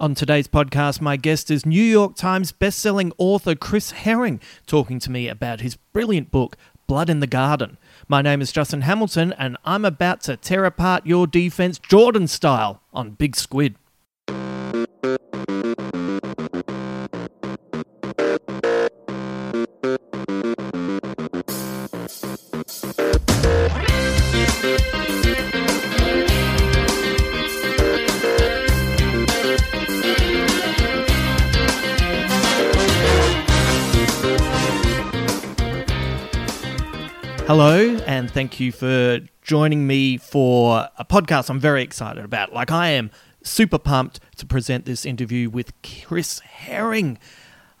[0.00, 5.08] On today's podcast, my guest is New York Times bestselling author Chris Herring talking to
[5.08, 6.56] me about his brilliant book,
[6.88, 7.78] Blood in the Garden.
[8.08, 12.82] My name is Justin Hamilton, and I'm about to tear apart your defense Jordan style
[12.92, 13.76] on Big Squid.
[37.46, 42.54] Hello, and thank you for joining me for a podcast I'm very excited about.
[42.54, 43.10] Like, I am
[43.42, 47.18] super pumped to present this interview with Chris Herring.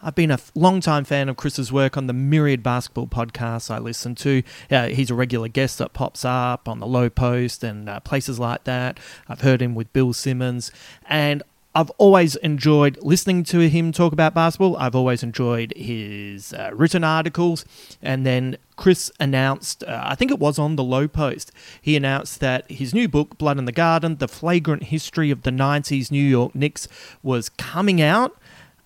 [0.02, 4.14] I've been a long-time fan of Chris's work on the myriad basketball podcasts I listen
[4.16, 4.42] to.
[4.70, 8.38] Uh, he's a regular guest that pops up on the Low Post and uh, places
[8.38, 9.00] like that.
[9.30, 10.72] I've heard him with Bill Simmons,
[11.08, 11.42] and
[11.76, 14.76] I've always enjoyed listening to him talk about basketball.
[14.76, 17.64] I've always enjoyed his uh, written articles.
[18.00, 21.50] And then Chris announced, uh, I think it was on the Low Post,
[21.82, 25.50] he announced that his new book, Blood in the Garden The Flagrant History of the
[25.50, 26.86] 90s New York Knicks,
[27.24, 28.36] was coming out.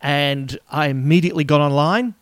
[0.01, 2.15] And I immediately got online,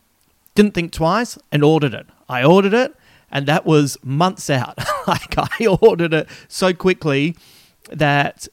[0.56, 2.06] didn't think twice, and ordered it.
[2.28, 2.96] I ordered it,
[3.30, 4.78] and that was months out.
[5.06, 7.36] like, I ordered it so quickly
[7.90, 8.48] that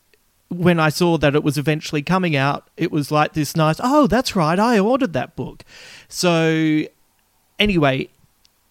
[0.53, 4.07] when I saw that it was eventually coming out, it was like this nice, oh,
[4.07, 5.63] that's right, I ordered that book.
[6.07, 6.83] So,
[7.59, 8.09] anyway,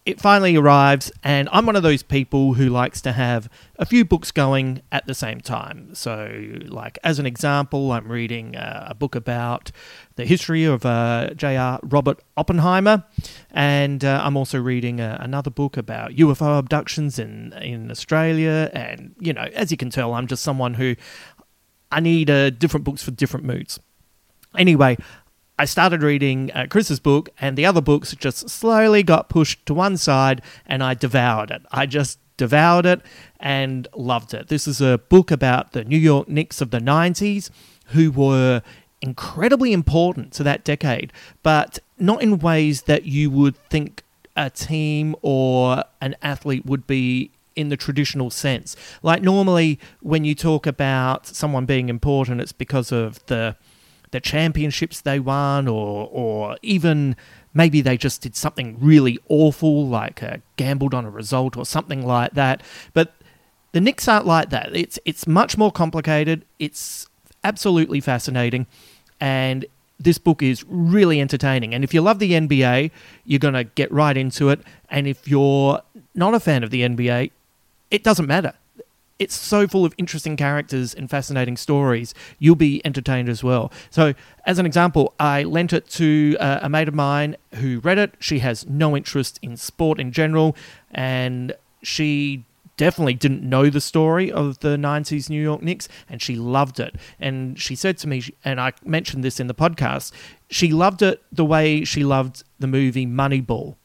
[0.05, 3.49] it finally arrives, and I'm one of those people who likes to have
[3.79, 5.95] a few books going at the same time.
[5.95, 9.71] So, like, as an example, I'm reading uh, a book about
[10.15, 11.79] the history of uh, J.R.
[11.83, 13.05] Robert Oppenheimer,
[13.51, 18.69] and uh, I'm also reading uh, another book about UFO abductions in, in Australia.
[18.73, 20.97] And, you know, as you can tell, I'm just someone who
[21.93, 23.79] I need uh, different books for different moods.
[24.57, 24.97] Anyway,
[25.59, 29.75] I started reading uh, Chris's book, and the other books just slowly got pushed to
[29.75, 31.61] one side, and I devoured it.
[31.71, 33.01] I just devoured it
[33.39, 34.47] and loved it.
[34.47, 37.51] This is a book about the New York Knicks of the 90s
[37.87, 38.63] who were
[38.99, 44.01] incredibly important to that decade, but not in ways that you would think
[44.35, 48.75] a team or an athlete would be in the traditional sense.
[49.01, 53.55] Like normally when you talk about someone being important, it's because of the
[54.11, 57.15] the championships they won or or even
[57.53, 62.05] maybe they just did something really awful like uh, gambled on a result or something
[62.05, 62.61] like that.
[62.93, 63.13] But
[63.71, 64.75] the Knicks aren't like that.
[64.75, 66.45] It's it's much more complicated.
[66.59, 67.07] It's
[67.43, 68.67] absolutely fascinating
[69.19, 69.65] and
[69.99, 71.73] this book is really entertaining.
[71.73, 72.91] And if you love the NBA,
[73.25, 74.61] you're going to get right into it.
[74.89, 75.81] And if you're
[76.13, 77.31] not a fan of the NBA,
[77.93, 78.53] it doesn't matter.
[79.19, 82.15] It's so full of interesting characters and fascinating stories.
[82.39, 83.71] You'll be entertained as well.
[83.91, 84.15] So,
[84.47, 88.15] as an example, I lent it to uh, a mate of mine who read it.
[88.19, 90.57] She has no interest in sport in general,
[90.91, 91.53] and
[91.83, 92.43] she
[92.75, 96.95] definitely didn't know the story of the 90s New York Knicks and she loved it.
[97.19, 100.11] And she said to me, and I mentioned this in the podcast,
[100.49, 103.75] she loved it the way she loved the movie Moneyball.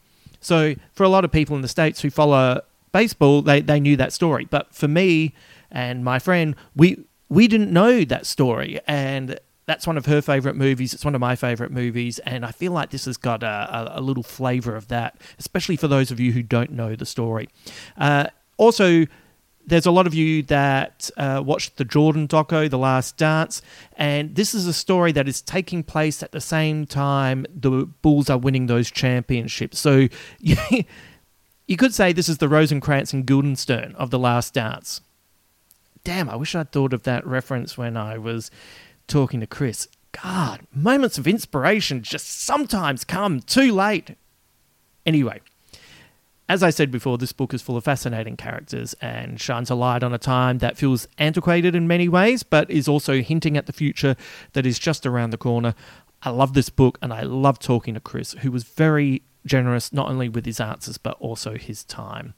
[0.40, 2.62] So, for a lot of people in the States who follow
[2.92, 4.46] baseball, they, they knew that story.
[4.48, 5.34] But for me
[5.70, 10.56] and my friend, we we didn't know that story, and that's one of her favorite
[10.56, 10.94] movies.
[10.94, 13.46] It's one of my favorite movies, and I feel like this has got a,
[13.96, 17.04] a, a little flavor of that, especially for those of you who don't know the
[17.04, 17.50] story.
[17.98, 19.04] Uh, also,
[19.68, 23.60] there's a lot of you that uh, watched the Jordan doco, The Last Dance,
[23.98, 28.30] and this is a story that is taking place at the same time the Bulls
[28.30, 29.78] are winning those championships.
[29.78, 30.08] So
[31.68, 35.02] you could say this is the Rosencrantz and Guildenstern of The Last Dance.
[36.02, 38.50] Damn, I wish I'd thought of that reference when I was
[39.06, 39.86] talking to Chris.
[40.12, 44.16] God, moments of inspiration just sometimes come too late.
[45.04, 45.40] Anyway,
[46.48, 50.02] as I said before, this book is full of fascinating characters and shines a light
[50.02, 53.72] on a time that feels antiquated in many ways, but is also hinting at the
[53.74, 54.16] future
[54.54, 55.74] that is just around the corner.
[56.22, 60.08] I love this book and I love talking to Chris, who was very generous not
[60.08, 62.34] only with his answers but also his time.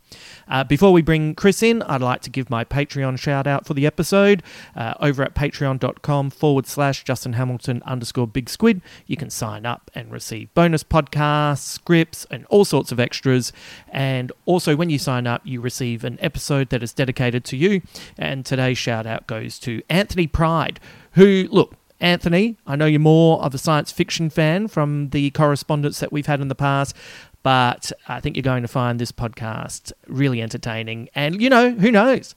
[0.49, 3.75] Uh, before we bring Chris in, I'd like to give my Patreon shout out for
[3.75, 4.43] the episode
[4.75, 8.81] uh, over at patreon.com forward slash Justin Hamilton underscore Big Squid.
[9.07, 13.53] You can sign up and receive bonus podcasts, scripts, and all sorts of extras.
[13.89, 17.83] And also, when you sign up, you receive an episode that is dedicated to you.
[18.17, 20.81] And today's shout out goes to Anthony Pride,
[21.13, 26.01] who, look, Anthony, I know you're more of a science fiction fan from the correspondence
[26.01, 26.97] that we've had in the past,
[27.43, 31.09] but I think you're going to find this podcast really entertaining.
[31.15, 32.35] And, you know, who knows?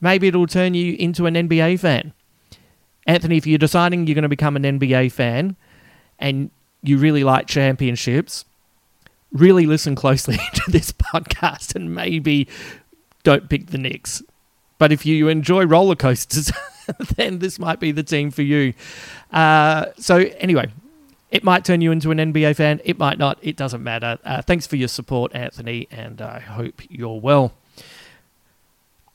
[0.00, 2.12] Maybe it'll turn you into an NBA fan.
[3.06, 5.56] Anthony, if you're deciding you're going to become an NBA fan
[6.18, 6.50] and
[6.82, 8.44] you really like championships,
[9.32, 12.48] really listen closely to this podcast and maybe
[13.22, 14.22] don't pick the Knicks.
[14.78, 16.50] But if you enjoy roller coasters,
[17.16, 18.74] then this might be the team for you.
[19.32, 20.70] Uh, so, anyway,
[21.30, 22.80] it might turn you into an NBA fan.
[22.84, 23.38] It might not.
[23.42, 24.18] It doesn't matter.
[24.24, 27.52] Uh, thanks for your support, Anthony, and I hope you're well.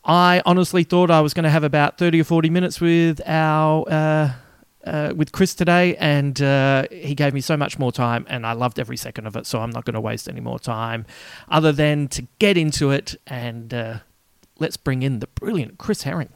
[0.03, 3.85] I honestly thought I was going to have about 30 or 40 minutes with our.
[3.89, 4.33] Uh,
[4.85, 8.53] uh, with Chris today, and uh, he gave me so much more time, and I
[8.53, 9.47] loved every second of it.
[9.47, 11.07] So I'm not going to waste any more time,
[11.49, 13.15] other than to get into it.
[13.25, 13.97] And uh,
[14.59, 16.29] let's bring in the brilliant Chris Herring.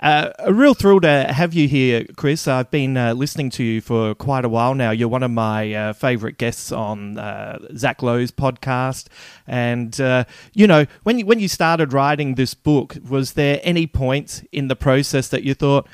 [0.00, 2.48] Uh, a real thrill to have you here, Chris.
[2.48, 4.92] I've been uh, listening to you for quite a while now.
[4.92, 9.08] You're one of my uh, favourite guests on uh, Zach Lowe's podcast,
[9.46, 10.24] and uh,
[10.54, 14.68] you know when you, when you started writing this book, was there any point in
[14.68, 15.86] the process that you thought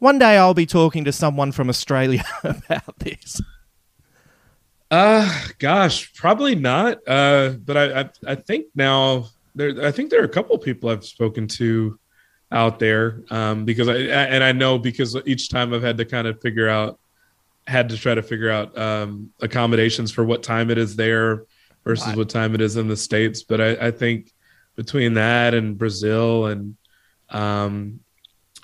[0.00, 3.40] one day I'll be talking to someone from Australia about this?
[4.90, 6.98] Uh, gosh, probably not.
[7.06, 10.90] Uh, but I, I, I think now there, I think there are a couple people
[10.90, 11.98] I've spoken to
[12.52, 16.26] out there um, because I and I know because each time I've had to kind
[16.26, 17.00] of figure out
[17.66, 21.44] had to try to figure out um, accommodations for what time it is there
[21.84, 23.42] versus what time it is in the states.
[23.42, 24.32] But I, I think
[24.76, 26.76] between that and Brazil and
[27.30, 28.00] um,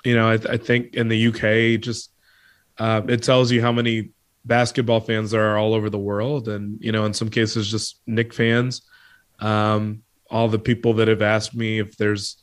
[0.05, 2.11] you know I, I, think in the UK just
[2.77, 4.11] uh, it tells you how many
[4.45, 7.99] basketball fans there are all over the world and you know in some cases just
[8.05, 8.83] Knick fans.
[9.39, 12.37] Um, all the people that have asked me if there's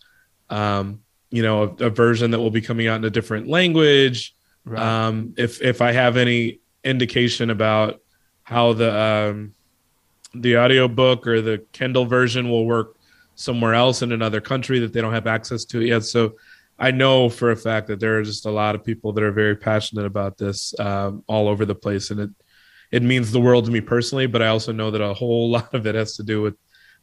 [0.51, 1.01] um,
[1.31, 4.35] you know a, a, version that will be coming out in a different language.
[4.65, 4.81] Right.
[4.81, 8.01] um, if if i have any indication about
[8.43, 9.55] how the um,
[10.35, 12.97] the audiobook or the kindle version will work
[13.37, 16.05] somewhere else in another country that they don't have access to yet.
[16.05, 16.35] So
[16.79, 19.33] i know for a fact that there are just a lot of people that are
[19.33, 22.11] very passionate about this um, all over the place.
[22.11, 22.31] And it
[22.93, 25.75] it means the world to me personally but i also know that a whole lot
[25.75, 26.57] of it has to do with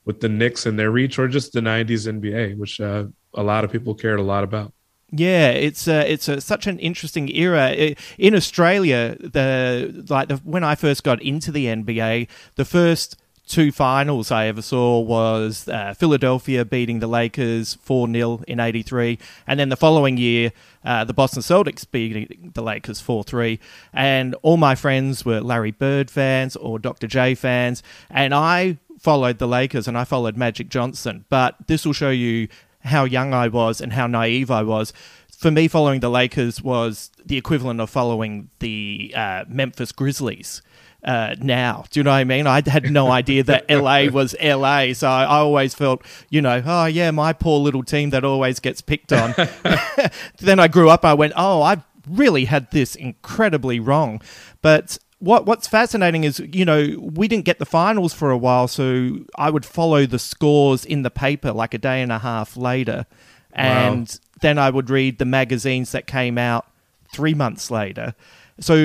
[0.06, 3.64] with the Knicks and their reach, or just the '90s NBA, which uh, a lot
[3.64, 4.74] of people cared a lot about.
[5.16, 9.16] Yeah, it's uh, it's a, such an interesting era in Australia.
[9.20, 14.48] The like the, when I first got into the NBA, the first two finals I
[14.48, 19.20] ever saw was uh, Philadelphia beating the Lakers 4 0 in 83.
[19.46, 20.52] And then the following year,
[20.84, 23.60] uh, the Boston Celtics beating the Lakers 4 3.
[23.94, 27.08] And all my friends were Larry Bird fans or Dr.
[27.08, 27.84] J fans.
[28.10, 31.26] And I followed the Lakers and I followed Magic Johnson.
[31.30, 32.48] But this will show you
[32.84, 34.94] how young I was and how naive I was.
[35.38, 40.62] For me, following the Lakers was the equivalent of following the uh, Memphis Grizzlies.
[41.04, 41.84] Uh, now.
[41.90, 42.48] Do you know what I mean?
[42.48, 44.94] I had no idea that LA was LA.
[44.94, 48.80] So I always felt, you know, oh, yeah, my poor little team that always gets
[48.80, 49.36] picked on.
[50.40, 54.22] then I grew up, I went, oh, I really had this incredibly wrong.
[54.62, 58.68] But what what's fascinating is you know we didn't get the finals for a while,
[58.68, 62.58] so I would follow the scores in the paper like a day and a half
[62.58, 63.06] later,
[63.54, 64.38] and wow.
[64.42, 66.68] then I would read the magazines that came out
[67.14, 68.16] three months later.
[68.60, 68.76] So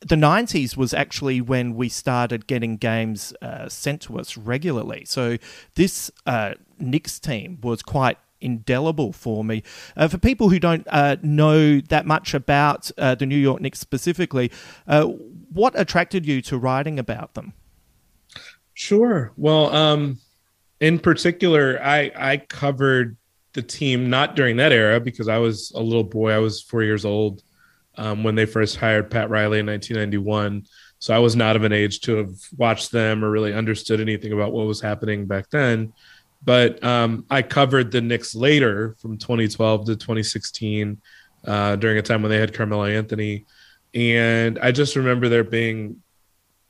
[0.00, 5.04] the 90s was actually when we started getting games uh, sent to us regularly.
[5.06, 5.38] So
[5.74, 9.62] this uh, Knicks team was quite indelible for me.
[9.96, 13.80] Uh, for people who don't uh, know that much about uh, the New York Knicks
[13.80, 14.50] specifically,
[14.86, 15.08] uh,
[15.56, 17.52] what attracted you to writing about them?
[18.74, 19.32] Sure.
[19.36, 20.18] Well, um,
[20.80, 23.16] in particular, I I covered
[23.54, 26.30] the team not during that era because I was a little boy.
[26.32, 27.42] I was four years old
[27.96, 30.66] um, when they first hired Pat Riley in 1991.
[30.98, 34.32] So I was not of an age to have watched them or really understood anything
[34.32, 35.92] about what was happening back then.
[36.44, 41.00] But um, I covered the Knicks later from 2012 to 2016
[41.46, 43.46] uh, during a time when they had Carmelo Anthony.
[43.94, 46.02] And I just remember there being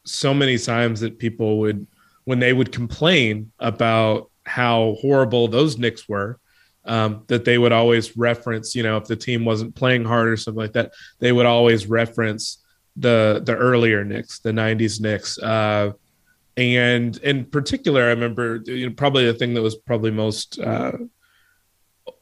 [0.04, 1.86] so many times that people would,
[2.24, 6.38] when they would complain about how horrible those Knicks were,
[6.84, 10.36] um, that they would always reference, you know, if the team wasn't playing hard or
[10.36, 12.62] something like that, they would always reference
[12.96, 15.38] the the earlier Knicks, the '90s Knicks.
[15.38, 15.92] Uh,
[16.56, 20.92] and in particular, I remember you know, probably the thing that was probably most uh,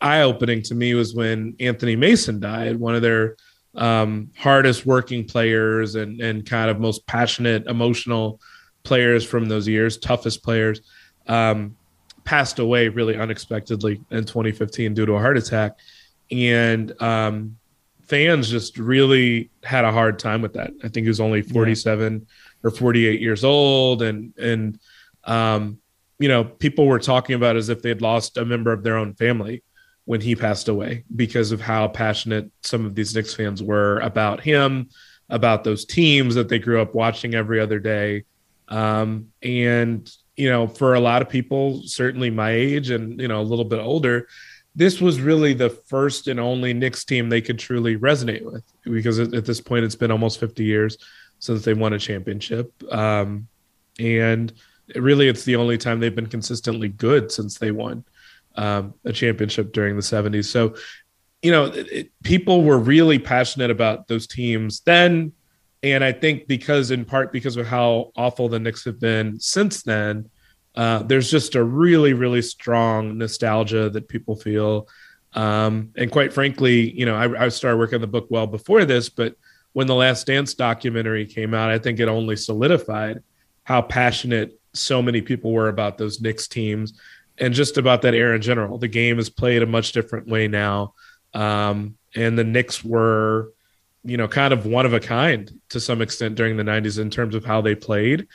[0.00, 3.36] eye opening to me was when Anthony Mason died, one of their
[3.76, 8.40] um, hardest working players and and kind of most passionate, emotional
[8.82, 10.80] players from those years, toughest players.
[11.26, 11.76] Um,
[12.24, 15.78] passed away really unexpectedly in 2015 due to a heart attack.
[16.30, 17.56] And um,
[18.02, 20.72] fans just really had a hard time with that.
[20.82, 22.68] I think he was only 47 yeah.
[22.68, 24.02] or 48 years old.
[24.02, 24.78] And, and,
[25.24, 25.78] um,
[26.18, 29.14] you know, people were talking about as if they'd lost a member of their own
[29.14, 29.62] family
[30.04, 34.40] when he passed away because of how passionate some of these Knicks fans were about
[34.40, 34.88] him,
[35.30, 38.24] about those teams that they grew up watching every other day.
[38.68, 43.40] Um, and you know, for a lot of people, certainly my age and, you know,
[43.40, 44.26] a little bit older,
[44.74, 49.20] this was really the first and only Knicks team they could truly resonate with because
[49.20, 50.98] at, this point it's been almost 50 years
[51.38, 52.72] since they won a championship.
[52.92, 53.46] Um,
[54.00, 54.52] and
[54.96, 58.04] really, it's the only time they've been consistently good since they won
[58.54, 60.46] um, a championship during the 70s.
[60.46, 60.74] So,
[61.42, 65.32] you know, it, it, people were really passionate about those teams then
[65.84, 69.82] and I think because, in part, because of how awful the Knicks have been since
[69.82, 70.30] then,
[70.74, 74.88] uh, there's just a really, really strong nostalgia that people feel.
[75.34, 78.86] Um, and quite frankly, you know, I, I, started working on the book well before
[78.86, 79.36] this, but
[79.74, 83.22] when the Last Dance documentary came out, I think it only solidified
[83.64, 86.98] how passionate so many people were about those Knicks teams
[87.38, 88.78] and just about that era in general.
[88.78, 90.94] The game is played a much different way now.
[91.32, 93.52] Um, and the Knicks were
[94.04, 97.10] you know, kind of one of a kind to some extent during the 90s in
[97.10, 98.28] terms of how they played.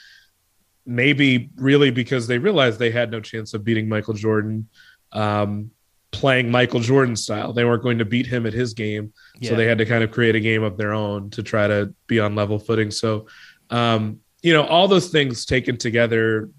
[0.86, 4.68] Maybe really because they realized they had no chance of beating Michael Jordan
[5.12, 5.70] um,
[6.12, 7.54] playing Michael Jordan style.
[7.54, 9.14] They weren't going to beat him at his game.
[9.40, 9.52] Yeah.
[9.52, 11.94] So they had to kind of create a game of their own to try to
[12.08, 12.90] be on level footing.
[12.90, 13.28] So,
[13.70, 16.50] um, you know, all those things taken together,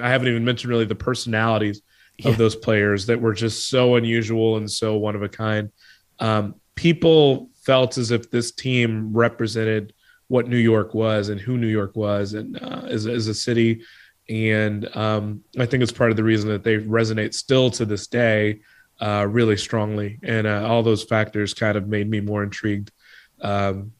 [0.00, 1.82] I haven't even mentioned really the personalities
[2.18, 2.30] yeah.
[2.30, 5.70] of those players that were just so unusual and so one of a kind.
[6.18, 9.92] Um, people felt as if this team represented
[10.28, 13.82] what New York was and who New York was and uh, as, as a city.
[14.28, 18.06] And um, I think it's part of the reason that they resonate still to this
[18.06, 18.60] day
[19.00, 20.18] uh, really strongly.
[20.22, 22.92] And uh, all those factors kind of made me more intrigued
[23.40, 23.92] um,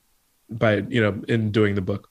[0.48, 2.08] by, you know, in doing the book.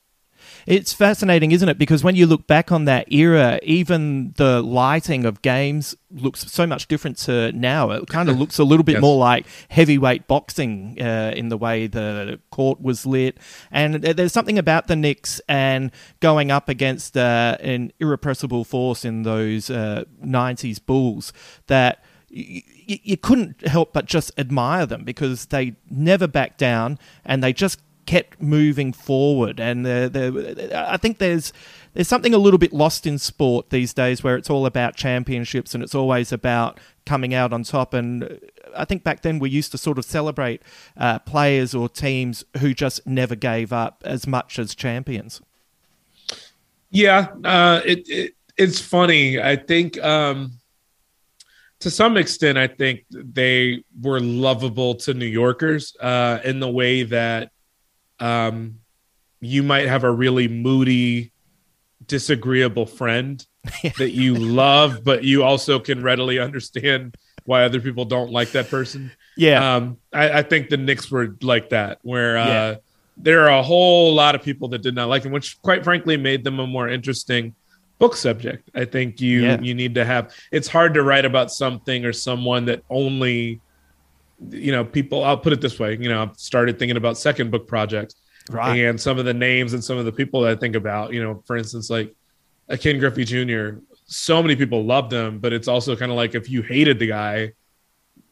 [0.66, 1.78] It's fascinating, isn't it?
[1.78, 6.68] Because when you look back on that era, even the lighting of games looks so
[6.68, 7.92] much different to now.
[7.92, 9.02] It kind of looks a little bit yes.
[9.02, 13.38] more like heavyweight boxing uh, in the way the court was lit.
[13.72, 19.24] And there's something about the Knicks and going up against uh, an irrepressible force in
[19.24, 21.34] those uh, 90s Bulls
[21.68, 22.04] that
[22.34, 27.82] you couldn't help but just admire them because they never backed down and they just
[28.06, 29.60] kept moving forward.
[29.60, 31.54] And the, the, I think there's
[31.94, 35.74] there's something a little bit lost in sport these days, where it's all about championships
[35.76, 37.94] and it's always about coming out on top.
[37.94, 38.40] And
[38.76, 40.62] I think back then we used to sort of celebrate
[40.96, 45.42] uh, players or teams who just never gave up as much as champions.
[46.90, 49.40] Yeah, uh, it, it it's funny.
[49.40, 50.02] I think.
[50.04, 50.54] Um
[51.82, 57.02] to some extent, I think they were lovable to New Yorkers uh, in the way
[57.04, 57.52] that
[58.22, 58.80] um,
[59.40, 61.32] you might have a really moody,
[62.06, 63.46] disagreeable friend
[63.98, 68.70] that you love, but you also can readily understand why other people don't like that
[68.70, 69.12] person.
[69.36, 69.76] Yeah.
[69.76, 72.76] Um, I, I, think the Knicks were like that, where uh, yeah.
[73.18, 76.18] there are a whole lot of people that did not like them, which quite frankly
[76.18, 77.56] made them a more interesting
[77.98, 78.70] book subject.
[78.76, 79.62] I think you yeah.
[79.62, 80.34] you need to have.
[80.52, 83.60] It's hard to write about something or someone that only
[84.50, 87.52] you know, people, I'll put it this way, you know, I've started thinking about second
[87.52, 88.16] book projects.
[88.50, 88.78] Right.
[88.80, 91.22] And some of the names and some of the people that I think about, you
[91.24, 92.16] know, for instance, like
[92.70, 96.36] a Ken Griffey Jr., so many people loved him, but it's also kind of like
[96.36, 97.54] if you hated the guy,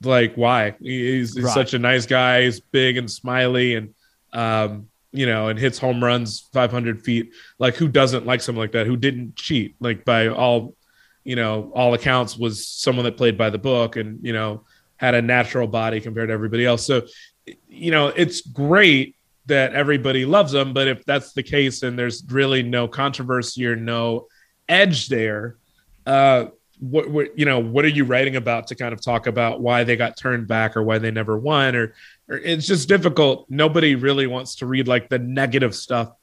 [0.03, 1.53] like why he's, he's Right.
[1.53, 3.93] such a nice guy he's big and smiley and
[4.31, 8.71] um you know and hits home runs 500 feet like who doesn't like someone like
[8.71, 10.73] that who didn't cheat like by all
[11.25, 14.63] you know all accounts was someone that played by the book and you know
[14.99, 16.85] had a natural body compared to everybody else.
[16.85, 17.01] So
[17.67, 19.15] you know it's great
[19.45, 23.75] that everybody loves him but if that's the case and there's really no controversy or
[23.75, 24.27] no
[24.67, 25.57] edge there
[26.05, 26.45] uh
[26.79, 29.83] what, what you know what are you writing about to kind of talk about why
[29.83, 31.75] they got turned back or why they never won?
[31.75, 31.93] Or,
[32.29, 33.45] or it's just difficult.
[33.49, 36.13] Nobody really wants to read like the negative stuff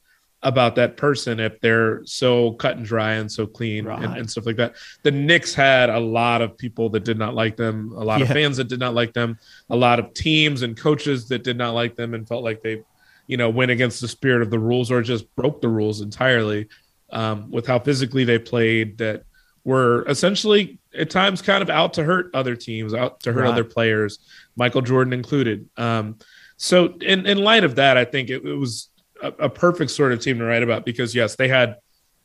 [0.43, 4.19] about that person if they're so cut and dry and so clean and, Right.
[4.19, 7.57] and stuff like that the Knicks had a lot of people that did not like
[7.57, 9.39] them a lot of fans that did not like them
[9.71, 12.83] a lot of teams and coaches that did not like them and felt like they
[13.25, 16.67] you know went against the spirit of the rules or just broke the rules entirely
[17.11, 19.23] um, with how physically they played that
[19.63, 23.49] were essentially at times kind of out to hurt other teams, out to hurt Right.
[23.51, 24.19] other players,
[24.55, 25.67] Michael Jordan included.
[25.77, 26.17] Um,
[26.57, 28.89] so, in, in light of that, I think it, it was
[29.21, 31.77] a, a perfect sort of team to write about because, yes, they had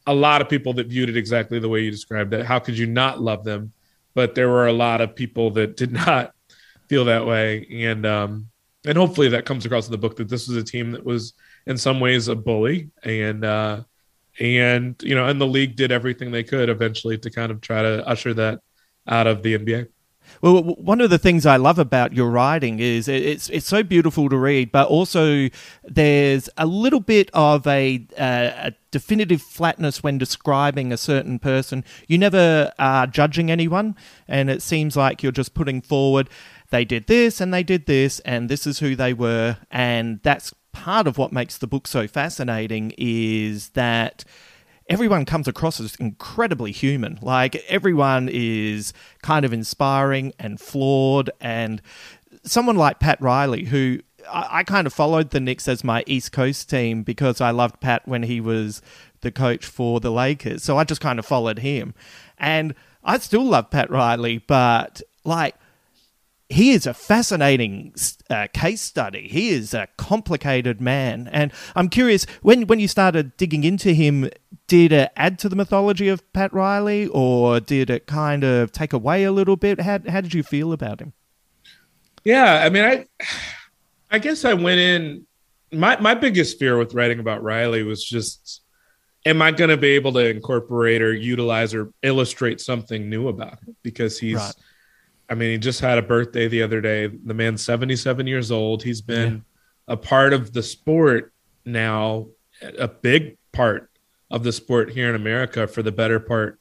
[0.06, 2.44] a lot of people that viewed it exactly the way you described it.
[2.44, 3.72] How could you not love them?
[4.14, 6.34] But there were a lot of people that did not
[6.88, 8.48] feel that way, and um,
[8.84, 11.34] and hopefully that comes across in the book that this was a team that was
[11.66, 13.82] in some ways a bully and uh,
[14.40, 17.82] and you know, and the league did everything they could eventually to kind of try
[17.82, 18.60] to usher that
[19.06, 19.88] out of the NBA.
[20.40, 24.28] Well, one of the things I love about your writing is it's it's so beautiful
[24.28, 25.48] to read, but also
[25.84, 31.84] there's a little bit of a, uh, a definitive flatness when describing a certain person.
[32.08, 33.96] You never are judging anyone,
[34.26, 36.28] and it seems like you're just putting forward
[36.72, 40.52] they did this and they did this, and this is who they were, and that's
[40.72, 44.24] part of what makes the book so fascinating is that
[44.92, 47.18] everyone comes across as incredibly human.
[47.22, 51.80] Like everyone is kind of inspiring and flawed, and
[52.44, 56.32] someone like Pat Riley, who I, I kind of followed the Knicks as my East
[56.32, 58.82] Coast team because I loved Pat when he was
[59.22, 60.62] the coach for the Lakers.
[60.62, 61.94] So I just kind of followed him,
[62.38, 65.54] and I still love Pat Riley, but like
[66.52, 67.94] he is a fascinating
[68.28, 69.28] uh, case study.
[69.28, 74.28] He is a complicated man, and I'm curious when when you started digging into him,
[74.66, 78.92] did it add to the mythology of Pat Riley, or did it kind of take
[78.92, 79.80] away a little bit?
[79.80, 81.12] How how did you feel about him?
[82.24, 83.06] Yeah, I mean, I
[84.10, 85.26] I guess I went in.
[85.72, 88.60] My my biggest fear with writing about Riley was just,
[89.24, 93.58] am I going to be able to incorporate or utilize or illustrate something new about
[93.62, 93.74] him?
[93.82, 94.54] Because he's, Right.
[95.32, 97.06] I mean, he just had a birthday the other day.
[97.06, 98.82] The man's seventy seven years old.
[98.82, 99.44] He's been
[99.88, 101.32] a part of the sport
[101.64, 102.26] now,
[102.78, 103.90] a big part
[104.30, 106.58] of the sport here in America for the better part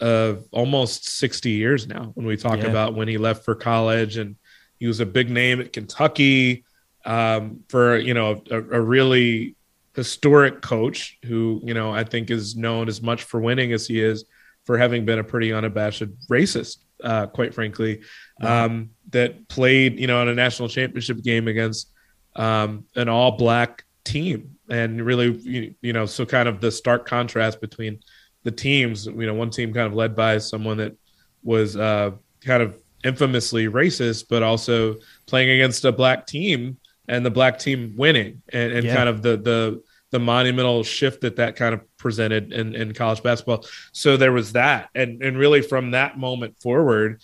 [0.00, 2.66] of almost 60 years now when we talk Yeah.
[2.66, 4.36] about when he left for college and
[4.80, 6.64] he was a big name at Kentucky
[7.04, 9.54] um, for you know a, a really
[9.94, 14.00] historic coach who you know I think is known as much for winning as he
[14.00, 14.24] is
[14.64, 18.00] for having been a pretty unabashed racist, uh, quite frankly,
[18.40, 21.92] um, that played you know in a national championship game against
[22.36, 24.50] um, an all black team.
[24.70, 28.00] And really you, you know so kind of the stark contrast between
[28.44, 30.96] the teams you know one team kind of led by someone that
[31.42, 37.30] was uh, kind of infamously racist but also playing against a black team and the
[37.30, 38.42] black team winning.
[38.52, 38.94] And, and Yeah.
[38.96, 43.22] kind of the the the monumental shift that that kind of presented in, in college
[43.22, 43.64] basketball.
[43.92, 44.90] So there was that.
[44.94, 47.22] And and really from that moment forward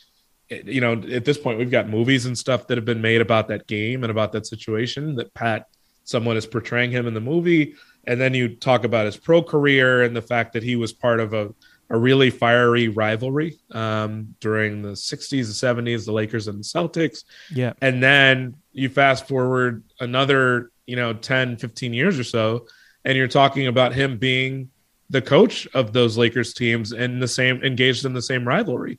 [0.50, 3.46] you know at this point we've got movies and stuff that have been made about
[3.46, 5.68] that game and about that situation that pat
[6.10, 7.74] someone is portraying him in the movie.
[8.06, 11.20] And then you talk about his pro career and the fact that he was part
[11.20, 11.54] of a,
[11.90, 17.24] a really fiery rivalry um, during the 60s and 70s the lakers and the celtics.
[17.54, 22.66] Yeah, and then you fast forward another you know 10 15 years or so
[23.04, 24.70] and you're talking about him being
[25.08, 28.98] the coach of those lakers teams and the same engaged in the same rivalry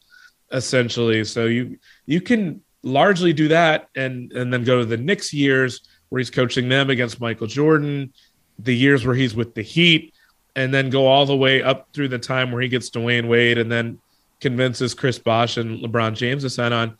[0.52, 5.34] essentially so you you can largely do that and and then go to the Knicks
[5.34, 8.12] years where he's coaching them against Michael Jordan
[8.60, 10.14] the years where he's with the Heat
[10.56, 13.58] and then go all the way up through the time where he gets Dwyane Wade
[13.58, 13.98] and then
[14.42, 16.98] convinces Chris Bosh and LeBron James to sign on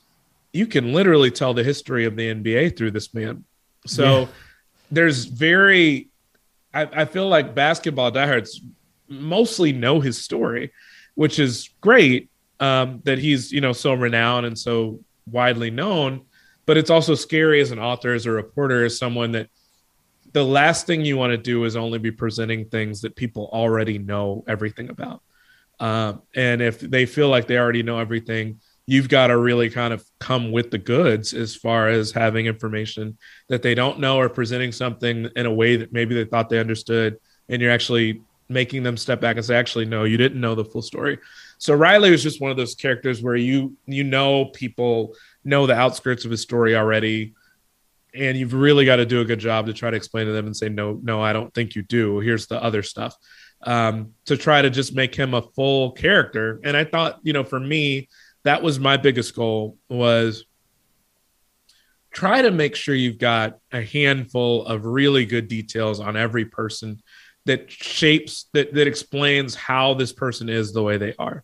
[0.54, 3.44] you can literally tell the history of the NBA through this man.
[3.88, 4.28] So Yeah.
[4.92, 6.10] there's very,
[6.74, 8.62] I, I feel like basketball diehards
[9.08, 10.72] mostly know his story,
[11.16, 12.30] which is great
[12.60, 16.26] um, that he's you know so renowned and so widely known.
[16.66, 19.50] But it's also scary as an author, as a reporter, as someone that
[20.32, 23.98] the last thing you want to do is only be presenting things that people already
[23.98, 25.22] know everything about.
[25.80, 29.94] Um, and if they feel like they already know everything, you've got to really kind
[29.94, 33.18] of come with the goods as far as having information
[33.50, 36.60] that they don't know or presenting something in a way that maybe they thought they
[36.60, 37.18] understood
[37.50, 40.66] and you're actually making them step back and say actually no you didn't know the
[40.66, 41.20] full story.
[41.58, 45.76] So riley was just one of those characters where you you know people know the
[45.76, 47.34] outskirts of his story already
[48.14, 50.48] and you've really got to do a good job to try to explain to them
[50.48, 52.20] and say no no i don't think you do.
[52.20, 53.16] Here's the other stuff.
[53.64, 57.44] Um, to try to just make him a full character and i thought you know
[57.44, 58.10] for me
[58.44, 60.46] that was my biggest goal was
[62.12, 67.02] try to make sure you've got a handful of really good details on every person
[67.46, 71.44] that shapes that that explains how this person is the way they are.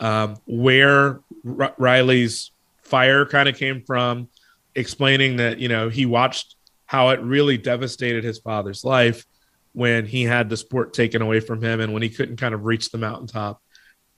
[0.00, 1.20] Um, where
[1.58, 4.28] R- riley's fire kind of came from
[4.76, 6.54] explaining that you know he watched
[6.86, 9.26] how it really devastated his father's life
[9.72, 12.64] when he had the sport taken away from him and when he couldn't kind of
[12.64, 13.60] reach the mountaintop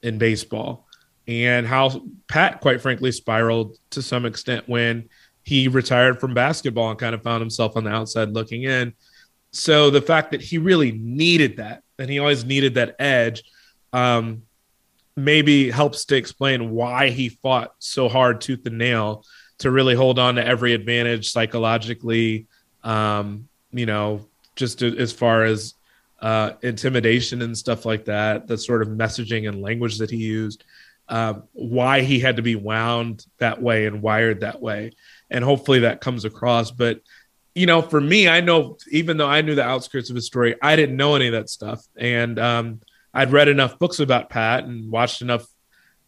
[0.02, 0.86] in baseball
[1.30, 5.08] and how Pat, quite frankly, spiraled to some extent when
[5.44, 8.92] he retired from basketball and kind of found himself on the outside looking in.
[9.52, 13.44] So the fact that he really needed that, and he always needed that edge,
[13.92, 14.42] um,
[15.16, 19.24] maybe helps to explain why he fought so hard tooth and nail
[19.58, 22.46] to really hold on to every advantage psychologically,
[22.82, 25.74] um, you know, just as far as
[26.20, 30.64] uh, intimidation and stuff like that, the sort of messaging and language that he used
[31.10, 34.92] um, why he had to be wound that way and wired that way.
[35.28, 36.70] And hopefully that comes across.
[36.70, 37.00] But,
[37.54, 40.54] you know, for me, I know, even though I knew the outskirts of his story,
[40.62, 41.84] I didn't know any of that stuff.
[41.96, 42.80] And um,
[43.12, 45.46] I'd read enough books about Pat and watched enough,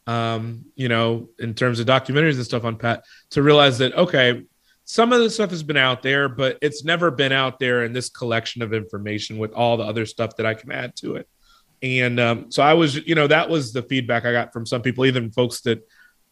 [0.06, 4.44] um, you know, in terms of documentaries and stuff on Pat to realize that, okay,
[4.84, 7.92] some of the stuff has been out there, but it's never been out there in
[7.92, 11.28] this collection of information with all the other stuff that I can add to it.
[11.82, 14.82] And um, so I was, you know, that was the feedback I got from some
[14.82, 15.86] people, even folks that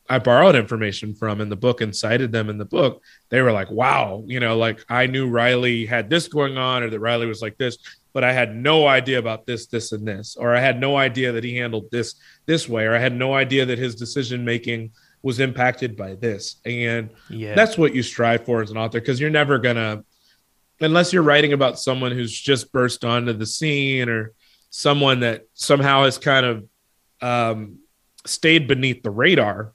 [0.09, 3.03] I borrowed information from in the book and cited them in the book.
[3.29, 6.91] They were like, wow, you know, like I knew Riley had this going on or
[6.91, 7.79] that Riley was like this,
[8.13, 11.31] but I had no idea about this, this, and this, or I had no idea
[11.33, 14.91] that he handled this this way, or I had no idea that his decision making
[15.23, 16.57] was impacted by this.
[16.65, 17.55] And yeah.
[17.55, 20.03] that's what you strive for as an author because you're never gonna,
[20.81, 24.33] unless you're writing about someone who's just burst onto the scene or
[24.71, 26.65] someone that somehow has kind of
[27.21, 27.79] um,
[28.25, 29.73] stayed beneath the radar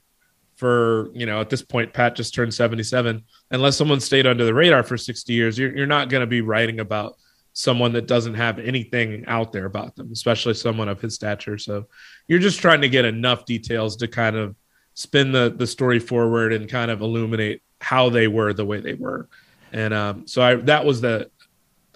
[0.56, 4.54] for you know at this point pat just turned 77 unless someone stayed under the
[4.54, 7.16] radar for 60 years you're, you're not going to be writing about
[7.56, 11.56] someone that doesn't have anything out there about them especially someone of his stature.
[11.56, 11.86] So
[12.28, 14.54] you're just trying to get enough details to kind of
[14.92, 18.92] spin the the story forward and kind of illuminate how they were the way they
[18.92, 19.28] were.
[19.72, 21.30] And um, so i that was the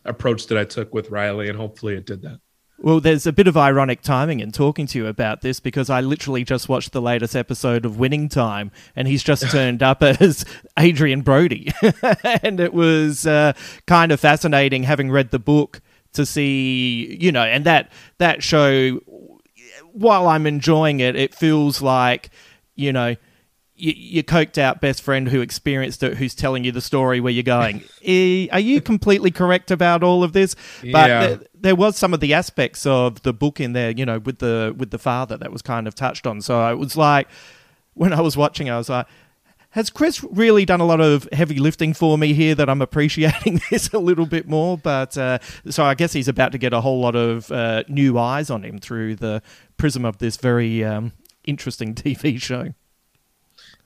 [0.06, 2.40] approach that i took with riley and hopefully it did that
[2.80, 6.00] well, there's a bit of ironic timing in talking to you about this because I
[6.00, 10.44] literally just watched the latest episode of Winning Time and he's just turned up as
[10.78, 11.70] Adrien Brody.
[12.42, 13.52] and it was uh,
[13.86, 15.82] kind of fascinating having read the book
[16.14, 18.98] to see, you know, and that that show
[19.92, 22.30] while I'm enjoying it, it feels like,
[22.76, 23.16] you know,
[23.80, 27.42] your coked out best friend who experienced it, who's telling you the story where you're
[27.42, 30.54] going, e, are you completely correct about all of this?
[30.82, 31.26] But yeah.
[31.26, 34.38] there, there, was some of the aspects of the book in there, you know, with
[34.38, 36.40] the with the father that was kind of touched on.
[36.40, 37.28] So it was like
[37.94, 39.06] when I was watching, I was like,
[39.70, 43.60] has Chris really done a lot of heavy lifting for me here that I'm appreciating
[43.70, 44.76] this a little bit more?
[44.76, 45.38] But uh,
[45.68, 48.64] so I guess he's about to get a whole lot of uh, new eyes on
[48.64, 49.42] him through the
[49.76, 51.12] prism of this very um,
[51.44, 52.74] interesting TV show.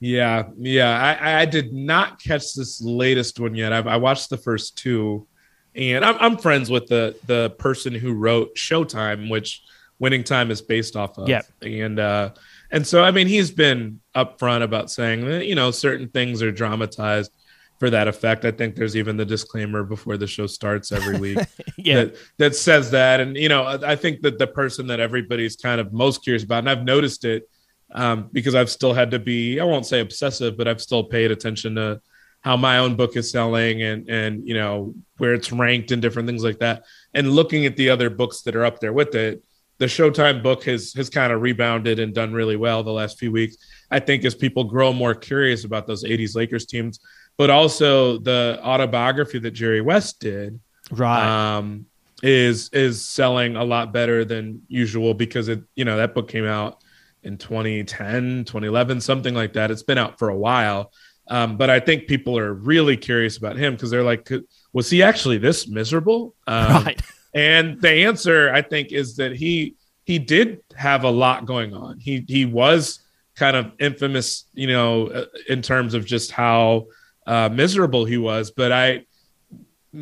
[0.05, 1.19] Yeah, yeah.
[1.19, 3.73] I, I did not catch this latest one yet.
[3.73, 5.27] I've, I watched the first two,
[5.75, 9.63] and I'm, I'm friends with the the person who wrote Showtime, which
[9.99, 11.27] Winning Time is based off of.
[11.27, 12.33] Yeah, and uh,
[12.71, 16.53] and so I mean, he's been upfront about saying that you know certain things are
[16.53, 17.33] dramatized
[17.79, 18.45] for that effect.
[18.45, 21.39] I think there's even the disclaimer before the show starts every week
[21.79, 22.05] yeah.
[22.05, 23.19] that, that says that.
[23.21, 26.61] And, you know, I think that the person that everybody's kind of most curious about,
[26.61, 27.49] and I've noticed it
[27.95, 31.31] um, because I've still had to be, I won't say obsessive, but I've still paid
[31.31, 32.01] attention to
[32.41, 36.29] how my own book is selling and, and, you know, where it's ranked and different
[36.29, 36.85] things like that.
[37.15, 39.43] And looking at the other books that are up there with it,
[39.79, 43.33] the Showtime book has, has kind of rebounded and done really well the last few
[43.33, 43.57] weeks.
[43.91, 47.01] I think as people grow more curious about those 80s Lakers teams,
[47.39, 50.61] but also the autobiography that Jerry West did.
[50.91, 51.57] Right.
[51.57, 51.87] Um,
[52.23, 56.47] is is selling a lot better than usual because it you know that book came
[56.47, 56.79] out
[57.25, 59.71] in 2010, 2011, something like that.
[59.71, 60.93] It's been out for a while.
[61.29, 64.31] Um, but I think people are really curious about him because they're like,
[64.73, 66.35] was he actually this miserable?
[66.47, 67.01] Um, right.
[67.35, 71.99] And the answer, I think, is that he he did have a lot going on.
[71.99, 73.01] He he was
[73.35, 76.87] kind of infamous, you know, uh, in terms of just how
[77.27, 78.53] uh, miserable he was.
[78.53, 79.07] But I,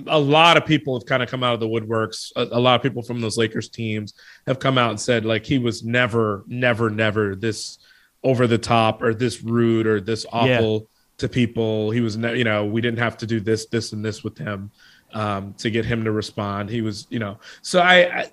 [0.07, 2.33] a lot of people have kind of come out of the woodworks.
[2.37, 4.15] A, a, lot of people from those Lakers teams
[4.47, 7.79] have come out and said like he was never, never, never this
[8.25, 10.87] over the top or this rude or this awful yeah.
[11.19, 11.91] to people.
[11.91, 14.39] He was, ne- you know, we didn't have to do this, this, and this with
[14.39, 14.71] him
[15.13, 16.71] um, to get him to respond.
[16.71, 18.33] He was, you know, so I, I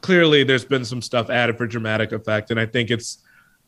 [0.00, 3.18] clearly there's been some stuff added for dramatic effect, and I think it's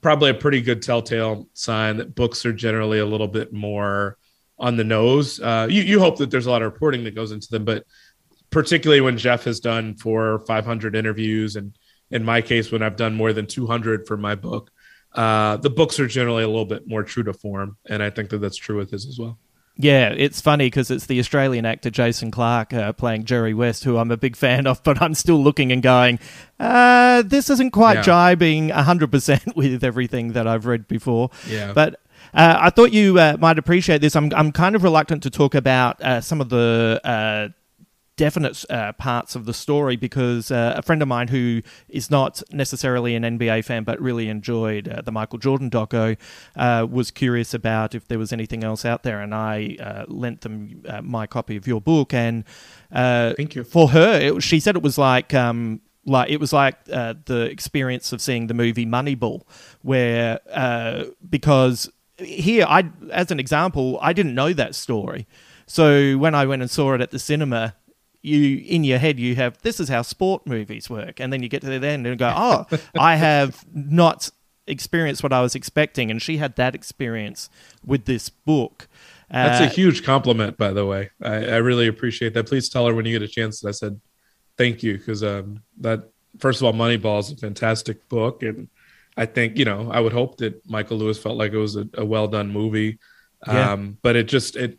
[0.01, 4.17] probably a pretty good telltale sign that books are generally a little bit more
[4.59, 5.41] on the nose.
[5.41, 7.85] Uh, you, you hope that there's a lot of reporting that goes into them, but
[8.51, 11.77] particularly when Jeff has done four 500 interviews, and
[12.11, 14.71] in my case, when I've done more than 200 for my book,
[15.15, 18.31] uh, the books are generally a little bit more true to form, and I think
[18.31, 19.39] that that's true with his as well.
[19.81, 23.97] Yeah, it's funny because it's the Australian actor Jason Clarke uh, playing Jerry West, who
[23.97, 26.19] I'm a big fan of, but I'm still looking and going,
[26.59, 28.35] uh, this isn't quite yeah.
[28.35, 31.31] jibing 100% with everything that I've read before.
[31.49, 31.73] Yeah.
[31.73, 32.01] But
[32.35, 34.17] uh, I thought you uh, might appreciate this.
[34.17, 37.49] I'm, I'm kind of reluctant to talk about uh, some of the uh,
[38.19, 42.43] definite uh, parts of the story because uh, a friend of mine who is not
[42.53, 46.19] necessarily an NBA fan but really enjoyed uh, the Michael Jordan doco
[46.57, 50.43] uh, was curious about if there was anything else out there, and I uh, lent
[50.43, 52.13] them uh, my copy of your book.
[52.13, 52.45] And
[52.93, 54.19] thank you for her.
[54.21, 55.33] It, she said it was like.
[55.33, 59.43] Um, like it was like the experience of seeing the movie Moneyball,
[59.83, 60.41] where
[61.29, 65.27] because here I, as an example, I didn't know that story,
[65.67, 67.75] so when I went and saw it at the cinema,
[68.23, 71.49] you in your head you have this is how sport movies work, and then you
[71.49, 72.67] get to the end and go, oh,
[72.99, 74.31] I have not
[74.67, 77.49] experienced what I was expecting, and she had that experience
[77.85, 78.89] with this book.
[79.31, 81.11] That's uh, a huge compliment, by the way.
[81.23, 82.47] I, I, really appreciate that.
[82.47, 84.01] Please tell her when you get a chance that I said
[84.57, 88.69] thank you because um, that first of all, Moneyball is a fantastic book, and
[89.19, 91.87] I think you know I would hope that Michael Lewis felt like it was a,
[91.95, 92.99] a well done movie.
[93.47, 93.73] Yeah.
[93.73, 94.79] Um, but it just it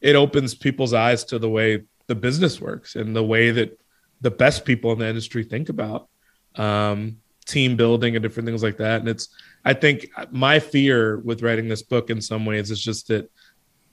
[0.00, 3.78] it opens people's eyes to the way the business works and the way that
[4.20, 6.08] the best people in the industry think about
[6.56, 9.00] um, team building and different things like that.
[9.00, 9.28] And it's,
[9.64, 13.30] I think my fear with writing this book in some ways is just that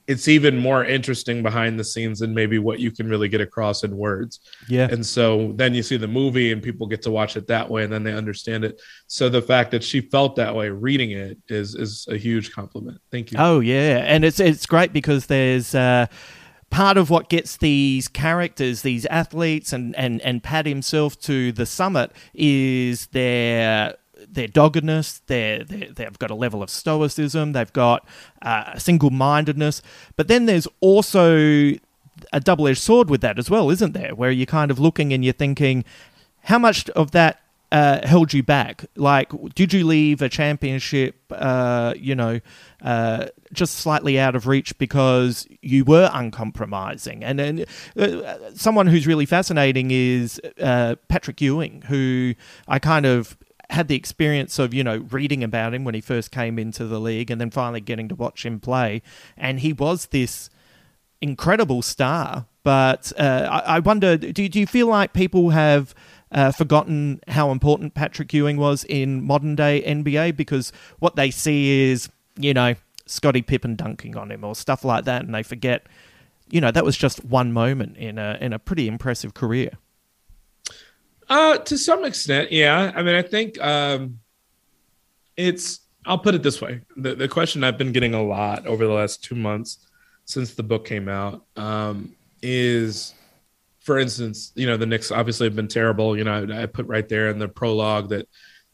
[0.06, 3.84] it's even more interesting behind the scenes than maybe what you can really get across
[3.84, 4.40] in words.
[4.68, 4.88] Yeah.
[4.90, 7.84] And so then you see the movie and people get to watch it that way
[7.84, 8.80] and then they understand it.
[9.06, 13.00] So the fact that she felt that way reading it is is a huge compliment.
[13.10, 13.38] Thank you.
[13.40, 14.04] Oh yeah.
[14.06, 16.06] And it's it's great because there's uh
[16.70, 21.66] part of what gets these characters, these athletes, and and and Pat himself to the
[21.66, 23.94] summit is their
[24.28, 25.20] their doggedness.
[25.26, 27.52] They're, they have got a level of stoicism.
[27.52, 28.06] They've got
[28.42, 29.82] uh, single mindedness.
[30.16, 31.72] But then there's also
[32.32, 34.14] a double edged sword with that as well, isn't there?
[34.14, 35.84] Where you're kind of looking and you're thinking,
[36.42, 37.40] how much of that
[37.72, 38.84] uh, held you back?
[38.96, 42.40] Like, did you leave a championship, uh, you know,
[42.82, 47.24] uh, just slightly out of reach because you were uncompromising?
[47.24, 47.64] And then
[47.98, 52.34] uh, someone who's really fascinating is uh, Patrick Ewing, who
[52.68, 53.36] I kind of
[53.74, 57.00] had the experience of you know reading about him when he first came into the
[57.00, 59.02] league and then finally getting to watch him play.
[59.36, 60.50] And he was this
[61.20, 62.46] incredible star.
[62.62, 65.94] But uh, I, I, wonder do, do you feel like people have
[66.32, 71.90] uh, forgotten how important Patrick Ewing was in modern day NBA because what they see
[71.90, 72.08] is,
[72.38, 72.74] you know,
[73.06, 75.86] Scottie Pippen dunking on him or stuff like that, and they forget,
[76.48, 79.72] you know, that was just one moment in a in a pretty impressive career.
[81.28, 82.92] Uh, to some extent, yeah.
[82.94, 84.20] I mean, I think um,
[85.36, 85.80] it's.
[86.06, 88.92] I'll put it this way: the the question I've been getting a lot over the
[88.92, 89.86] last two months
[90.26, 93.14] since the book came out um, is
[93.84, 96.16] for instance, you know, the Knicks obviously have been terrible.
[96.16, 98.26] You know, I put right there in the prologue that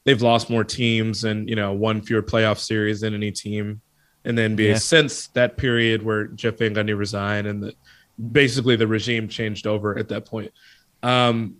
[0.04, 3.80] they've lost more teams and, you know, one fewer playoff series than any team
[4.24, 4.74] in the NBA yeah.
[4.76, 7.74] since that period where Jeff Van Gundy resigned and the,
[8.30, 10.52] basically the regime changed over at that point.
[11.02, 11.56] Um,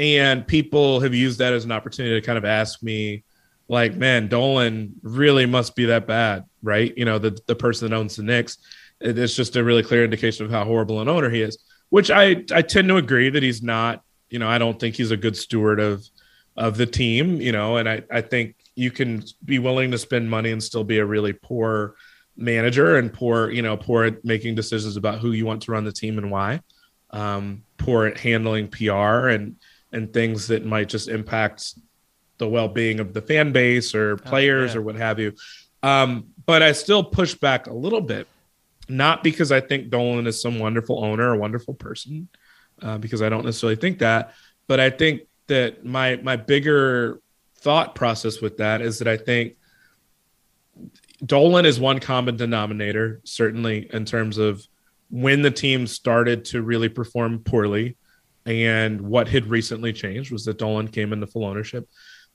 [0.00, 3.24] and people have used that as an opportunity to kind of ask me,
[3.68, 6.92] like, man, Dolan really must be that bad, right?
[6.96, 8.58] You know, the, the person that owns the Knicks.
[9.00, 11.58] It's just a really clear indication of how horrible an owner he is
[11.90, 14.02] which I I tend to agree that he's not.
[14.30, 16.08] You know, I don't think he's a good steward of
[16.56, 17.40] of the team.
[17.40, 20.84] You know, and I I think you can be willing to spend money and still
[20.84, 21.96] be a really poor
[22.36, 25.84] manager and poor you know poor at making decisions about who you want to run
[25.84, 26.60] the team and why.
[27.10, 29.56] Um, poor at handling PR and
[29.92, 31.74] and things that might just impact
[32.38, 34.78] the well-being of the fan base or oh, players oh, yeah.
[34.78, 35.32] or what have you.
[35.82, 38.26] Um, but I still push back a little bit
[38.90, 42.28] not because I think Dolan is some wonderful owner or wonderful person,
[42.82, 44.34] uh, because I don't necessarily think that,
[44.66, 47.20] but I think that my my bigger
[47.56, 49.54] thought process with that is that I think
[51.24, 54.66] Dolan is one common denominator, certainly in terms of
[55.10, 57.96] when the team started to really perform poorly
[58.46, 61.88] and what had recently changed was that Dolan came into full ownership.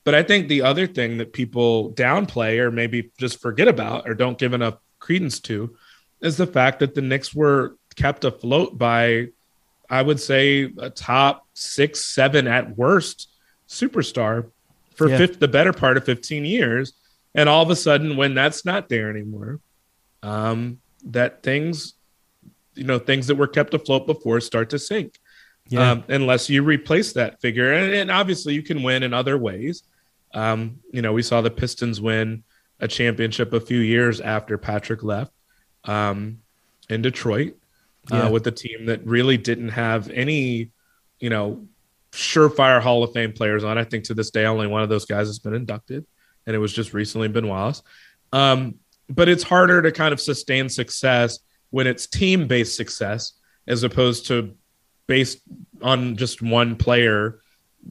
[0.04, 4.14] But I think the other thing that people downplay or maybe just forget about or
[4.14, 5.76] don't give enough credence to
[6.20, 9.28] is the fact that the Knicks were kept afloat by,
[9.90, 13.28] I would say, a top six, seven at worst
[13.68, 14.50] superstar
[14.94, 15.18] for Yeah.
[15.18, 16.92] fif- the better part of 15 years.
[17.34, 19.60] And all of a sudden, when that's not there anymore,
[20.22, 21.94] um, that things,
[22.74, 25.18] you know, things that were kept afloat before start to sink.
[25.68, 25.90] Yeah.
[25.90, 27.72] Um, unless you replace that figure.
[27.72, 29.82] And, and obviously, you can win in other ways.
[30.32, 32.44] Um, you know, we saw the Pistons win
[32.78, 35.32] a championship a few years after Patrick left
[35.84, 36.38] um,
[36.88, 37.56] in Detroit
[38.12, 38.24] Yeah.
[38.24, 40.70] uh, with a team that really didn't have any,
[41.18, 41.66] you know,
[42.12, 43.76] surefire Hall of Fame players on.
[43.78, 46.06] I think to this day, only one of those guys has been inducted,
[46.46, 47.82] and it was just recently Ben Wallace.
[48.32, 48.76] Um,
[49.08, 51.38] but it's harder to kind of sustain success
[51.70, 53.32] when it's team based success
[53.66, 54.54] as opposed to
[55.06, 55.40] based
[55.82, 57.40] on just one player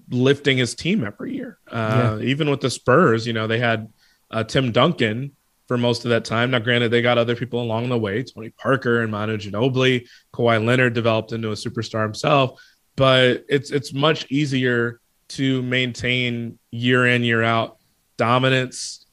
[0.10, 1.58] lifting his team every year.
[1.72, 3.92] Uh, Even with the Spurs, you know, they had
[4.32, 5.32] uh, Tim Duncan
[5.68, 6.52] for most of that time.
[6.52, 10.08] Now, granted, they got other people along the way, Tony Parker and Manu Ginobili.
[10.34, 12.62] Kawhi Leonard developed into a superstar himself,
[12.96, 17.78] but it's it's much easier to maintain year in year out
[18.18, 19.06] dominance.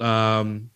[0.00, 0.70] Um,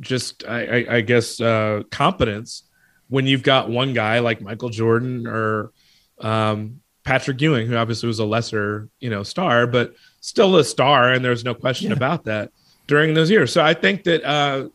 [0.00, 2.65] just I, I, I guess uh, competence
[3.08, 5.72] when you've got one guy like Michael Jordan or
[6.20, 11.12] um, Patrick Ewing, who obviously was a lesser, you know, star, but still a star,
[11.12, 11.96] and there's no question Yeah.
[11.96, 12.50] about that
[12.86, 13.52] during those years.
[13.52, 14.68] So I think that uh,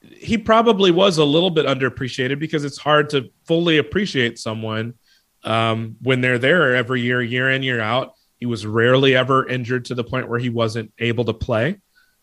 [0.00, 4.94] he probably was a little bit underappreciated because it's hard to fully appreciate someone
[5.44, 8.14] um, when they're there every year, year in, year out.
[8.38, 11.78] He was rarely ever injured to the point where he wasn't able to play.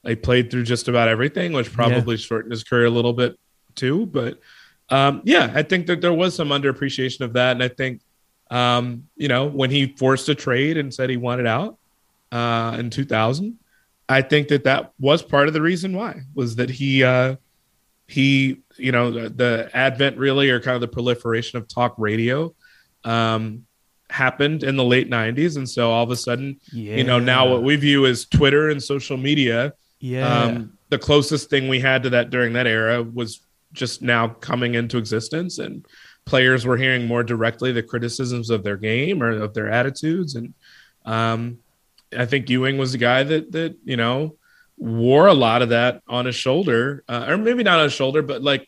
[0.05, 3.37] He played through just about everything, which probably shortened his career a little bit
[3.75, 4.05] too.
[4.05, 4.39] But
[4.89, 7.51] um, yeah, I think that there was some underappreciation of that.
[7.51, 8.01] And I think,
[8.51, 11.77] um, you know, when he forced a trade and said he wanted out
[12.31, 13.57] uh, in 2000,
[14.07, 17.35] I think that that was part of the reason why was that he, uh,
[18.07, 22.53] he, you know, the, the advent really or kind of the proliferation of talk radio
[23.03, 23.65] um,
[24.09, 25.57] happened in the late 90s.
[25.57, 26.59] And so all of a sudden,
[26.97, 30.27] you know, now what we view as Twitter and social media, Yeah.
[30.45, 33.41] um, the closest thing we had to that during that era was
[33.73, 35.85] just now coming into existence, and
[36.25, 40.35] players were hearing more directly the criticisms of their game or of their attitudes.
[40.35, 40.53] And
[41.05, 41.59] um,
[42.17, 44.37] I think Ewing was the guy that that you know
[44.77, 48.21] wore a lot of that on his shoulder, uh, or maybe not on his shoulder,
[48.21, 48.67] but like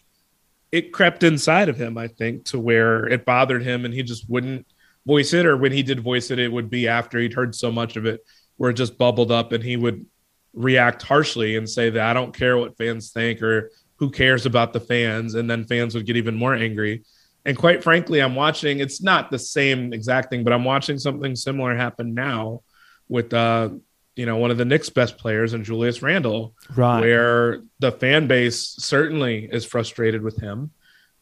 [0.72, 1.98] it crept inside of him.
[1.98, 4.66] I think to where it bothered him, and he just wouldn't
[5.06, 7.72] voice it, or when he did voice it, it would be after he'd heard so
[7.72, 8.24] much of it,
[8.58, 10.06] where it just bubbled up, and he would
[10.54, 14.74] react harshly and say that I don't care what fans think or who cares about
[14.74, 17.04] the fans, and then fans would get even more angry.
[17.46, 18.80] And quite frankly, I'm watching.
[18.80, 22.62] It's not the same exact thing, but I'm watching something similar happen now
[23.08, 23.70] with uh,
[24.16, 27.00] you know one of the Knicks' best players and Julius Randle, Right.
[27.02, 30.72] where the fan base certainly is frustrated with him.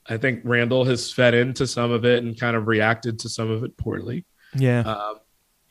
[0.08, 3.52] I think Randle has fed into some of it and kind of reacted to some
[3.52, 4.26] of it poorly.
[4.56, 4.80] yeah.
[4.82, 5.16] Um,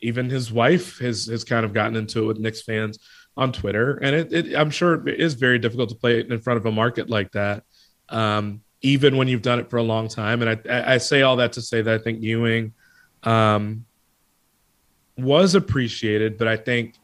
[0.01, 2.99] even his wife has has kind of gotten into it with Knicks fans
[3.39, 6.39] on Twitter, and it, it I'm sure it is very difficult to play it in
[6.39, 7.63] front of a market like that,
[8.09, 10.41] um, even when you've done it for a long time.
[10.41, 12.73] And I, I say all that to say that I think Ewing
[13.23, 13.85] um,
[15.17, 16.95] was appreciated, but I think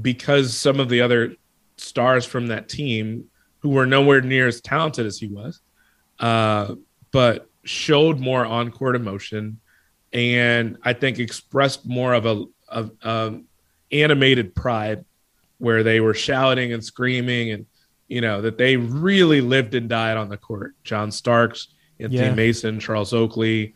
[0.00, 1.34] because some of the other
[1.78, 3.24] stars from that team
[3.60, 5.62] who were nowhere near as talented as he was,
[6.20, 6.74] uh,
[7.10, 9.58] but showed more on court emotion
[10.12, 13.46] and I think expressed more of a of um,
[13.90, 15.04] animated pride
[15.64, 17.66] where they were shouting and screaming and
[18.06, 20.74] you know that they really lived and died on the court.
[20.84, 22.34] John Starks, Anthony Yeah.
[22.34, 23.74] Mason, Charles Oakley.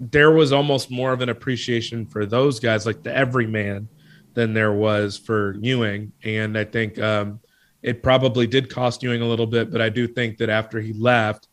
[0.00, 3.86] There was almost more of an appreciation for those guys, like the everyman,
[4.32, 6.12] than there was for Ewing.
[6.24, 7.38] And I think um,
[7.82, 10.94] it probably did cost Ewing a little bit, but I do think that after he
[10.94, 11.48] left,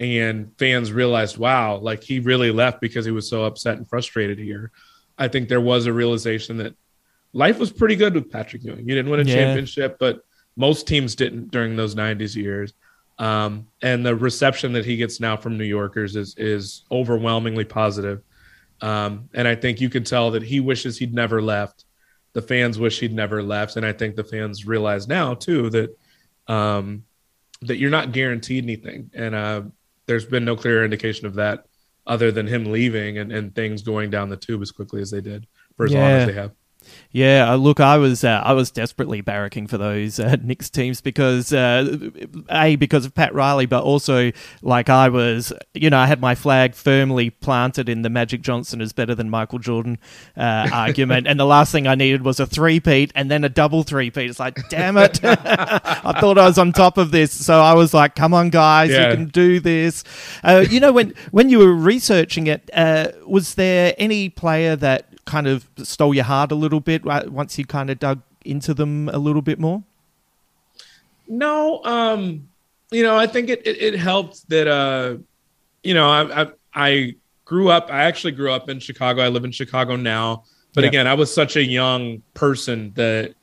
[0.00, 4.38] and fans realized, wow, like he really left because he was so upset and frustrated
[4.38, 4.72] here.
[5.16, 6.74] I think there was a realization that
[7.36, 8.88] life was pretty good with Patrick Ewing.
[8.88, 9.34] You didn't win a Yeah.
[9.34, 10.22] championship, but
[10.56, 12.72] most teams didn't during those 90s years.
[13.18, 18.22] Um, and the reception that he gets now from New Yorkers is is overwhelmingly positive.
[18.80, 21.84] Um, and I think you can tell that he wishes he'd never left.
[22.32, 25.96] The fans wish he'd never left, and I think the fans realize now too that
[26.48, 27.04] um,
[27.62, 29.10] that you're not guaranteed anything.
[29.14, 29.62] And uh,
[30.06, 31.66] there's been no clear indication of that
[32.06, 35.20] other than him leaving and, and things going down the tube as quickly as they
[35.20, 36.52] did for as long as they have.
[37.12, 41.00] Yeah, uh, look, I was uh, I was desperately barracking for those uh, Knicks teams
[41.00, 42.10] because uh,
[42.50, 46.34] a because of Pat Riley, but also like I was, you know, I had my
[46.34, 49.98] flag firmly planted in the Magic Johnson is better than Michael Jordan
[50.36, 53.82] uh, argument, and the last thing I needed was a three-peat and then a double
[53.82, 54.28] three-peat.
[54.28, 57.94] It's like, damn it, I thought I was on top of this, so I was
[57.94, 59.08] like, come on, guys, Yeah.
[59.10, 60.04] you can do this.
[60.44, 65.06] Uh, you know, when when you were researching it, uh, was there any player that
[65.26, 69.08] kind of stole your heart a little bit once you kind of dug into them
[69.10, 69.82] a little bit more?
[71.28, 72.48] No, um,
[72.90, 75.16] you know, I think it, it, it helped that, uh,
[75.82, 77.14] you know, I, I, I
[77.44, 79.22] grew up, I actually grew up in Chicago.
[79.22, 80.44] I live in Chicago now.
[80.74, 80.88] But Yeah.
[80.88, 83.34] again, I was such a young person that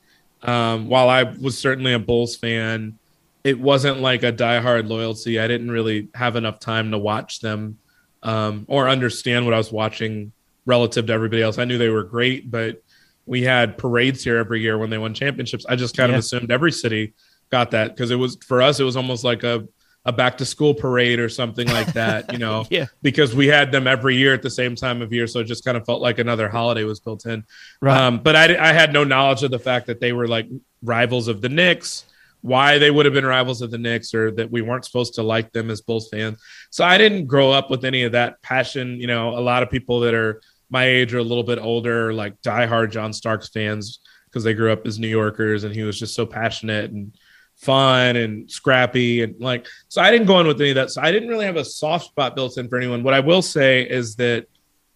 [0.42, 2.98] um, while I was certainly a Bulls fan,
[3.44, 5.38] it wasn't like a diehard loyalty.
[5.38, 7.78] I didn't really have enough time to watch them
[8.22, 10.32] um, or understand what I was watching
[10.66, 11.58] relative to everybody else.
[11.58, 12.82] I knew they were great, but
[13.26, 15.64] we had parades here every year when they won championships.
[15.68, 16.18] I just kind Yeah.
[16.18, 17.14] of assumed every city
[17.50, 19.66] got that because it was for us, it was almost like a,
[20.06, 22.86] a back to school parade or something like that, you know, Yeah.
[23.00, 25.26] because we had them every year at the same time of year.
[25.26, 27.44] So it just kind of felt like another holiday was built in.
[27.80, 27.96] Right.
[27.98, 30.46] Um, but I, I had no knowledge of the fact that they were like
[30.82, 32.04] rivals of the Knicks,
[32.42, 35.22] why they would have been rivals of the Knicks, or that we weren't supposed to
[35.22, 36.38] like them as Bulls fans.
[36.68, 39.00] So I didn't grow up with any of that passion.
[39.00, 42.12] You know, a lot of people that are my age or a little bit older,
[42.12, 45.98] like diehard John Starks fans, because they grew up as New Yorkers, and he was
[45.98, 47.16] just so passionate and
[47.56, 49.66] fun and scrappy and like.
[49.88, 50.90] So I didn't go in with any of that.
[50.90, 53.02] So I didn't really have a soft spot built in for anyone.
[53.02, 54.46] What I will say is that,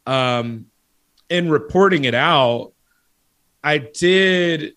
[0.06, 0.66] um,
[1.28, 2.72] in reporting it out,
[3.62, 4.74] I did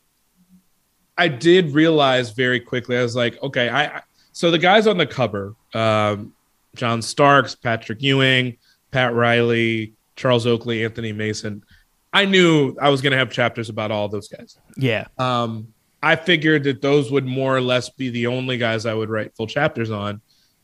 [1.18, 2.98] I did realize very quickly.
[2.98, 4.02] I was like, okay, I I-
[4.34, 6.34] so the guys on the cover, um,
[6.76, 8.58] John Starks, Patrick Ewing,
[8.92, 11.64] Pat Riley, Charles Oakley, Anthony Mason.
[12.14, 14.58] I knew I was going to have chapters about all those guys.
[14.78, 15.08] Yeah.
[15.18, 19.10] Um, I figured that those would more or less be the only guys I would
[19.10, 20.22] write full chapters on.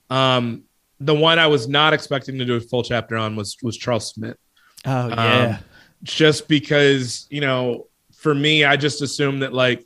[0.09, 0.63] Um,
[0.99, 4.09] the one I was not expecting to do a full chapter on was was Charles
[4.09, 4.37] Smith
[4.85, 5.57] Oh yeah.
[5.57, 5.63] Um,
[6.03, 9.83] just because you know for me i just assumed that like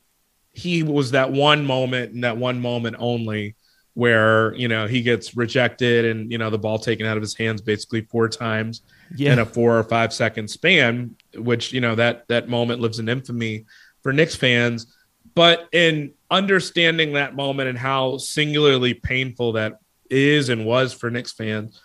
[0.51, 3.55] he was that one moment and that one moment only
[3.93, 7.35] where you know he gets rejected and you know the ball taken out of his
[7.35, 8.81] hands basically four times
[9.15, 9.33] yeah.
[9.33, 13.09] in a four or five second span which you know that that moment lives in
[13.09, 13.65] infamy
[14.01, 14.95] for Knicks fans
[15.33, 21.31] but in understanding that moment and how singularly painful that is and was for Knicks
[21.31, 21.79] fans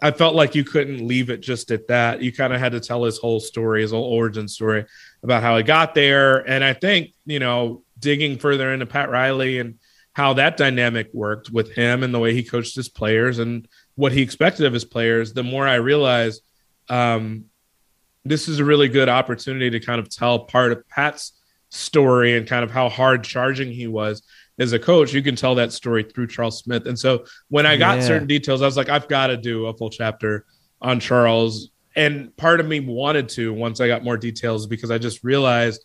[0.00, 2.20] I felt like you couldn't leave it just at that.
[2.20, 4.84] You kind of had to tell his whole story, his whole origin story
[5.22, 6.38] about how he got there.
[6.48, 9.78] And I think, you know, digging further into Pat Riley and
[10.12, 14.12] how that dynamic worked with him and the way he coached his players and what
[14.12, 16.42] he expected of his players, the more I realized
[16.88, 17.44] um,
[18.24, 21.32] this is a really good opportunity to kind of tell part of Pat's
[21.70, 24.22] story and kind of how hard charging he was
[24.58, 25.12] as a coach.
[25.12, 26.86] You can tell that story through Charles Smith.
[26.86, 28.06] And so when I got Yeah.
[28.06, 30.44] certain details, I was like, I've got to do a full chapter
[30.80, 31.70] on Charles.
[31.94, 35.84] And part of me wanted to once I got more details because I just realized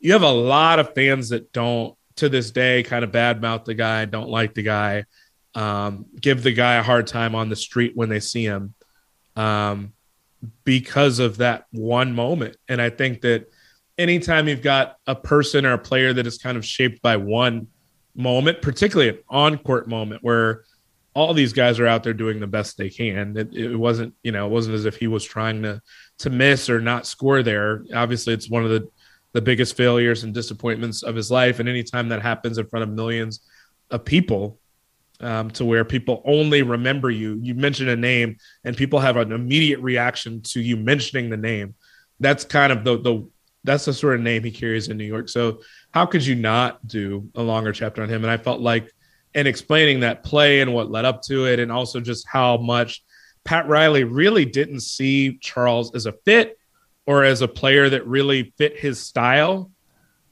[0.00, 3.74] you have a lot of fans that don't to this day kind of badmouth the
[3.74, 5.04] guy, don't like the guy,
[5.54, 8.74] um, give the guy a hard time on the street when they see him
[9.36, 9.92] um,
[10.64, 12.56] because of that one moment.
[12.68, 13.50] And I think that
[13.96, 17.68] anytime you've got a person or a player that is kind of shaped by one
[18.14, 20.64] moment, particularly an on court moment where
[21.14, 23.36] all these guys are out there doing the best they can.
[23.36, 25.82] It, it wasn't, you know, it wasn't as if he was trying to
[26.18, 27.84] to miss or not score there.
[27.94, 28.88] Obviously, it's one of the
[29.32, 31.58] the biggest failures and disappointments of his life.
[31.58, 33.40] And anytime that happens in front of millions
[33.90, 34.57] of people,
[35.20, 39.32] um, to where people only remember you, you mention a name and people have an
[39.32, 41.74] immediate reaction to you mentioning the name.
[42.20, 43.28] That's kind of the the
[43.64, 45.28] that's the sort of name he carries in New York.
[45.28, 45.60] So
[45.92, 48.24] how could you not do a longer chapter on him?
[48.24, 48.92] And I felt like
[49.34, 53.02] in explaining that play and what led up to it, and also just how much
[53.44, 56.58] Pat Riley really didn't see Charles as a fit
[57.06, 59.70] or as a player that really fit his style,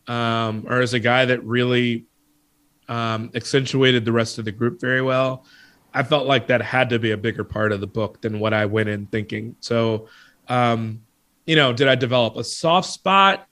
[0.06, 2.04] um, or as a guy that really
[2.88, 5.44] um, accentuated the rest of the group very well.
[5.92, 8.52] I felt like that had to be a bigger part of the book than what
[8.52, 9.56] I went in thinking.
[9.60, 10.08] So,
[10.48, 11.02] um,
[11.46, 13.46] you know, did I develop a soft spot?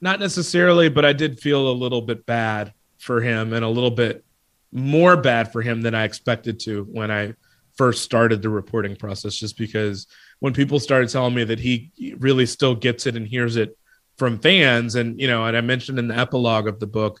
[0.00, 3.90] Not necessarily, but I did feel a little bit bad for him and a little
[3.90, 4.24] bit
[4.72, 7.34] more bad for him than I expected to when I
[7.74, 10.06] first started the reporting process, just because
[10.40, 13.76] when people started telling me that he really still gets it and hears it
[14.18, 17.20] from fans, and you know, and I mentioned in the epilogue of the book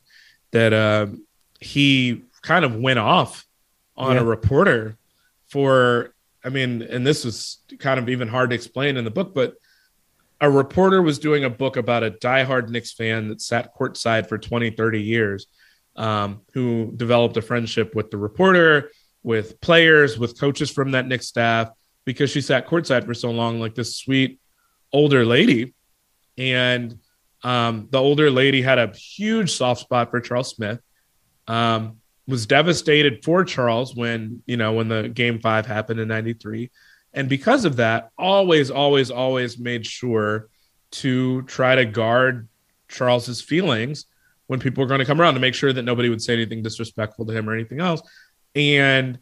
[0.52, 1.06] that uh,
[1.60, 3.44] he kind of went off
[3.96, 4.22] on Yeah.
[4.22, 4.96] a reporter
[5.48, 9.34] for, I mean, and this was kind of even hard to explain in the book,
[9.34, 9.54] but
[10.40, 14.38] a reporter was doing a book about a diehard Knicks fan that sat courtside for
[14.38, 15.46] 20, 30 years,
[15.96, 18.90] um, who developed a friendship with the reporter,
[19.22, 21.68] with players, with coaches from that Knicks staff,
[22.06, 24.40] because she sat courtside for so long, like this sweet
[24.94, 25.74] older lady.
[26.38, 26.98] And
[27.42, 30.80] um, the older lady had a huge soft spot for Charles Smith.
[31.46, 36.70] Um, was devastated for Charles when you know when the game five happened in '93,
[37.12, 40.48] and because of that, always, always, always made sure
[40.92, 42.48] to try to guard
[42.88, 44.06] Charles's feelings
[44.46, 46.62] when people were going to come around to make sure that nobody would say anything
[46.62, 48.02] disrespectful to him or anything else.
[48.54, 49.18] And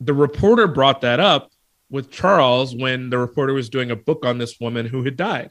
[0.00, 1.50] the reporter brought that up
[1.88, 5.50] with Charles when the reporter was doing a book on this woman who had died.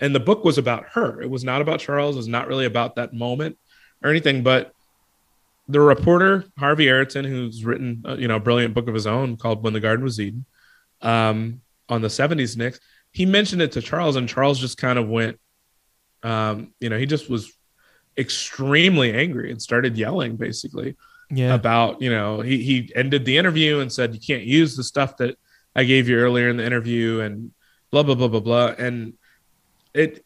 [0.00, 1.20] And the book was about her.
[1.20, 2.16] It was not about Charles.
[2.16, 3.58] It was not really about that moment
[4.02, 4.42] or anything.
[4.42, 4.72] But
[5.68, 9.36] the reporter, Harvey Araton, who's written, uh, you know, a brilliant book of his own
[9.36, 10.44] called When the Garden Was Eden
[11.02, 12.80] um, on the 70s Knicks,
[13.12, 15.38] he mentioned it to Charles, and Charles just kind of went,
[16.22, 17.52] um, you know, he just was
[18.18, 20.96] extremely angry and started yelling basically
[21.30, 21.54] Yeah.
[21.54, 25.16] about, you know, he, he ended the interview and said, you can't use the stuff
[25.18, 25.36] that
[25.74, 27.52] I gave you earlier in the interview and
[27.90, 28.74] blah, blah, blah, blah, blah.
[28.78, 29.14] And
[29.94, 30.24] it,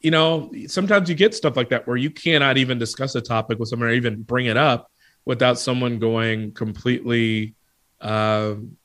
[0.00, 3.58] you know, sometimes you get stuff like that where you cannot even discuss a topic
[3.58, 4.90] with someone or even bring it up
[5.24, 7.54] without someone going completely,
[8.00, 8.76] um,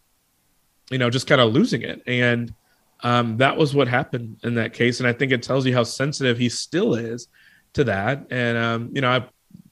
[0.92, 2.02] you know, just kind of losing it.
[2.06, 2.54] And
[3.02, 5.00] um, that was what happened in that case.
[5.00, 7.28] And I think it tells you how sensitive he still is
[7.74, 8.28] to that.
[8.30, 9.26] And, um, you know, I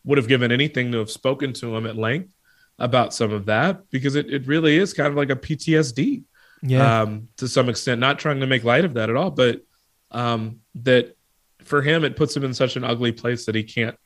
[0.03, 2.29] would have given anything to have spoken to him at length
[2.77, 6.23] about some of that because it, it really is kind of like a PTSD
[6.61, 7.01] Yeah.
[7.01, 9.61] um, to some extent, not trying to make light of that at all, but
[10.15, 11.15] um, that
[11.63, 13.97] for him, it puts him in such an ugly place that he can't.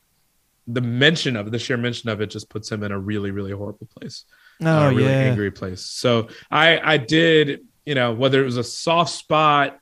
[0.68, 3.32] The mention of it, the sheer mention of it, just puts him in a really,
[3.32, 4.26] really horrible place,
[4.62, 5.30] oh, a really yeah.
[5.30, 5.82] angry place.
[5.82, 9.80] So I, I did, you know, whether it was a soft spot,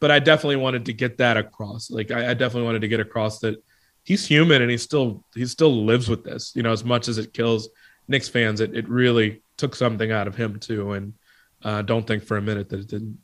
[0.00, 1.90] but I definitely wanted to get that across.
[1.90, 3.62] Like I, I definitely wanted to get across that
[4.02, 6.52] he's human and he still, he still lives with this.
[6.54, 7.68] You know, as much as it kills
[8.08, 10.92] Knicks fans, it, it really took something out of him too.
[10.92, 11.14] And
[11.62, 13.18] uh, don't think for a minute that it didn't.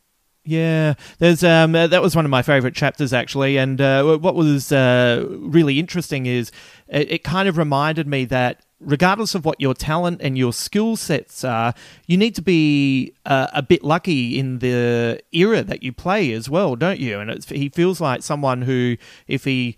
[0.44, 4.34] Yeah, there's um uh, that was one of my favorite chapters actually, and uh, what
[4.34, 6.50] was uh, really interesting is
[6.88, 10.96] it, it kind of reminded me that regardless of what your talent and your skill
[10.96, 11.72] sets are,
[12.08, 16.50] you need to be uh, a bit lucky in the era that you play as
[16.50, 17.20] well, don't you?
[17.20, 18.96] And it's, he feels like someone who,
[19.28, 19.76] if he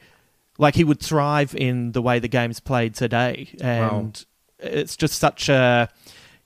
[0.56, 4.24] like, he would thrive in the way the game's played today, and
[4.60, 5.90] it's just such a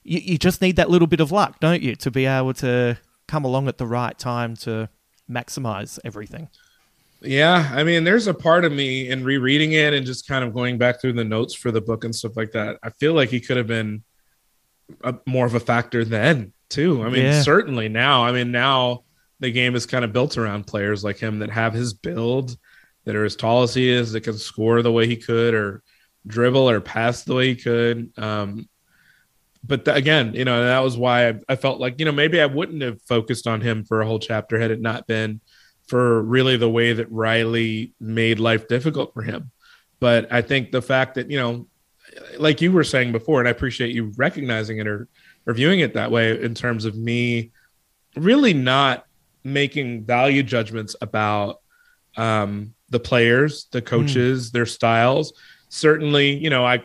[0.03, 2.97] you, you just need that little bit of luck, don't you, to be able to
[3.29, 4.89] come along at the right time to
[5.29, 6.49] maximize everything.
[7.21, 10.53] Yeah, I mean, there's a part of me in rereading it and just kind of
[10.53, 12.77] going back through the notes for the book and stuff like that.
[12.81, 14.03] I feel like he could have been
[15.03, 17.03] a, more of a factor then too.
[17.03, 17.41] I mean, Yeah.
[17.41, 18.23] certainly now.
[18.25, 19.03] I mean, now
[19.39, 22.57] the game is kind of built around players like him that have his build,
[23.05, 25.83] that are as tall as he is, that can score the way he could, or
[26.25, 28.11] dribble or pass the way he could.
[28.17, 28.67] Um,
[29.63, 32.41] but th- again, you know, that was why I, I felt like you know maybe
[32.41, 35.41] I wouldn't have focused on him for a whole chapter had it not been
[35.89, 39.51] for really the way that Riley made life difficult for him.
[39.99, 41.67] But I think the fact that, you know,
[42.37, 45.07] like you were saying before, and I appreciate you recognizing it or,
[45.47, 47.51] or viewing it that way in terms of me
[48.15, 49.05] really not
[49.43, 51.59] making value judgments about
[52.17, 55.33] um, the players, the coaches, their styles.
[55.69, 56.83] Certainly, you know, I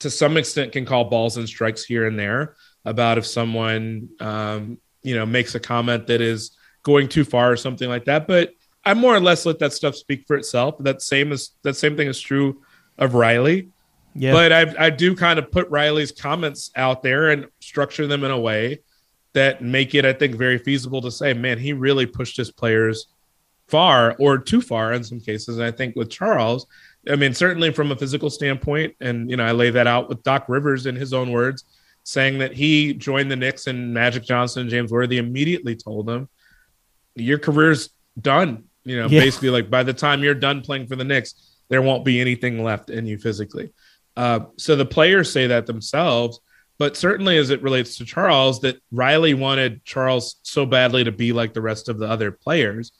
[0.00, 4.78] to some extent can call balls and strikes here and there about if someone um,
[5.02, 8.26] you know makes a comment that is going too far or something like that.
[8.26, 10.76] But I more or less let that stuff speak for itself.
[10.78, 12.62] That same is that same thing is true
[12.98, 13.68] of Riley.
[14.14, 14.32] Yeah.
[14.32, 18.30] But I, I do kind of put Riley's comments out there and structure them in
[18.30, 18.80] a way
[19.34, 23.06] that make it, I think, very feasible to say, man, he really pushed his players
[23.68, 25.58] far or too far in some cases.
[25.58, 26.66] And I think with Charles,
[27.08, 30.22] I mean, certainly from a physical standpoint, and you know, I lay that out with
[30.22, 31.64] Doc Rivers in his own words,
[32.04, 36.28] saying that he joined the Knicks and Magic Johnson and James Worthy immediately told him,
[37.14, 37.90] Your career's
[38.20, 38.64] done.
[38.84, 39.20] You know, Yeah.
[39.20, 41.34] basically like by the time you're done playing for the Knicks,
[41.68, 43.70] there won't be anything left in you physically.
[44.16, 46.40] Uh, so the players say that themselves,
[46.78, 51.32] but certainly as it relates to Charles, that Riley wanted Charles so badly to be
[51.32, 52.92] like the rest of the other players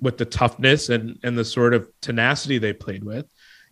[0.00, 3.26] with the toughness and and the sort of tenacity they played with,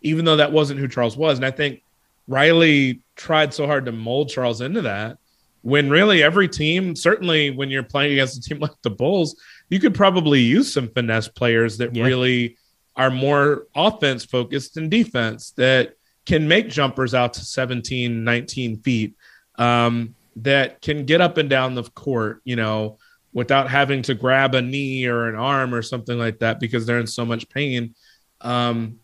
[0.05, 1.37] even though that wasn't who Charles was.
[1.37, 1.81] And I think
[2.27, 5.17] Riley tried so hard to mold Charles into that
[5.61, 9.35] when really every team, certainly when you're playing against a team like the Bulls,
[9.69, 12.03] you could probably use some finesse players that Yeah.
[12.05, 12.57] really
[12.95, 15.95] are more offense focused than defense that
[16.25, 19.15] can make jumpers out to 17, 19 feet,
[19.57, 22.97] um, that can get up and down the court, you know,
[23.33, 26.99] without having to grab a knee or an arm or something like that because they're
[26.99, 27.95] in so much pain.
[28.41, 28.99] Um,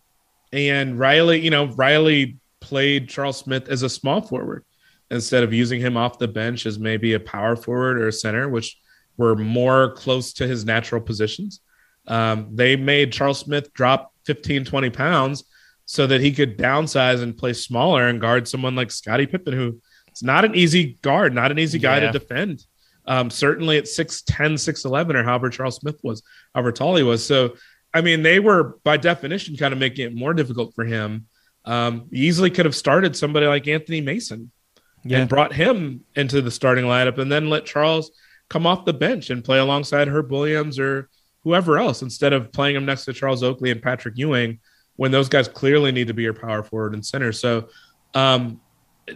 [0.51, 4.65] and Riley, you know, Riley played Charles Smith as a small forward
[5.09, 8.47] instead of using him off the bench as maybe a power forward or a center,
[8.47, 8.77] which
[9.17, 11.59] were more close to his natural positions.
[12.07, 15.43] Um, they made Charles Smith drop 15, 20 pounds
[15.85, 19.81] so that he could downsize and play smaller and guard someone like Scottie Pippen, who
[20.13, 22.11] is not an easy guard, not an easy guy yeah.
[22.11, 22.65] to defend.
[23.05, 26.21] Um, certainly at 6'10, 6'11, or however Charles Smith was,
[26.53, 27.25] however tall he was.
[27.25, 27.55] So,
[27.93, 31.27] I mean, they were by definition kind of making it more difficult for him.
[31.65, 34.51] Um, easily could have started somebody like Anthony Mason
[35.03, 35.19] yeah.
[35.19, 38.11] and brought him into the starting lineup and then let Charles
[38.49, 41.09] come off the bench and play alongside Herb Williams or
[41.43, 44.59] whoever else instead of playing him next to Charles Oakley and Patrick Ewing
[44.95, 47.31] when those guys clearly need to be your power forward and center.
[47.31, 47.69] So,
[48.13, 48.59] um,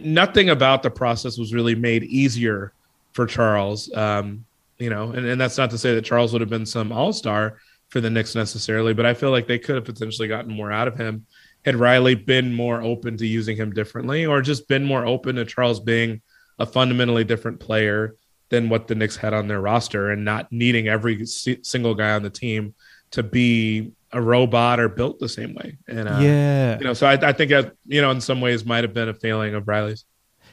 [0.00, 2.72] nothing about the process was really made easier
[3.12, 3.92] for Charles.
[3.94, 4.44] Um,
[4.78, 7.12] you know, and, and that's not to say that Charles would have been some all
[7.12, 7.58] star
[7.88, 10.88] for the Knicks necessarily, but I feel like they could have potentially gotten more out
[10.88, 11.26] of him
[11.64, 15.44] had Riley been more open to using him differently or just been more open to
[15.44, 16.22] Charles being
[16.58, 18.14] a fundamentally different player
[18.50, 22.22] than what the Knicks had on their roster and not needing every single guy on
[22.22, 22.74] the team
[23.10, 25.76] to be a robot or built the same way.
[25.88, 28.64] And uh, yeah, you know, so I, I think that, you know, in some ways
[28.64, 30.04] might have been a failing of Riley's.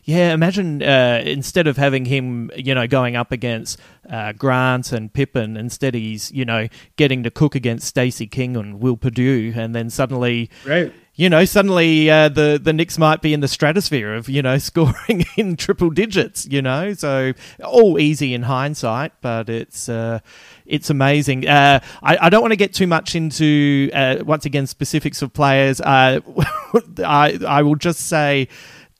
[0.06, 3.80] Yeah, imagine uh, instead of having him, you know, going up against
[4.10, 8.82] uh, Grant and Pippen, instead he's, you know, getting to cook against Stacey King and
[8.82, 13.36] Will Perdue, and then suddenly, right you know, suddenly uh, the the Knicks might be
[13.36, 16.48] in the stratosphere of you know scoring in triple digits.
[16.48, 17.34] You know, so
[17.64, 20.20] all easy in hindsight, but it's uh,
[20.66, 21.48] it's amazing.
[21.48, 25.34] Uh, I, I, don't want to get too much into uh, once again specifics of
[25.34, 25.80] players.
[25.82, 26.22] Uh,
[27.06, 28.48] I I will just say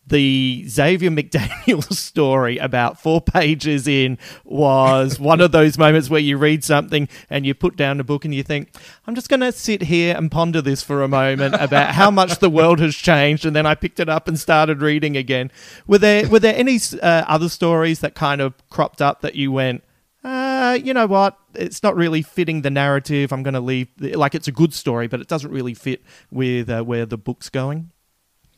[0.06, 6.38] the Xavier McDaniel story about four pages in was one of those moments where you
[6.38, 8.76] read something and you put down a book and you think,
[9.08, 12.40] I'm just going to sit here and ponder this for a moment about how much
[12.40, 13.46] the world has changed.
[13.46, 15.52] And then I picked it up and started reading again.
[15.88, 19.52] Were there were there any uh, other stories that kind of cropped up that you
[19.52, 19.84] went,
[20.24, 21.38] uh, you know what?
[21.54, 23.32] It's not really fitting the narrative.
[23.32, 23.90] I'm going to leave.
[24.00, 26.02] Like it's a good story, but it doesn't really fit
[26.32, 27.92] with uh, where the book's going.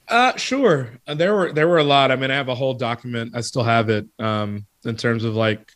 [0.08, 0.90] Uh, sure.
[1.08, 2.12] Uh, there were there were a lot.
[2.12, 3.36] I mean, I have a whole document.
[3.36, 4.08] I still have it.
[4.20, 5.72] Um, in terms of like,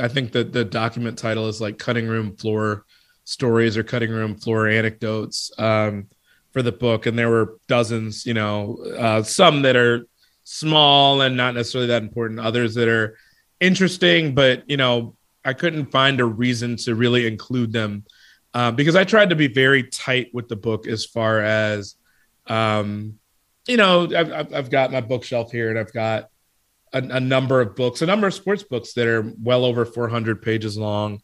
[0.00, 2.84] I think that the document title is like cutting room floor
[3.24, 5.50] stories or cutting room floor anecdotes.
[5.58, 6.08] Um,
[6.52, 8.24] for the book, and there were dozens.
[8.24, 10.06] You know, uh, some that are
[10.44, 12.40] small and not necessarily that important.
[12.40, 13.18] Others that are
[13.60, 18.04] interesting, but you know, I couldn't find a reason to really include them
[18.54, 21.96] uh, because I tried to be very tight with the book as far as
[22.46, 23.18] um,
[23.66, 26.28] you know, I've, I've got my bookshelf here and I've got
[26.92, 30.40] a, a, number of books, a number of sports books that are well over 400
[30.40, 31.20] pages long.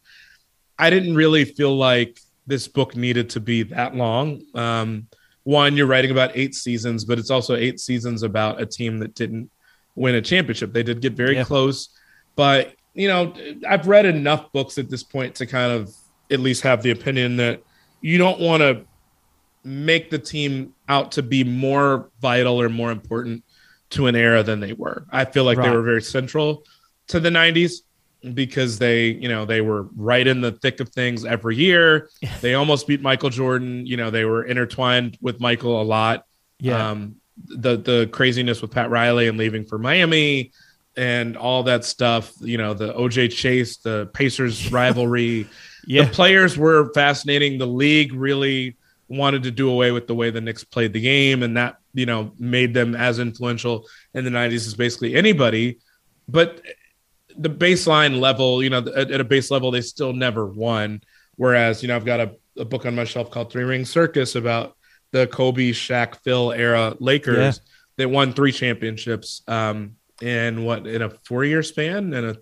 [0.77, 4.41] I didn't really feel like this book needed to be that long.
[4.53, 5.07] Um,
[5.43, 9.15] one, you're writing about eight seasons, but it's also eight seasons about a team that
[9.15, 9.49] didn't
[9.95, 10.73] win a championship.
[10.73, 11.43] They did get very yeah.
[11.43, 11.89] close,
[12.35, 13.33] but you know,
[13.67, 15.93] I've read enough books at this point to kind of
[16.31, 17.63] at least have the opinion that
[18.01, 18.85] you don't want to
[19.63, 23.43] make the team out to be more vital or more important
[23.91, 25.05] to an era than they were.
[25.11, 25.69] I feel like right.
[25.69, 26.65] they were very central
[27.07, 27.81] to the 90s
[28.33, 32.09] because they, you know, they were right in the thick of things every year.
[32.41, 36.25] they almost beat Michael Jordan, you know, they were intertwined with Michael a lot.
[36.59, 36.89] Yeah.
[36.91, 40.51] Um, the the craziness with Pat Riley and leaving for Miami
[40.95, 45.47] and all that stuff, you know, the OJ Chase, the Pacers rivalry.
[45.85, 46.05] yeah.
[46.05, 47.57] The players were fascinating.
[47.57, 48.77] The league really
[49.17, 52.05] wanted to do away with the way the Knicks played the game, and that you
[52.05, 55.79] know made them as influential in the '90s as basically anybody.
[56.27, 56.61] But
[57.37, 61.01] the baseline level, you know, at, at a base level, they still never won.
[61.35, 64.35] Whereas, you know, I've got a, a book on my shelf called Three Ring Circus
[64.35, 64.75] about
[65.11, 67.63] the Kobe, Shaq, Phil era Lakers yeah.
[67.97, 72.37] that won three championships um, in what in a four year span and a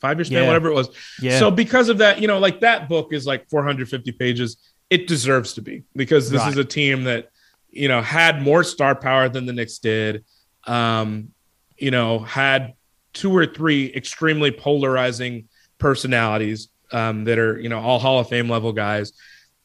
[0.00, 0.46] five year span, yeah.
[0.46, 0.90] whatever it was.
[1.20, 1.38] Yeah.
[1.38, 4.56] So because of that, you know, like that book is like 450 pages
[4.90, 6.50] it deserves to be because this right.
[6.50, 7.30] is a team that
[7.70, 10.24] you know had more star power than the Knicks did.
[10.66, 11.30] Um,
[11.78, 12.74] you know, had
[13.12, 18.50] two or three extremely polarizing personalities um, that are you know all Hall of Fame
[18.50, 19.12] level guys.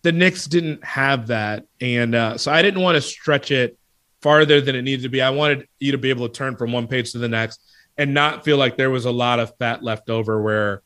[0.04, 3.78] The Knicks didn't have that, and uh, so I didn't want to stretch it
[4.22, 5.22] farther than it needed to be.
[5.22, 7.60] I wanted you to be able to turn from one page to the next
[7.98, 10.82] and not feel like there was a lot of fat left over where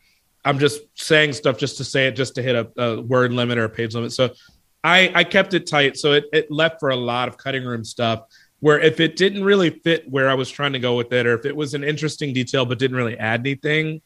[0.46, 3.58] I'm just saying stuff just to say it, just to hit a, a word limit
[3.58, 4.14] or a page limit.
[4.14, 4.30] So
[4.84, 5.98] I, I kept it tight.
[5.98, 8.24] So it, it left for a lot of cutting room stuff
[8.62, 11.34] where if it didn't really fit where I was trying to go with it, or
[11.34, 14.02] if it was an interesting detail but didn't really add anything,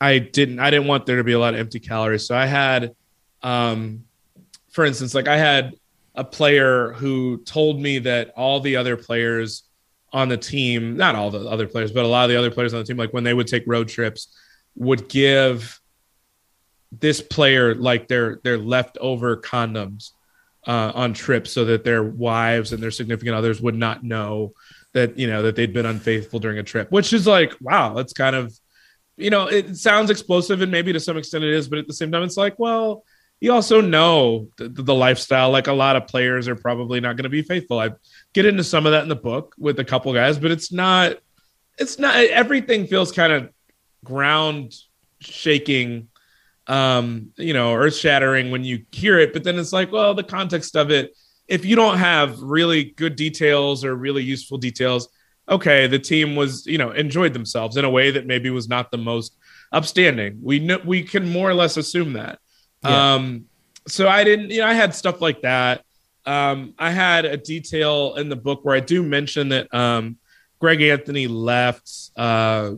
[0.00, 2.26] I didn't I didn't want there to be a lot of empty calories.
[2.26, 2.94] So I had
[3.42, 4.04] um
[4.70, 5.74] for instance, like I had
[6.14, 9.64] a player who told me that all the other players
[10.12, 12.72] on the team, not all the other players, but a lot of the other players
[12.72, 14.36] on the team, like when they would take road trips,
[14.76, 15.80] would give
[16.92, 20.10] this player like their their leftover condoms
[20.66, 24.52] uh, on trips so that their wives and their significant others would not know
[24.92, 28.12] that you know that they'd been unfaithful during a trip which is like wow that's
[28.12, 28.56] kind of
[29.16, 31.92] you know it sounds explosive and maybe to some extent it is but at the
[31.92, 33.04] same time it's like well
[33.40, 37.24] you also know the, the lifestyle like a lot of players are probably not going
[37.24, 37.78] to be faithful.
[37.78, 37.90] I
[38.32, 41.18] get into some of that in the book with a couple guys but it's not
[41.76, 43.50] it's not everything feels kind of
[44.04, 44.74] ground
[45.20, 46.08] shaking
[46.66, 50.22] um you know earth shattering when you hear it but then it's like well the
[50.22, 51.14] context of it
[51.48, 55.08] if you don't have really good details or really useful details
[55.48, 58.90] okay the team was you know enjoyed themselves in a way that maybe was not
[58.90, 59.36] the most
[59.74, 60.38] upstanding.
[60.40, 62.38] We know we can more or less assume that.
[62.82, 63.14] Yeah.
[63.14, 63.46] um
[63.88, 65.84] so i didn't you know i had stuff like that.
[66.26, 70.16] Um i had a detail in the book where i do mention that um
[70.60, 72.72] greg anthony left uh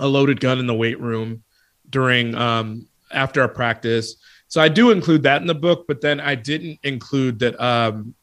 [0.00, 1.42] a loaded gun in the weight room
[1.88, 4.16] during um, after a practice.
[4.48, 8.14] So I do include that in the book, but then I didn't include that um,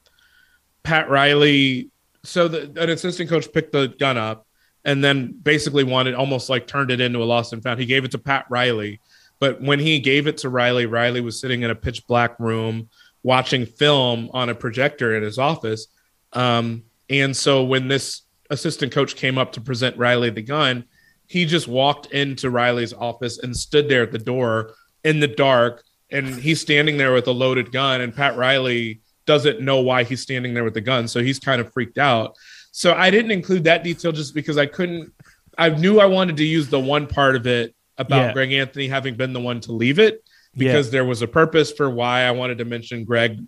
[0.84, 1.90] Pat Riley.
[2.24, 4.46] So the, an assistant coach picked the gun up
[4.84, 7.80] and then basically wanted almost like turned it into a lost and found.
[7.80, 9.00] He gave it to Pat Riley,
[9.40, 12.90] but when he gave it to Riley, Riley was sitting in a pitch black room
[13.24, 15.88] watching film on a projector in his office.
[16.34, 20.86] Um, and so when this assistant coach came up to present Riley the gun,
[21.28, 24.74] he just walked into Riley's office and stood there at the door
[25.04, 25.84] in the dark.
[26.10, 30.22] And he's standing there with a loaded gun, and Pat Riley doesn't know why he's
[30.22, 31.06] standing there with the gun.
[31.08, 32.38] So he's kind of freaked out.
[32.72, 35.12] So I didn't include that detail just because I couldn't,
[35.58, 38.34] I knew I wanted to use the one part of it about yeah.
[38.34, 40.24] Greg Anthony having been the one to leave it
[40.56, 40.92] because yeah.
[40.92, 43.40] there was a purpose for why I wanted to mention Greg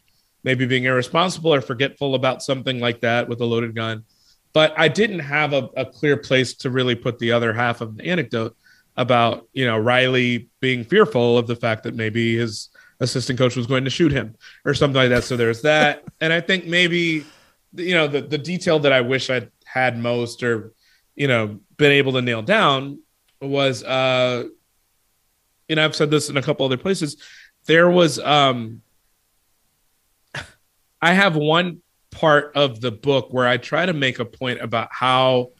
[0.44, 4.04] maybe being irresponsible or forgetful about something like that with a loaded gun
[4.54, 7.97] but I didn't have a, a, clear place to really put the other half of
[7.97, 8.56] the anecdote
[8.97, 12.70] about you know Riley being fearful of the fact that maybe his
[13.00, 14.36] assistant coach was going to shoot him
[14.66, 15.24] or something like that.
[15.24, 17.26] So there's that, and I think maybe
[17.76, 20.74] you know the the detail that I wish I'd had most or
[21.16, 23.00] you know been able to nail down
[23.41, 24.45] was uh
[25.68, 27.18] you know I've said this in a couple other places.
[27.66, 28.82] There was um
[31.02, 31.82] I have one
[32.12, 35.51] part of the book where I try to make a point about how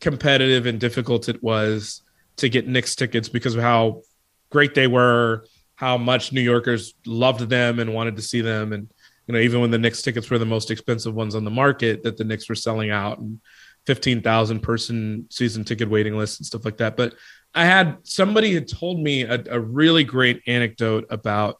[0.00, 2.02] competitive and difficult it was
[2.36, 4.02] to get Knicks tickets because of how
[4.50, 5.44] great they were,
[5.74, 8.72] how much New Yorkers loved them and wanted to see them.
[8.72, 8.90] And,
[9.26, 12.02] you know, even when the Knicks tickets were the most expensive ones on the market,
[12.02, 13.40] that the Knicks were selling out and
[13.86, 16.96] 15,000 person season ticket waiting lists and stuff like that.
[16.96, 17.14] But
[17.54, 21.58] I had somebody had told me a, a really great anecdote about.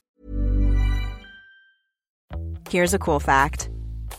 [2.68, 3.70] Here's a cool fact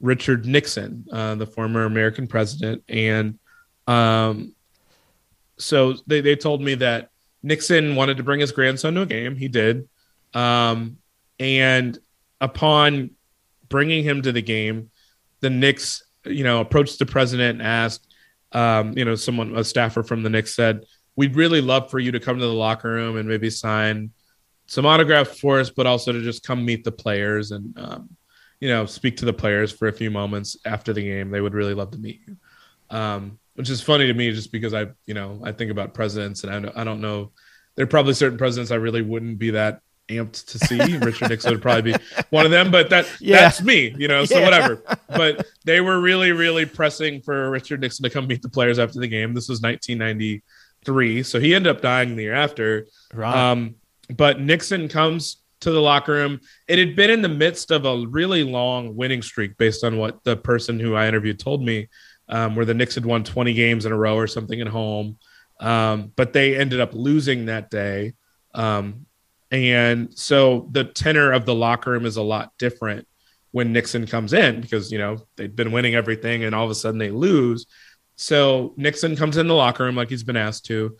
[0.00, 2.84] Richard Nixon, uh, the former American president.
[2.88, 3.38] And
[3.86, 4.54] um,
[5.56, 7.10] so they, they told me that
[7.42, 9.36] Nixon wanted to bring his grandson to a game.
[9.36, 9.88] He did.
[10.34, 10.98] Um,
[11.38, 11.98] and
[12.40, 13.10] upon
[13.68, 14.90] bringing him to the game,
[15.40, 18.06] the Knicks, you know, approached the president and asked,
[18.52, 20.84] um, you know, someone, a staffer from the Knicks said,
[21.16, 24.12] We'd really love for you to come to the locker room and maybe sign
[24.68, 28.16] some autographs for us, but also to just come meet the players and, um,
[28.60, 31.30] you know, speak to the players for a few moments after the game.
[31.30, 32.36] They would really love to meet you.
[32.90, 36.44] Um, which is funny to me just because I, you know, I think about presidents
[36.44, 37.32] and I don't, I don't know.
[37.74, 40.96] There are probably certain presidents I really wouldn't be that amped to see.
[40.98, 41.98] Richard Nixon would probably be
[42.30, 43.40] one of them, but that yeah.
[43.40, 44.44] that's me, you know, so yeah.
[44.44, 44.82] whatever.
[45.08, 49.00] But they were really, really pressing for Richard Nixon to come meet the players after
[49.00, 49.34] the game.
[49.34, 51.22] This was 1993.
[51.22, 52.86] so he ended up dying the year after.
[53.12, 53.34] Right.
[53.34, 53.76] Um,
[54.14, 56.40] but Nixon comes to the locker room.
[56.66, 60.22] It had been in the midst of a really long winning streak, based on what
[60.24, 61.88] the person who I interviewed told me,
[62.28, 65.18] um, where the Knicks had won 20 games in a row or something at home.
[65.60, 68.14] Um, but they ended up losing that day.
[68.54, 69.06] Um,
[69.50, 73.06] and so the tenor of the locker room is a lot different
[73.50, 76.74] when Nixon comes in because, you know, they've been winning everything and all of a
[76.74, 77.66] sudden they lose.
[78.16, 80.96] So Nixon comes in the locker room like he's been asked to.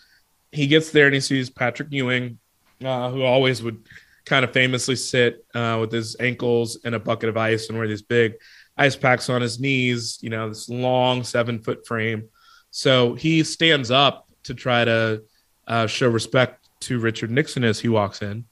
[0.50, 2.38] He gets there and he sees Patrick Ewing,
[2.82, 3.86] uh, who always would
[4.28, 7.88] kind of famously sit uh, with his ankles in a bucket of ice and wear
[7.88, 8.34] these big
[8.76, 12.28] ice packs on his knees, you know, this long seven foot frame.
[12.70, 15.22] So he stands up to try to
[15.66, 18.44] uh, show respect to Richard Nixon as he walks in.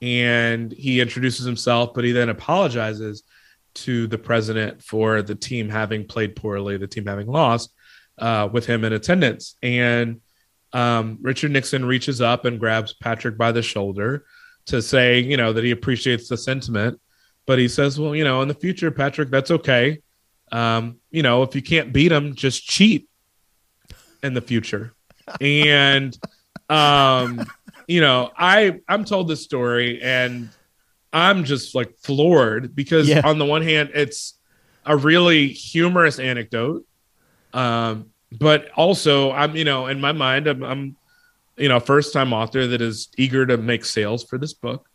[0.00, 3.22] And he introduces himself, but he then apologizes
[3.74, 7.72] to the president for the team having played poorly, the team having lost
[8.18, 9.56] uh, with him in attendance.
[9.62, 10.20] And
[10.72, 14.24] um, Richard Nixon reaches up and grabs Patrick by the shoulder
[14.66, 17.00] to say, you know, that he appreciates the sentiment.
[17.46, 19.98] But he says, well, you know, in the future, Patrick, that's okay.
[20.52, 23.08] Um, you know, if you can't beat him, just cheat
[24.22, 24.94] in the future.
[25.40, 26.16] and
[26.68, 27.44] um,
[27.88, 30.48] you know, I I'm told this story and
[31.12, 33.22] I'm just like floored because Yeah.
[33.24, 34.38] on the one hand, it's
[34.86, 36.84] a really humorous anecdote.
[37.52, 40.96] Um, but also I'm, you know, in my mind, I'm, I'm
[41.56, 44.88] you know, first time author that is eager to make sales for this book.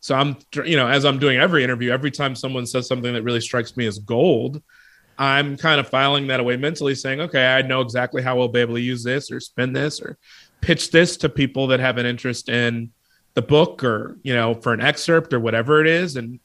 [0.00, 3.22] So I'm, you know, as I'm doing every interview, every time someone says something that
[3.22, 4.62] really strikes me as gold,
[5.16, 8.60] I'm kind of filing that away mentally, saying, okay, I know exactly how we'll be
[8.60, 10.18] able to use this or spin this or
[10.60, 12.90] pitch this to people that have an interest in
[13.34, 16.16] the book or, you know, for an excerpt or whatever it is.
[16.16, 16.40] And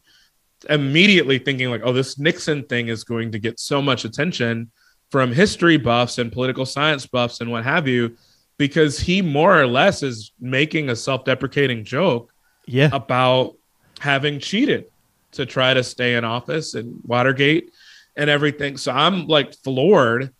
[0.69, 4.71] immediately thinking, like, oh, this Nixon thing is going to get so much attention
[5.11, 8.15] from history buffs and political science buffs and what have you,
[8.59, 12.31] because he more or less is making a self deprecating joke
[12.67, 12.89] Yeah.
[12.93, 13.55] about
[13.99, 14.85] having cheated
[15.31, 17.71] to try to stay in office and Watergate
[18.15, 18.77] and everything.
[18.77, 20.31] So I'm like floored.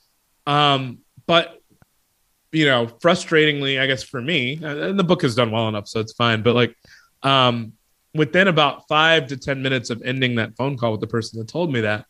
[0.46, 1.56] Um, but
[2.52, 6.00] you know, frustratingly, I guess for me, and the book has done well enough, so
[6.00, 6.42] it's fine.
[6.42, 6.76] But like,
[7.22, 7.74] um,
[8.16, 11.48] within about five to ten minutes of ending that phone call with the person that
[11.48, 12.06] told me that,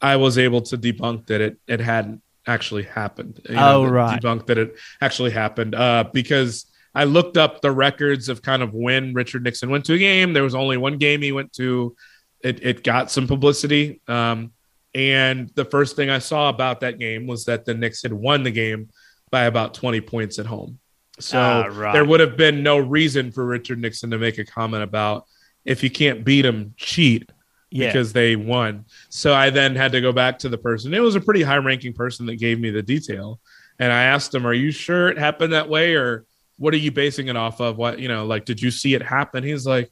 [0.00, 3.40] I was able to debunk that it it hadn't actually happened.
[3.48, 4.20] You Oh, right.
[4.20, 8.74] debunk that it actually happened uh, because I looked up the records of kind of
[8.74, 10.32] when Richard Nixon went to a game.
[10.32, 11.96] There was only one game he went to.
[12.42, 14.00] It, it got some publicity.
[14.08, 14.52] Um,
[14.94, 18.42] and the first thing I saw about that game was that the Knicks had won
[18.42, 18.90] the game
[19.30, 20.78] by about 20 points at home.
[21.18, 21.92] So Ah, right.
[21.92, 25.24] there would have been no reason for Richard Nixon to make a comment about
[25.64, 27.30] if you can't beat him, cheat
[27.72, 27.86] Yeah.
[27.88, 28.84] because they won.
[29.08, 30.94] So I then had to go back to the person.
[30.94, 33.40] It was a pretty high ranking person that gave me the detail.
[33.78, 35.94] And I asked him, Are you sure it happened that way?
[35.94, 36.26] Or
[36.58, 37.76] what are you basing it off of?
[37.78, 39.42] What, you know, like, did you see it happen?
[39.42, 39.90] He's like,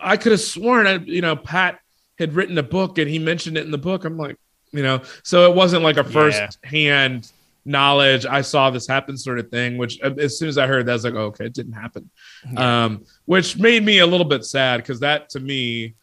[0.00, 1.80] I could have sworn, I, you know, Pat
[2.18, 4.04] had written a book and he mentioned it in the book.
[4.04, 4.38] I'm like,
[4.72, 7.30] you know, so it wasn't like a first hand
[7.64, 8.26] knowledge.
[8.26, 10.92] I saw this happen sort of thing, which uh, as soon as I heard that,
[10.92, 12.10] I was like, oh, okay, it didn't happen.
[12.56, 15.94] Um, which made me a little bit sad because that to me,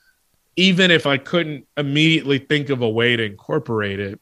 [0.56, 4.20] even if I couldn't immediately think of a way to incorporate it,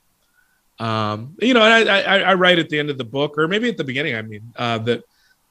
[0.79, 3.47] um, you know, and I, I, I write at the end of the book, or
[3.47, 5.03] maybe at the beginning, I mean, uh, that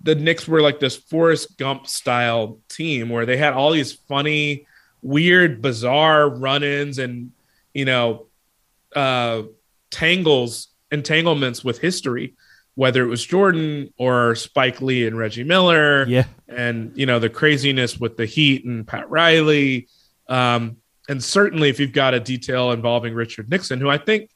[0.03, 4.67] the Knicks were like this Forrest Gump style team where they had all these funny,
[5.03, 7.33] weird, bizarre run ins and,
[7.75, 8.27] you know,
[8.97, 9.43] uh,
[9.91, 12.35] tangles, entanglements with history,
[12.75, 16.25] whether it was Jordan or Spike Lee and Reggie Miller Yeah.
[16.49, 19.89] and you know the craziness with the Heat and Pat Riley,
[20.29, 20.77] um,
[21.09, 24.31] and certainly if you've got a detail involving Richard Nixon, who I think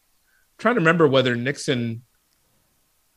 [0.59, 2.03] trying to remember whether Nixon,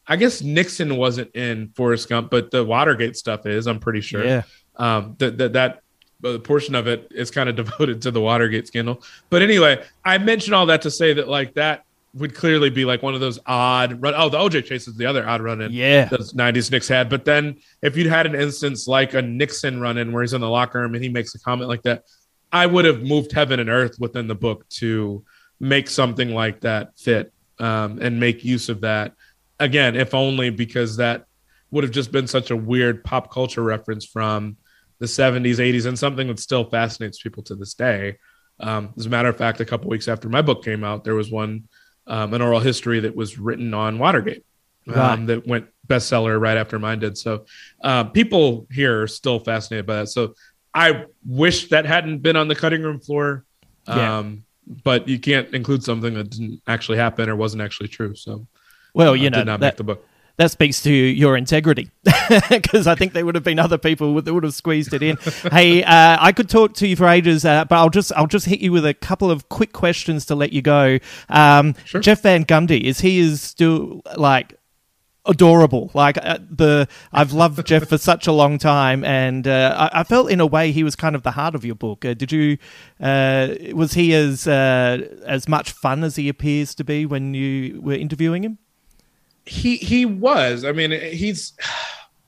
[0.08, 3.68] I guess Nixon wasn't in Forrest Gump, but the Watergate stuff is.
[3.68, 4.26] I'm pretty sure.
[4.26, 4.44] Yeah.
[4.76, 5.82] Um, that that that
[6.24, 9.02] uh, portion of it is kind of devoted to the Watergate scandal.
[9.30, 13.04] But anyway, I mentioned all that to say that like that would clearly be like
[13.04, 14.14] one of those odd run.
[14.16, 16.06] Oh, the OJ chase is the other odd run in Yeah.
[16.06, 17.10] those 90s Knicks had.
[17.10, 20.40] But then if you'd had an instance like a Nixon run in where he's in
[20.40, 22.04] the locker room and he makes a comment like that,
[22.56, 25.26] I would have moved heaven and earth within the book to
[25.60, 29.14] make something like that fit um, and make use of that.
[29.60, 31.26] Again, if only because that
[31.72, 34.56] would have just been such a weird pop culture reference from
[35.00, 38.20] the 70s, 80s, and something that still fascinates people to this day.
[38.62, 41.14] Um, as a matter of fact, a couple weeks after my book came out, there
[41.16, 41.68] was one,
[42.08, 44.46] um, an oral history that was written on Watergate
[44.88, 45.28] um, Right.
[45.28, 47.18] that went bestseller right after mine did.
[47.18, 47.48] So
[47.84, 50.08] uh, people here are still fascinated by that.
[50.08, 50.36] So
[50.76, 53.46] I wish that hadn't been on the cutting room floor.
[53.88, 54.18] Yeah.
[54.20, 54.44] Um,
[54.84, 58.14] but you can't include something that didn't actually happen or wasn't actually true.
[58.16, 58.46] So
[58.94, 60.06] Well, uh, you know, did not that, make the book.
[60.38, 61.92] that speaks to your integrity
[62.50, 65.18] because I think there would have been other people that would have squeezed it in.
[65.52, 68.48] hey, uh, I could talk to you for ages, uh, but I'll just I'll just
[68.48, 70.98] hit you with a couple of quick questions to let you go.
[71.30, 72.02] Um, Sure.
[72.02, 74.56] Jeff Van Gundy is he is still like
[75.26, 75.92] adorable.
[75.94, 80.04] Like uh, the I've loved Jeff for such a long time, and uh, I, I
[80.04, 82.06] felt in a way he was kind of the heart of your book.
[82.06, 82.58] Uh, did you?
[83.00, 87.82] Uh, was he as uh, as much fun as he appears to be when you
[87.82, 88.58] were interviewing him?
[89.46, 91.54] he he was i mean he's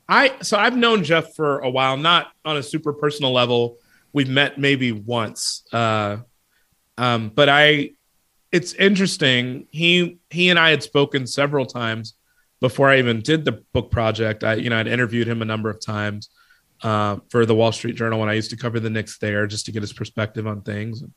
[0.07, 3.77] i so i've known jeff for a while not on a super personal level
[4.13, 6.17] we've met maybe once uh
[6.97, 7.89] um but i
[8.51, 12.13] it's interesting he he and i had spoken several times
[12.59, 15.69] before i even did the book project i you know i'd interviewed him a number
[15.69, 16.29] of times
[16.83, 19.65] uh for the wall street journal when i used to cover the Knicks there just
[19.65, 21.11] to get his perspective on things and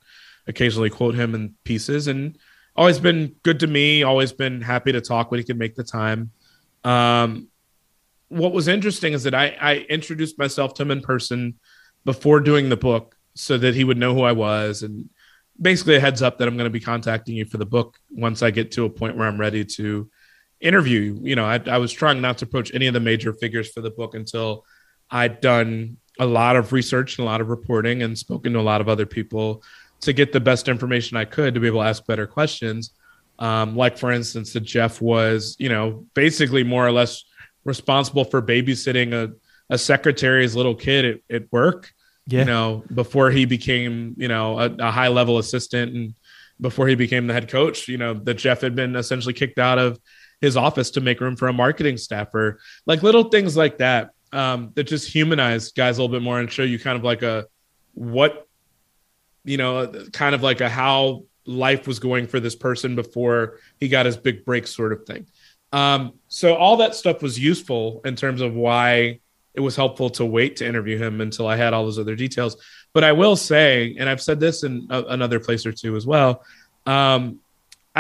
[0.47, 2.07] occasionally quote him in pieces.
[2.07, 2.39] And
[2.77, 5.85] always been good to me always been happy to talk when he could make the
[5.85, 6.31] time.
[6.85, 7.49] Um
[8.29, 11.59] what was interesting is that i i introduced myself to him in person
[12.05, 15.11] before doing the book so that he would know who i was and
[15.61, 18.41] basically a heads up that i'm going to be contacting you for the book once
[18.41, 20.09] i get to a point where i'm ready to
[20.61, 23.71] interview you know I, I was trying not to approach any of the major figures
[23.73, 24.65] for the book until
[25.11, 28.63] i'd done a lot of research and a lot of reporting and spoken to a
[28.63, 29.63] lot of other people
[30.01, 32.93] to get the best information I could to be able to ask better questions.
[33.39, 37.25] Um, like for instance, that Jeff was, you know, basically more or less
[37.65, 39.33] responsible for babysitting a,
[39.73, 41.91] a secretary's little kid at, at work.
[42.27, 42.41] Yeah.
[42.41, 46.15] You know, before he became, you know, a, a high level assistant and
[46.61, 49.79] before he became the head coach, you know, that Jeff had been essentially kicked out
[49.79, 49.99] of
[50.41, 52.61] his office to make room for a marketing staffer.
[52.87, 56.51] Like little things like that um, that just humanize guys a little bit more and
[56.51, 57.47] show you kind of like a
[57.95, 58.47] what
[59.45, 63.89] you know, kind of like a how life was going for this person before he
[63.89, 65.27] got his big break sort of thing.
[65.73, 69.21] Um, so all that stuff was useful in terms of why
[69.55, 72.57] it was helpful to wait to interview him until I had all those other details.
[72.93, 76.07] But I will say, and I've said this in a, another place or two as
[76.07, 76.45] well,
[76.87, 77.41] um,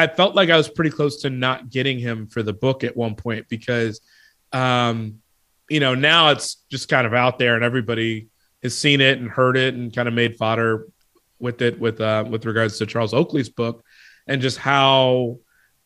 [0.01, 2.96] I felt like I was pretty close to not getting him for the book at
[2.96, 4.01] one point because,
[4.53, 5.20] um,
[5.68, 8.28] you know, now it's just kind of out there and everybody
[8.62, 10.86] has seen it and heard it and kind of made fodder
[11.38, 13.84] with it with uh, with regards to Charles Oakley's book
[14.26, 15.38] and just how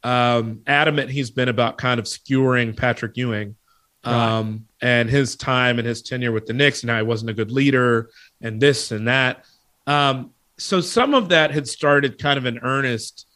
[0.03, 3.57] um, adamant he's been about kind of skewering Patrick Ewing
[4.05, 7.35] um, and his time and his tenure with the Knicks and how he wasn't a
[7.35, 8.11] good leader
[8.41, 9.45] and this and that.
[9.87, 13.27] Um, so some of that had started kind of in earnest,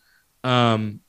[0.48, 1.00] um,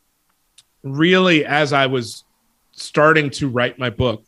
[0.83, 2.25] really as I was
[2.71, 4.25] starting to write my book,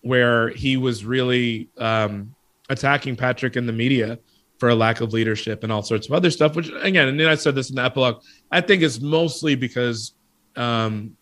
[0.00, 2.34] where he was really um,
[2.68, 4.18] attacking Patrick in the media
[4.58, 6.56] for a lack of leadership and all sorts of other stuff.
[6.56, 10.14] Which again, and then I said this in the epilogue, I think is mostly because
[10.56, 11.16] um,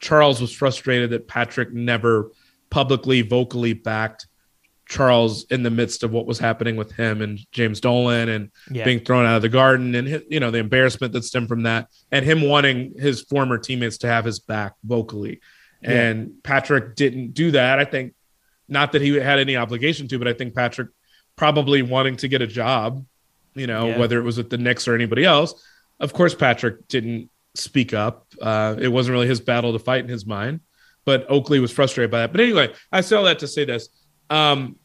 [0.00, 2.32] Charles was frustrated that Patrick never
[2.70, 4.26] publicly, vocally backed
[4.94, 8.84] Charles in the midst of what was happening with him and James Dolan and Yeah.
[8.84, 11.88] being thrown out of the garden and you know the embarrassment that stemmed from that
[12.12, 15.40] and him wanting his former teammates to have his back vocally.
[15.82, 17.78] And Patrick didn't do that.
[17.78, 18.14] I think
[18.68, 20.88] not that he had any obligation to, but I think Patrick
[21.36, 23.04] probably wanting to get a job,
[23.54, 23.98] you know, Yeah.
[23.98, 25.52] whether it was with the Knicks or anybody else.
[26.00, 28.26] Of course, Patrick didn't speak up.
[28.40, 30.60] Uh, it wasn't really his battle to fight in his mind,
[31.04, 32.32] but Oakley was frustrated by that.
[32.32, 33.88] But anyway, I say all that to say this.
[34.30, 34.76] Um,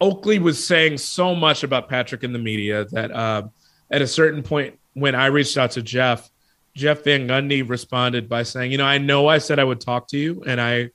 [0.00, 3.42] Oakley was saying so much about Patrick in the media that uh,
[3.90, 6.30] at a certain point, when I reached out to Jeff,
[6.74, 10.08] Jeff Van Gundy responded by saying, "You know, I know I said I would talk
[10.08, 10.90] to you, and I,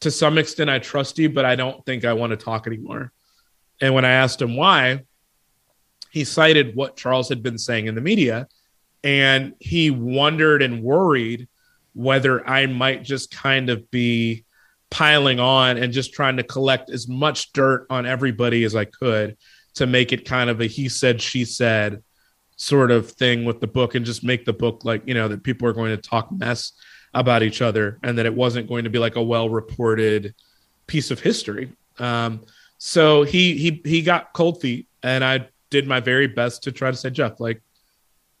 [0.00, 3.12] to some extent, I trust you, but I don't think I want to talk anymore."
[3.80, 5.04] And when I asked him why,
[6.10, 8.48] he cited what Charles had been saying in the media,
[9.04, 11.48] and he wondered and worried
[11.94, 14.44] whether I might just kind of be
[14.90, 19.36] piling on and just trying to collect as much dirt on everybody as I could
[19.74, 22.02] to make it kind of a he said, she said
[22.56, 25.44] sort of thing with the book and just make the book like, you know, that
[25.44, 26.72] people are going to talk mess
[27.14, 30.34] about each other and that it wasn't going to be like a well reported
[30.86, 31.70] piece of history.
[31.98, 32.42] Um,
[32.78, 36.90] so he he he got cold feet and I did my very best to try
[36.90, 37.62] to say, Jeff, like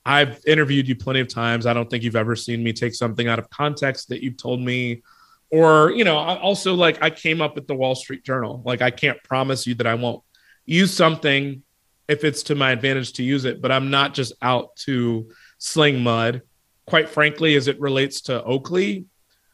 [0.04, 1.66] I've interviewed you plenty of times.
[1.66, 4.60] I don't think you've ever seen me take something out of context that you've told
[4.60, 5.02] me.
[5.50, 8.62] Or, you know, also like I came up at the Wall Street Journal.
[8.64, 10.22] Like I can't promise you that I won't
[10.66, 11.62] use something
[12.06, 16.00] if it's to my advantage to use it, but I'm not just out to sling
[16.00, 16.42] mud.
[16.86, 19.06] Quite frankly, as it relates to Oakley,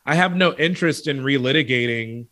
[0.07, 2.27] I have no interest in relitigating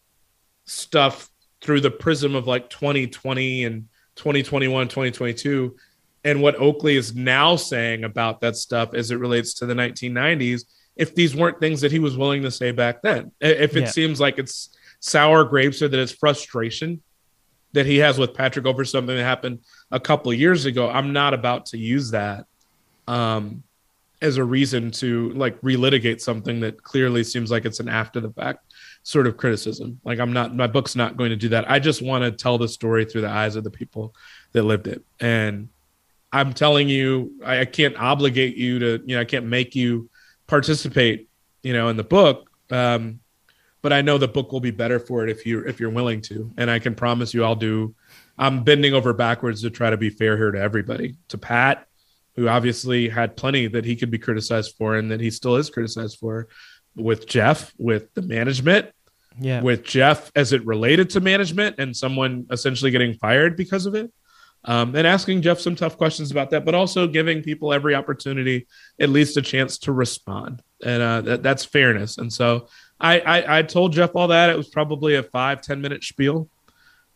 [0.65, 1.29] stuff
[1.61, 5.77] through the prism of like 2020 and 2021, 2022
[6.25, 10.65] and what Oakley is now saying about that stuff as it relates to the 1990s
[10.97, 13.33] if these weren't things that he was willing to say back then.
[13.41, 13.87] If it Yeah.
[13.87, 14.71] seems like it's
[15.01, 17.03] sour grapes or that it's frustration
[17.73, 21.13] that he has with Patrick over something that happened a couple of years ago, I'm
[21.13, 22.45] not about to use that
[23.09, 23.63] um,
[24.21, 28.31] as a reason to like relitigate something that clearly seems like it's an after the
[28.31, 28.73] fact
[29.03, 29.99] sort of criticism.
[30.05, 31.69] Like I'm not, my book's not going to do that.
[31.69, 34.15] I just want to tell the story through the eyes of the people
[34.53, 35.03] that lived it.
[35.19, 35.69] And
[36.33, 40.09] I'm telling you, I, I can't obligate you to, you know, I can't make you
[40.47, 41.29] participate,
[41.63, 42.51] you know, in the book.
[42.71, 43.21] Um,
[43.83, 46.21] but I know the book will be better for it if you if you're willing
[46.23, 46.53] to.
[46.57, 47.95] And I can promise you I'll do
[48.39, 51.17] I'm bending over backwards to try to be fair here to everybody.
[51.29, 51.87] To Pat,
[52.37, 55.69] who obviously had plenty that he could be criticized for and that he still is
[55.69, 56.49] criticized for,
[56.97, 58.87] with Jeff, with the management,
[59.39, 59.61] Yeah.
[59.61, 64.11] with Jeff as it related to management and someone essentially getting fired because of it.
[64.65, 68.69] Um, and asking Jeff some tough questions about that, but also giving people every opportunity,
[69.01, 70.63] at least a chance to respond.
[70.85, 72.19] And uh, that, that's fairness.
[72.19, 72.69] And so
[73.01, 74.51] I, I, I told Jeff all that.
[74.51, 76.49] It was probably a five ten minute spiel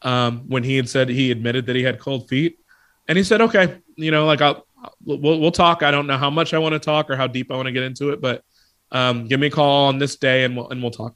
[0.03, 2.59] um, when he had said he admitted that he had cold feet.
[3.07, 4.67] And he said, okay, you know, like I'll,
[5.05, 5.85] we'll, we'll talk.
[5.85, 7.73] I don't know how much I want to talk or how deep I want to
[7.73, 8.43] get into it, but
[8.91, 11.15] um, give me a call on this day and we'll, and we'll talk.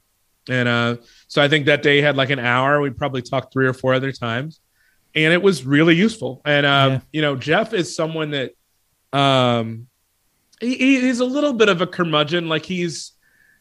[0.49, 0.95] And uh,
[1.27, 2.79] so I think that day had like an hour.
[2.79, 4.59] We probably talked three or four other times,
[5.15, 6.41] and it was really useful.
[6.45, 6.99] And uh, Yeah.
[7.11, 8.51] you know, Jeff is someone that
[9.13, 9.87] um,
[10.59, 12.47] he, he's a little bit of a curmudgeon.
[12.49, 13.13] Like he's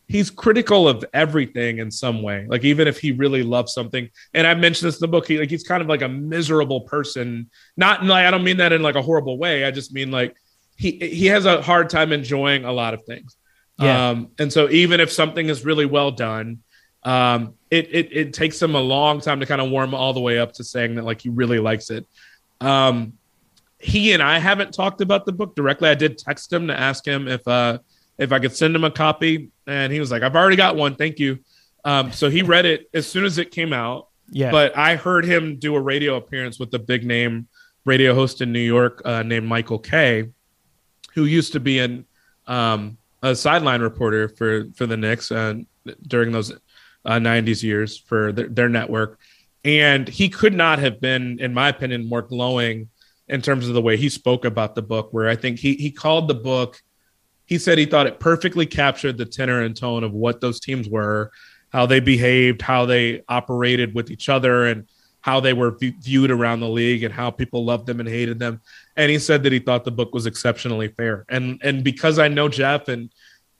[0.06, 2.46] he's critical of everything in some way.
[2.48, 5.38] Like even if he really loves something, and I mentioned this in the book, he
[5.38, 7.50] like he's kind of like a miserable person.
[7.76, 9.64] Not like I don't mean that in like a horrible way.
[9.64, 10.36] I just mean like
[10.76, 13.36] he he has a hard time enjoying a lot of things.
[13.78, 14.10] Yeah.
[14.10, 16.58] Um, and so even if something is really well done,
[17.02, 20.20] um, it, it it takes him a long time to kind of warm all the
[20.20, 22.06] way up to saying that like he really likes it.
[22.60, 23.14] Um,
[23.78, 25.88] he and I haven't talked about the book directly.
[25.88, 27.78] I did text him to ask him if uh
[28.18, 30.94] if I could send him a copy, and he was like, "I've already got one,
[30.94, 31.38] thank you."
[31.84, 34.08] Um, so he read it as soon as it came out.
[34.30, 34.50] Yeah.
[34.50, 37.48] But I heard him do a radio appearance with a big name
[37.84, 40.28] radio host in New York uh, named Michael Kay,
[41.14, 42.04] who used to be an
[42.46, 45.54] um, a sideline reporter for for the Knicks uh,
[46.06, 46.52] during those
[47.04, 49.18] uh, 90s years for their, their network.
[49.64, 52.88] And he could not have been, in my opinion, more glowing
[53.28, 55.90] in terms of the way he spoke about the book, where I think he, he
[55.90, 56.80] called the book,
[57.44, 60.88] he said he thought it perfectly captured the tenor and tone of what those teams
[60.88, 61.30] were,
[61.72, 64.88] how they behaved, how they operated with each other, and
[65.20, 68.60] how they were viewed around the league and how people loved them and hated them.
[68.96, 71.26] And he said that he thought the book was exceptionally fair.
[71.28, 73.10] And and because I know Jeff and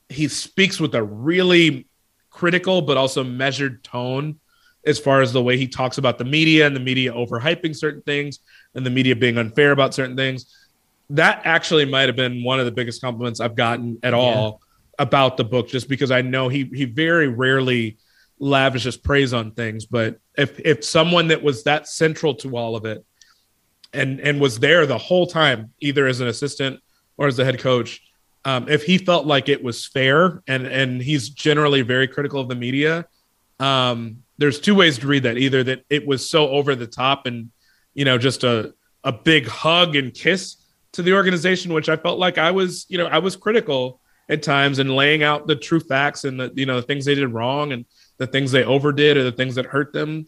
[0.09, 1.87] he speaks with a really
[2.41, 4.41] critical but also measured tone
[4.87, 8.01] as far as the way he talks about the media and the media overhyping certain
[8.01, 8.39] things
[8.75, 10.57] and the media being unfair about certain things.
[11.11, 14.63] That actually might have been one of the biggest compliments I've gotten at all
[14.99, 17.99] about the book, just because I know he he very rarely
[18.39, 19.85] lavishes praise on things.
[19.85, 23.05] But if if someone that was that central to all of it
[23.93, 26.81] and and was there the whole time, either as an assistant
[27.19, 28.01] or as the head coach,
[28.45, 32.49] um, if he felt like it was fair, and and he's generally very critical of
[32.49, 33.07] the media,
[33.59, 35.37] um, there's two ways to read that.
[35.37, 37.51] Either that it was so over the top and
[37.95, 38.75] you know just a
[39.05, 40.57] a big hug and kiss
[40.93, 44.43] to the organization, which I felt like I was you know I was critical at
[44.43, 47.29] times and laying out the true facts and the you know the things they did
[47.29, 47.85] wrong and
[48.17, 50.27] the things they overdid or the things that hurt them.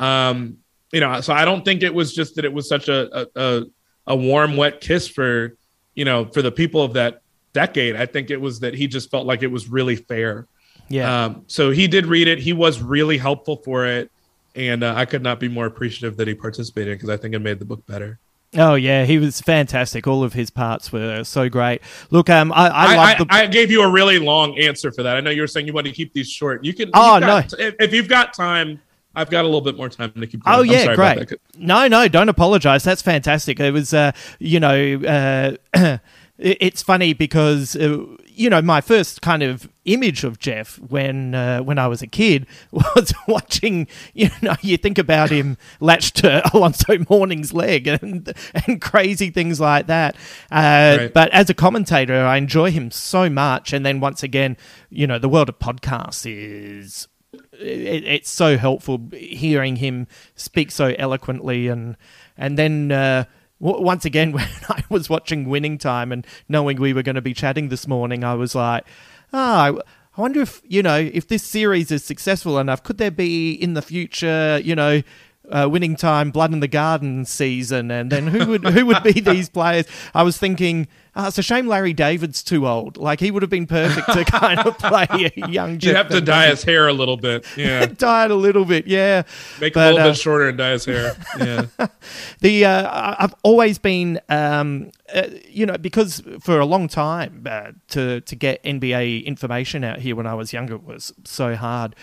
[0.00, 0.58] Um,
[0.92, 3.26] you know, so I don't think it was just that it was such a a,
[3.36, 3.62] a,
[4.08, 5.56] a warm, wet kiss for
[5.94, 7.22] you know for the people of that
[7.54, 7.96] decade.
[7.96, 10.46] I think it was that he just felt like it was really fair.
[10.88, 11.24] yeah.
[11.24, 12.38] Um, so he did read it.
[12.38, 14.10] He was really helpful for it,
[14.54, 17.38] and uh, I could not be more appreciative that he participated because I think it
[17.38, 18.18] made the book better.
[18.56, 20.06] oh yeah, he was fantastic.
[20.06, 21.80] All of his parts were so great.
[22.10, 23.26] Look, um, I, I, I, the.
[23.30, 25.16] I gave you a really long answer for that.
[25.16, 26.64] I know you were saying you wanted to keep these short.
[26.64, 26.90] You can.
[26.92, 28.80] Oh, got- if, if you've got time,
[29.16, 30.44] I've got a little bit more time to keep.
[30.44, 30.56] Going.
[30.56, 31.32] Oh I'm yeah, great.
[31.56, 32.82] No, no, don't apologize.
[32.84, 33.58] That's fantastic.
[33.60, 35.98] It was, uh, you know, uh,
[36.38, 41.60] it's funny because uh, you know my first kind of image of Jeff when uh,
[41.60, 43.86] when I was a kid was watching.
[44.14, 48.32] You know, you think about him latched to Alonzo Mourning's leg and
[48.66, 50.16] and crazy things like that.
[50.50, 51.14] Uh, Right.
[51.14, 53.72] But as a commentator, I enjoy him so much.
[53.72, 54.56] And then once again,
[54.90, 57.08] you know, the world of podcasts is
[57.52, 61.96] it, it's so helpful hearing him speak so eloquently and
[62.36, 63.24] and then uh,
[63.64, 67.34] once again when I was watching Winning Time and knowing we were going to be
[67.34, 68.84] chatting this morning, I was like,
[69.32, 69.64] ah.
[69.64, 69.80] I
[70.16, 72.84] I wonder if you know if this series is successful enough.
[72.84, 75.02] Could there be in the future, you know,
[75.50, 79.12] uh, winning time, Blood in the Garden season, and then who would who would be
[79.20, 79.86] these players?
[80.14, 82.96] I was thinking, oh, it's a shame Larry David's too old.
[82.96, 85.06] Like he would have been perfect to kind of play
[85.36, 85.78] a young.
[85.80, 87.44] You have to dye his hair a little bit.
[87.56, 87.86] Yeah.
[87.98, 89.22] Dye it a little bit, yeah.
[89.60, 91.14] Make But, it a little uh, bit shorter and dye his hair.
[91.38, 91.66] Yeah.
[92.40, 97.72] The uh, I've always been, um, uh, you know, because for a long time uh,
[97.88, 101.94] to to get NBA information out here when I was younger was so hard.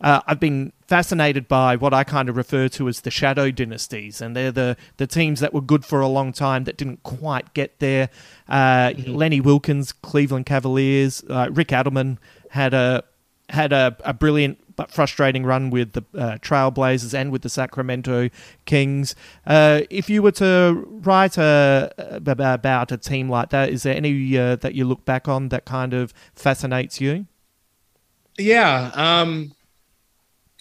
[0.00, 4.20] Uh, I've been fascinated by what I kind of refer to as the shadow dynasties,
[4.20, 7.52] and they're the the teams that were good for a long time that didn't quite
[7.54, 8.08] get there.
[8.48, 12.18] Uh, Lenny Wilkens, Cleveland Cavaliers, uh, Rick Adelman
[12.50, 13.02] had a
[13.50, 18.28] had a, a brilliant but frustrating run with the uh, Trailblazers and with the Sacramento
[18.64, 19.16] Kings.
[19.44, 23.96] Uh, if you were to write a, ab- about a team like that, is there
[23.96, 27.26] any uh, that you look back on that kind of fascinates you?
[28.38, 28.92] Yeah.
[28.94, 29.52] Um,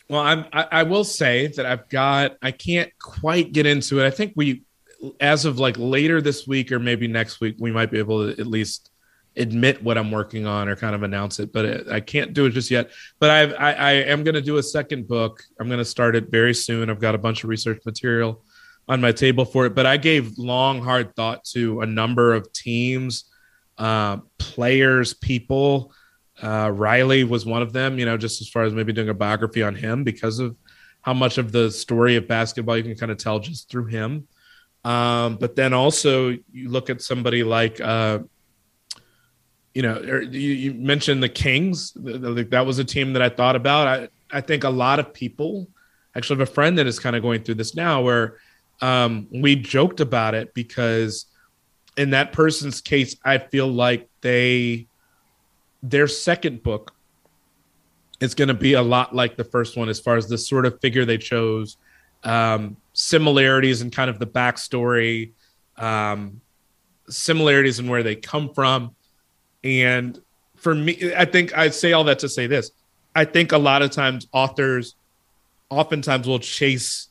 [0.09, 4.05] well, I'm, I, I will say that I've got, I can't quite get into it.
[4.05, 4.63] I think we,
[5.19, 8.39] as of like later this week or maybe next week, we might be able to
[8.39, 8.89] at least
[9.35, 12.45] admit what I'm working on or kind of announce it, but it, I can't do
[12.45, 12.91] it just yet.
[13.19, 15.43] But I've, I, I am going to do a second book.
[15.59, 16.89] I'm going to start it very soon.
[16.89, 18.43] I've got a bunch of research material
[18.87, 22.51] on my table for it, but I gave long, hard thought to a number of
[22.53, 23.25] teams,
[23.77, 25.93] uh, players, people.
[26.41, 29.13] Uh, Riley was one of them, you know, just as far as maybe doing a
[29.13, 30.55] biography on him because of
[31.01, 34.27] how much of the story of basketball you can kind of tell just through him.
[34.83, 38.19] Um, but then also you look at somebody like, uh,
[39.73, 41.91] you know, er, you, you mentioned the Kings.
[41.95, 43.87] That was a team that I thought about.
[43.87, 45.67] I, I think a lot of people
[46.15, 48.37] actually have a friend that is kind of going through this now where
[48.81, 51.25] um, we joked about it because
[51.95, 54.87] in that person's case, I feel like they,
[55.83, 56.93] their second book
[58.19, 60.65] is going to be a lot like the first one as far as the sort
[60.65, 61.77] of figure they chose,
[62.23, 65.31] um, similarities and kind of the backstory,
[65.77, 66.41] um,
[67.09, 68.95] similarities and where they come from.
[69.63, 70.19] And
[70.55, 72.71] for me, I think I say all that to say this.
[73.15, 74.95] I think a lot of times authors
[75.69, 77.09] oftentimes will chase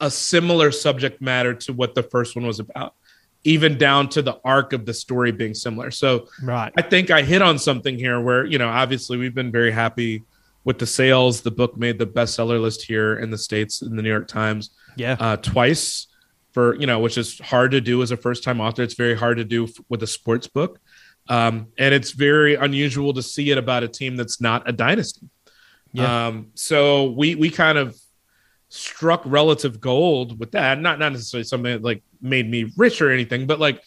[0.00, 2.94] a similar subject matter to what the first one was about,
[3.44, 5.90] even down to the arc of the story being similar.
[5.90, 6.72] So Right.
[6.76, 10.24] I think I hit on something here where, you know, obviously we've been very happy
[10.64, 11.40] with the sales.
[11.40, 14.70] The book made the bestseller list here in the States in the New York Times
[14.96, 15.16] Yeah.
[15.20, 16.08] uh, twice
[16.52, 18.82] for, you know, which is hard to do as a first time author.
[18.82, 20.80] It's very hard to do f- with a sports book.
[21.28, 25.28] Um, and it's very unusual to see it about a team that's not a dynasty.
[25.92, 26.26] Yeah.
[26.28, 27.96] Um, so we, we kind of
[28.68, 30.80] struck relative gold with that.
[30.80, 33.82] Not, not necessarily something that like made me rich or anything, but like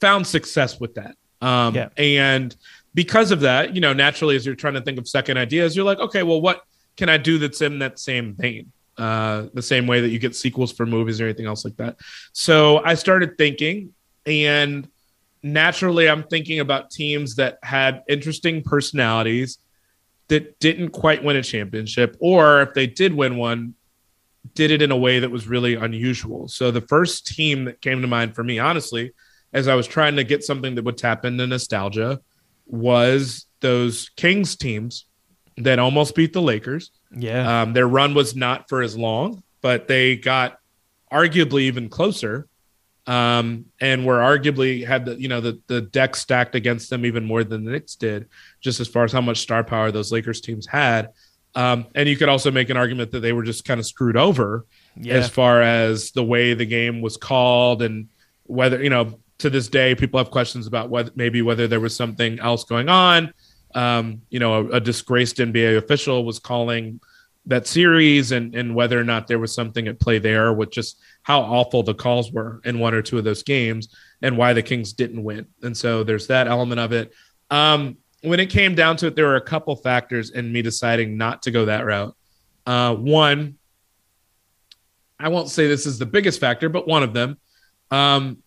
[0.00, 1.16] found success with that.
[1.40, 1.88] Um, Yeah.
[1.96, 2.54] And
[2.94, 5.84] because of that, you know, naturally, as you're trying to think of second ideas, you're
[5.84, 6.62] like, okay, well, what
[6.96, 8.70] can I do that's in that same vein?
[8.98, 11.96] Uh, the same way that you get sequels for movies or anything else like that.
[12.32, 13.94] So I started thinking,
[14.26, 14.86] and
[15.42, 19.58] naturally, I'm thinking about teams that had interesting personalities
[20.28, 23.74] that didn't quite win a championship, or if they did win one,
[24.54, 26.48] did it in a way that was really unusual.
[26.48, 29.12] So the first team that came to mind for me, honestly,
[29.52, 32.20] as I was trying to get something that would tap into nostalgia,
[32.66, 35.06] was those Kings teams
[35.58, 36.90] that almost beat the Lakers.
[37.14, 37.62] Yeah.
[37.62, 40.58] Um, their run was not for as long, but they got
[41.12, 42.48] arguably even closer,
[43.06, 47.24] um, and were arguably had the you know the the deck stacked against them even
[47.24, 48.28] more than the Knicks did,
[48.60, 51.10] just as far as how much star power those Lakers teams had.
[51.54, 54.16] Um, and you could also make an argument that they were just kind of screwed
[54.16, 54.64] over
[54.96, 55.14] Yeah.
[55.14, 58.08] as far as the way the game was called and
[58.44, 61.94] whether you know to this day people have questions about whether maybe whether there was
[61.94, 63.34] something else going on
[63.74, 67.00] um, you know a, a disgraced nba official was calling
[67.46, 71.00] that series and and whether or not there was something at play there with just
[71.22, 73.88] how awful the calls were in one or two of those games
[74.22, 75.46] and why the kings didn't win.
[75.62, 77.12] And so there's that element of it.
[77.50, 81.16] Um, when it came down to it there were a couple factors in me deciding
[81.16, 82.14] not to go that route.
[82.64, 83.58] Uh, one
[85.18, 87.38] I won't say this is the biggest factor, but one of them.
[87.90, 88.42] Um,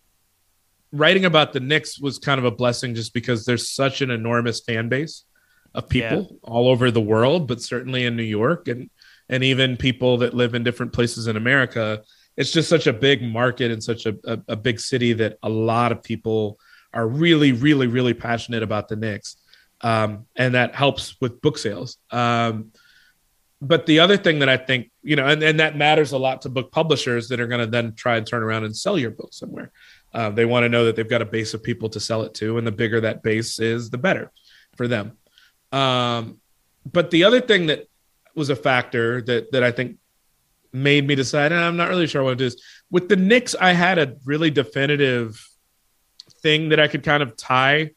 [0.92, 4.60] writing about the Knicks was kind of a blessing just because there's such an enormous
[4.60, 5.24] fan base
[5.76, 8.90] of people all over the world, but certainly in New York and
[9.28, 12.02] and even people that live in different places in America.
[12.36, 15.48] It's just such a big market and such a, a, a big city that a
[15.48, 16.58] lot of people
[16.92, 19.36] are really, really, really passionate about the Knicks.
[19.80, 21.98] Um, and that helps with book sales.
[22.10, 22.72] Um,
[23.60, 26.42] but the other thing that I think, you know, and, and that matters a lot
[26.42, 29.10] to book publishers that are going to then try and turn around and sell your
[29.10, 29.72] book somewhere.
[30.12, 32.34] Uh, they want to know that they've got a base of people to sell it
[32.34, 34.30] to, and the bigger that base is, the better
[34.76, 35.18] for them.
[35.72, 36.38] Um,
[36.90, 37.86] but the other thing that
[38.34, 39.96] was a factor that that I think
[40.72, 42.62] made me decide "Eh, I'm not really sure what it is.
[42.90, 45.44] With the Knicks, I had a really definitive
[46.42, 47.90] thing that I could kind of tie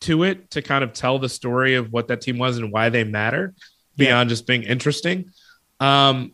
[0.00, 2.90] to it to kind of tell the story of what that team was and why
[2.90, 3.54] they matter
[3.96, 5.30] beyond just being interesting.
[5.80, 6.32] Um,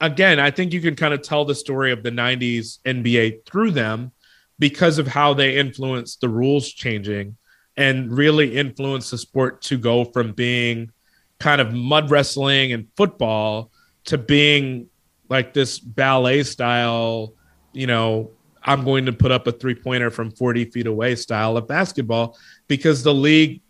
[0.00, 3.72] again, I think you can kind of tell the story of the 90s NBA through
[3.72, 4.12] them
[4.58, 7.36] because of how they influenced the rules changing
[7.76, 10.90] and really influenced the sport to go from being
[11.38, 13.70] kind of mud wrestling and football
[14.04, 14.88] to being
[15.28, 17.34] like this ballet style,
[17.72, 18.30] you know,
[18.62, 22.38] I'm going to put up a three pointer from 40 feet away style of basketball
[22.66, 23.60] because the league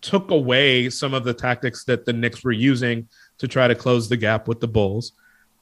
[0.00, 3.08] took away some of the tactics that the Knicks were using
[3.38, 5.12] to try to close the gap with the Bulls,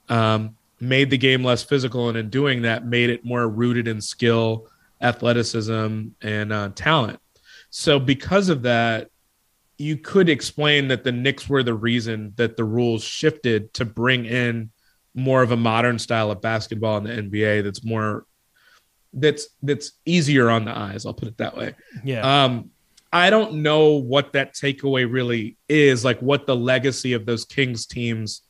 [0.07, 4.01] um, made the game less physical, and in doing that, made it more rooted in
[4.01, 4.67] skill,
[5.01, 7.19] athleticism, and uh, talent.
[7.69, 9.09] So, because of that,
[9.77, 14.25] you could explain that the Knicks were the reason that the rules shifted to bring
[14.25, 14.71] in
[15.15, 18.25] more of a modern style of basketball in the NBA that's more
[19.13, 21.05] that's that's easier on the eyes.
[21.05, 21.75] I'll put it that way.
[22.03, 22.43] Yeah.
[22.43, 22.71] Um,
[23.11, 27.87] I don't know what that takeaway really is, like what the legacy of those Kings
[27.87, 28.41] teams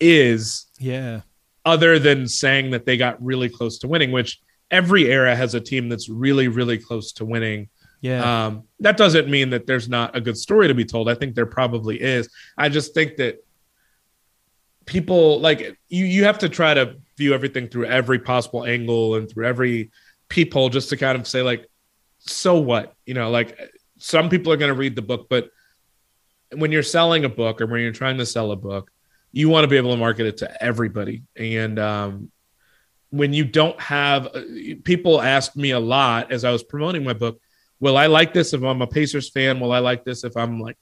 [0.00, 1.20] is, yeah.
[1.64, 4.40] other than saying that they got really close to winning, which
[4.70, 7.68] every era has a team that's really, really close to winning.
[8.00, 8.46] Yeah.
[8.46, 11.08] Um, that doesn't mean that there's not a good story to be told.
[11.08, 12.28] I think there probably is.
[12.56, 13.44] I just think that
[14.86, 19.30] people like you you have to try to view everything through every possible angle and
[19.30, 19.90] through every
[20.28, 21.68] peephole just to kind of say like
[22.18, 23.58] so what you know like
[23.98, 25.50] some people are going to read the book but
[26.54, 28.90] when you're selling a book or when you're trying to sell a book
[29.32, 32.30] you want to be able to market it to everybody and um,
[33.10, 34.42] when you don't have uh,
[34.82, 37.40] people asked me a lot as i was promoting my book
[37.80, 40.60] will i like this if i'm a pacers fan will i like this if i'm
[40.60, 40.76] like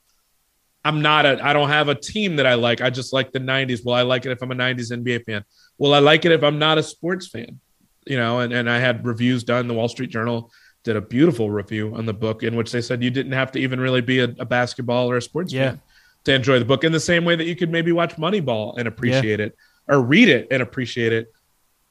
[0.85, 2.81] I'm not a I don't have a team that I like.
[2.81, 3.85] I just like the 90s.
[3.85, 5.45] Will I like it if I'm a 90s NBA fan?
[5.77, 7.59] Will I like it if I'm not a sports fan?
[8.07, 9.67] You know, and, and I had reviews done.
[9.67, 10.51] The Wall Street Journal
[10.85, 13.59] did a beautiful review on the book in which they said you didn't have to
[13.59, 15.71] even really be a, a basketball or a sports Yeah.
[15.73, 15.81] fan
[16.25, 18.87] to enjoy the book in the same way that you could maybe watch Moneyball and
[18.87, 19.57] appreciate it
[19.89, 21.35] or read it and appreciate it.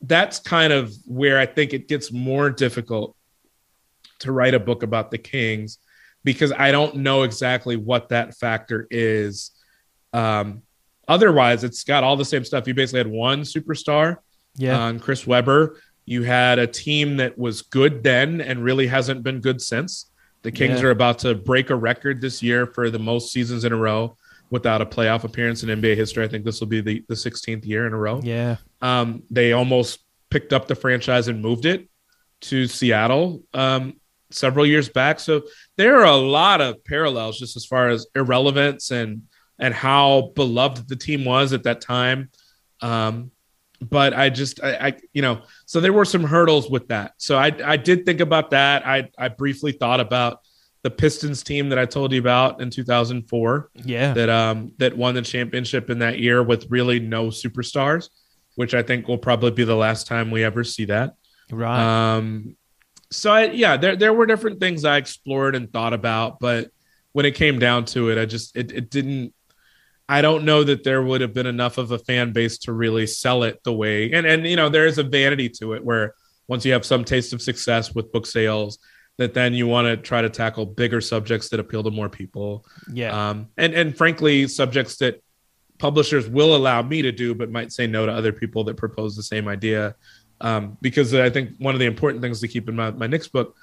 [0.01, 3.16] That's kind of where I think it gets more difficult
[4.19, 5.77] to write a book about the Kings
[6.23, 9.51] because I don't know exactly what that factor is.
[10.13, 10.63] Um,
[11.07, 12.67] otherwise, it's got all the same stuff.
[12.67, 14.17] You basically had one superstar
[14.55, 14.77] Yeah.
[14.79, 15.79] on Chris Webber.
[16.05, 20.09] You had a team that was good then and really hasn't been good since.
[20.43, 20.87] The Kings Yeah.
[20.87, 24.17] are about to break a record this year for the most seasons in a row
[24.49, 26.23] without a playoff appearance in NBA history.
[26.23, 28.21] I think this will be the, the 16th year in a row.
[28.23, 28.57] yeah.
[28.81, 29.99] Um, they almost
[30.29, 31.89] picked up the franchise and moved it
[32.41, 33.95] to Seattle um,
[34.31, 35.19] several years back.
[35.19, 35.43] So
[35.77, 39.23] there are a lot of parallels just as far as irrelevance and
[39.59, 42.29] and how beloved the team was at that time.
[42.81, 43.31] Um,
[43.81, 47.13] but I just I, I you know so there were some hurdles with that.
[47.17, 48.85] So I I did think about that.
[48.85, 50.39] I I briefly thought about
[50.83, 54.13] the Pistons team that I told you about in 2004 Yeah.
[54.13, 58.09] that um that won the championship in that year with really no superstars,
[58.55, 61.15] which I think will probably be the last time we ever see that.
[61.51, 62.15] right.
[62.17, 62.55] Um,
[63.11, 66.71] so I, yeah, there there were different things I explored and thought about, but
[67.13, 69.33] when it came down to it, I just it, it didn't.
[70.09, 73.07] I don't know that there would have been enough of a fan base to really
[73.07, 76.13] sell it the way, and and you know there is a vanity to it where
[76.47, 78.79] once you have some taste of success with book sales,
[79.17, 82.65] that then you want to try to tackle bigger subjects that appeal to more people.
[82.91, 83.29] yeah.
[83.29, 85.21] Um, and and frankly, subjects that
[85.77, 89.15] publishers will allow me to do, but might say no to other people that propose
[89.15, 89.95] the same idea.
[90.39, 93.29] Um, because I think one of the important things to keep in mind, my next
[93.29, 93.55] book,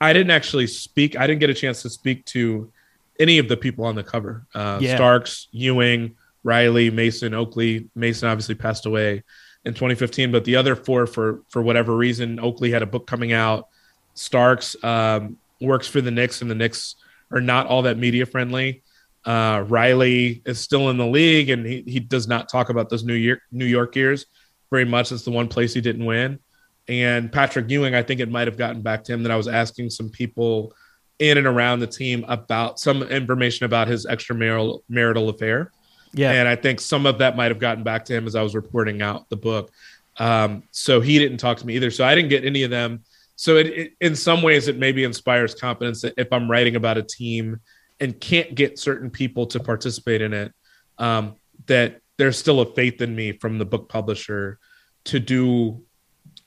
[0.00, 1.16] I didn't actually speak.
[1.16, 2.72] I didn't get a chance to speak to
[3.20, 4.46] any of the people on the cover.
[4.54, 4.96] Uh, Yeah.
[4.96, 7.88] Starks, Ewing, Riley, Mason, Oakley.
[7.94, 9.22] Mason obviously passed away
[9.64, 13.32] in 2015, but the other four, for for whatever reason, Oakley had a book coming
[13.32, 13.68] out.
[14.14, 16.96] Starks um, works for the Knicks, and the Knicks
[17.30, 18.82] are not all that media friendly.
[19.24, 23.04] Uh, Riley is still in the league, and he, he does not talk about those
[23.04, 24.26] New York New York years
[24.72, 25.12] very much.
[25.12, 26.40] It's the one place he didn't win.
[26.88, 29.46] And Patrick Ewing, I think it might have gotten back to him that I was
[29.46, 30.74] asking some people
[31.18, 35.70] in and around the team about some information about his extramarital marital affair.
[36.12, 36.32] yeah.
[36.32, 38.56] And I think some of that might have gotten back to him as I was
[38.56, 39.70] reporting out the book.
[40.18, 41.90] Um, so he didn't talk to me either.
[41.90, 43.04] So I didn't get any of them.
[43.36, 46.98] So it, it, in some ways, it maybe inspires confidence that if I'm writing about
[46.98, 47.60] a team
[48.00, 50.52] and can't get certain people to participate in it,
[50.98, 51.36] um,
[51.66, 54.58] that there's still a faith in me from the book publisher
[55.04, 55.82] to do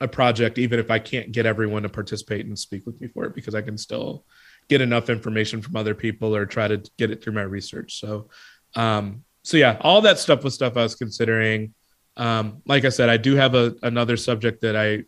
[0.00, 3.24] a project, even if I can't get everyone to participate and speak with me for
[3.24, 4.24] it, because I can still
[4.68, 8.00] get enough information from other people or try to get it through my research.
[8.00, 8.28] So,
[8.74, 11.72] um, so yeah, all that stuff was stuff I was considering.
[12.16, 15.04] um, like I said, I do have a another subject that I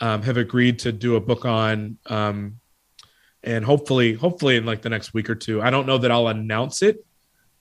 [0.00, 2.60] um, have agreed to do a book on, um,
[3.42, 5.60] and hopefully, hopefully in like the next week or two.
[5.60, 7.04] I don't know that I'll announce it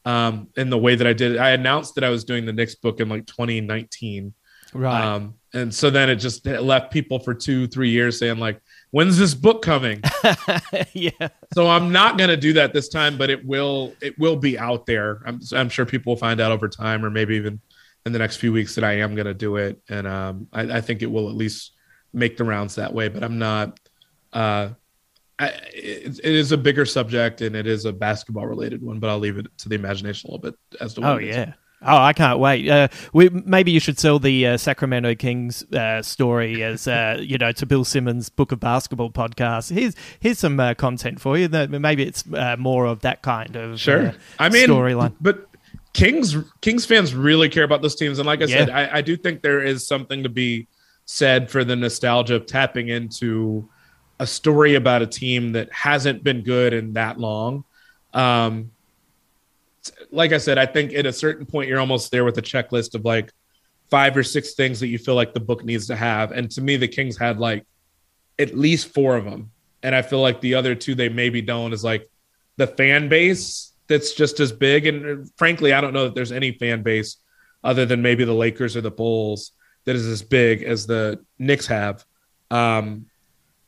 [0.05, 1.37] um, in the way that I did.
[1.37, 4.33] I announced that I was doing the Knicks book in like 2019,
[4.73, 5.03] Right.
[5.03, 8.59] um, and so then it just it left people for two, three years saying like,
[8.91, 10.01] "When's this book coming?"
[10.93, 11.11] yeah.
[11.53, 14.57] so I'm not going to do that this time, but it will it will be
[14.57, 15.21] out there.
[15.27, 17.61] I'm I'm sure people will find out over time, or maybe even
[18.05, 20.77] in the next few weeks that I am going to do it, and um, I,
[20.77, 21.73] I think it will at least
[22.11, 23.07] make the rounds that way.
[23.09, 23.79] But I'm not.
[24.33, 24.69] Uh,
[25.39, 29.09] I, it, it is a bigger subject and it is a basketball related one, but
[29.09, 31.35] I'll leave it to the imagination a little bit as to what Oh is.
[31.35, 31.53] yeah.
[31.85, 32.69] Oh, I can't wait.
[32.69, 37.37] Uh, we, maybe you should sell the uh, Sacramento Kings uh, story as uh, you
[37.37, 39.69] know to Bill Simmons' Book of Basketball podcast.
[39.73, 41.49] Here's here's some uh, content for you.
[41.49, 44.13] That maybe it's uh, more of that kind of Sure.
[44.39, 45.13] I mean, storyline.
[45.19, 45.49] but
[45.91, 49.17] Kings Kings fans really care about those teams, and like I said, I, I do
[49.17, 50.67] think there is something to be
[51.03, 53.67] said for the nostalgia of tapping into
[54.19, 57.63] a story about a team that hasn't been good in that long.
[58.13, 58.71] Um,
[60.11, 62.95] like I said, I think at a certain point you're almost there with a checklist
[62.95, 63.31] of like
[63.89, 66.61] five or six things that you feel like the book needs to have, and to
[66.61, 67.65] me, the Kings had like
[68.39, 71.73] at least four of them, and I feel like the other two they maybe don't
[71.73, 72.09] is like
[72.57, 74.87] the fan base that's just as big.
[74.87, 77.17] And frankly, I don't know that there's any fan base
[77.63, 79.51] other than maybe the Lakers or the Bulls
[79.85, 82.05] that is as big as the Knicks have.
[82.49, 83.07] Um,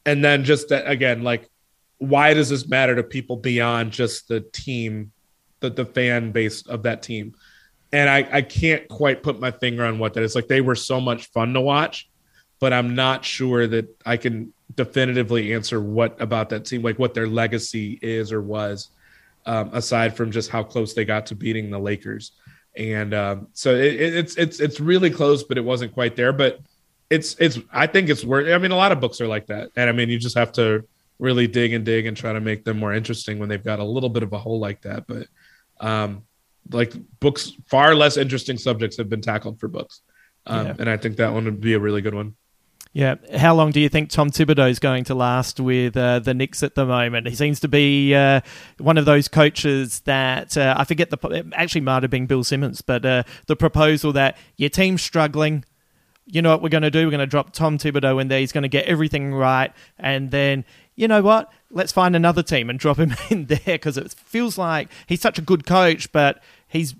[0.05, 1.49] and then just that, again, like,
[1.97, 5.11] why does this matter to people beyond just the team,
[5.61, 7.35] the, the fan base of that team?
[7.91, 10.35] And I, I can't quite put my finger on what that is.
[10.35, 12.09] Like, they were so much fun to watch,
[12.59, 17.13] but I'm not sure that I can definitively answer what about that team, like what
[17.13, 18.89] their legacy is or was
[19.45, 22.31] um, aside from just how close they got to beating the Lakers.
[22.75, 26.33] And um, so it, it- it's it's it's really close, but it wasn't quite there.
[26.33, 26.59] But
[27.15, 28.47] it's it's I think it's worth.
[28.53, 30.51] I mean, a lot of books are like that, and I mean, you just have
[30.53, 30.85] to
[31.19, 33.83] really dig and dig and try to make them more interesting when they've got a
[33.83, 35.07] little bit of a hole like that.
[35.07, 35.27] But
[35.79, 36.23] um,
[36.71, 40.01] like books, far less interesting subjects have been tackled for books,
[40.45, 40.75] um, Yeah.
[40.79, 42.35] and I think that one would be a really good one.
[42.95, 43.15] Yeah.
[43.35, 46.63] How long do you think Tom Thibodeau is going to last with uh, the Knicks
[46.63, 47.27] at the moment?
[47.27, 48.39] He seems to be uh,
[48.77, 52.81] one of those coaches that uh, I forget the actually might have been Bill Simmons,
[52.81, 55.65] but uh, the proposal that your team's struggling.
[56.27, 57.05] You know what we're going to do?
[57.05, 58.39] We're going to drop Tom Thibodeau in there.
[58.39, 60.65] He's going to get everything right, and then
[60.95, 61.51] you know what?
[61.69, 65.37] Let's find another team and drop him in there because it feels like he's such
[65.37, 66.95] a good coach, but he's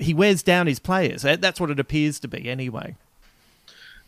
[0.00, 1.22] he wears down his players.
[1.22, 2.94] That's what it appears to be, anyway.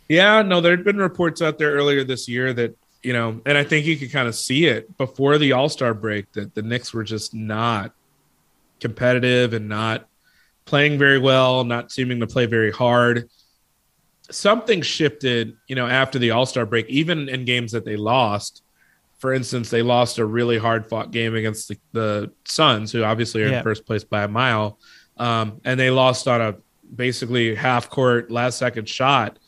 [0.08, 3.56] Yeah, no, there had been reports out there earlier this year that, you know, and
[3.56, 6.62] I think you could kind of see it before the All Star break that the
[6.62, 7.92] Knicks were just not
[8.80, 10.06] competitive and not
[10.64, 13.28] playing very well, not seeming to play very hard.
[14.30, 18.62] Something shifted, you know, after the All Star break, even in games that they lost.
[19.18, 23.42] For instance, they lost a really hard fought game against the, the Suns, who obviously
[23.42, 23.58] are Yeah.
[23.58, 24.78] in first place by a mile.
[25.18, 26.56] Um, and they lost on a
[26.96, 29.38] basically half court last second shot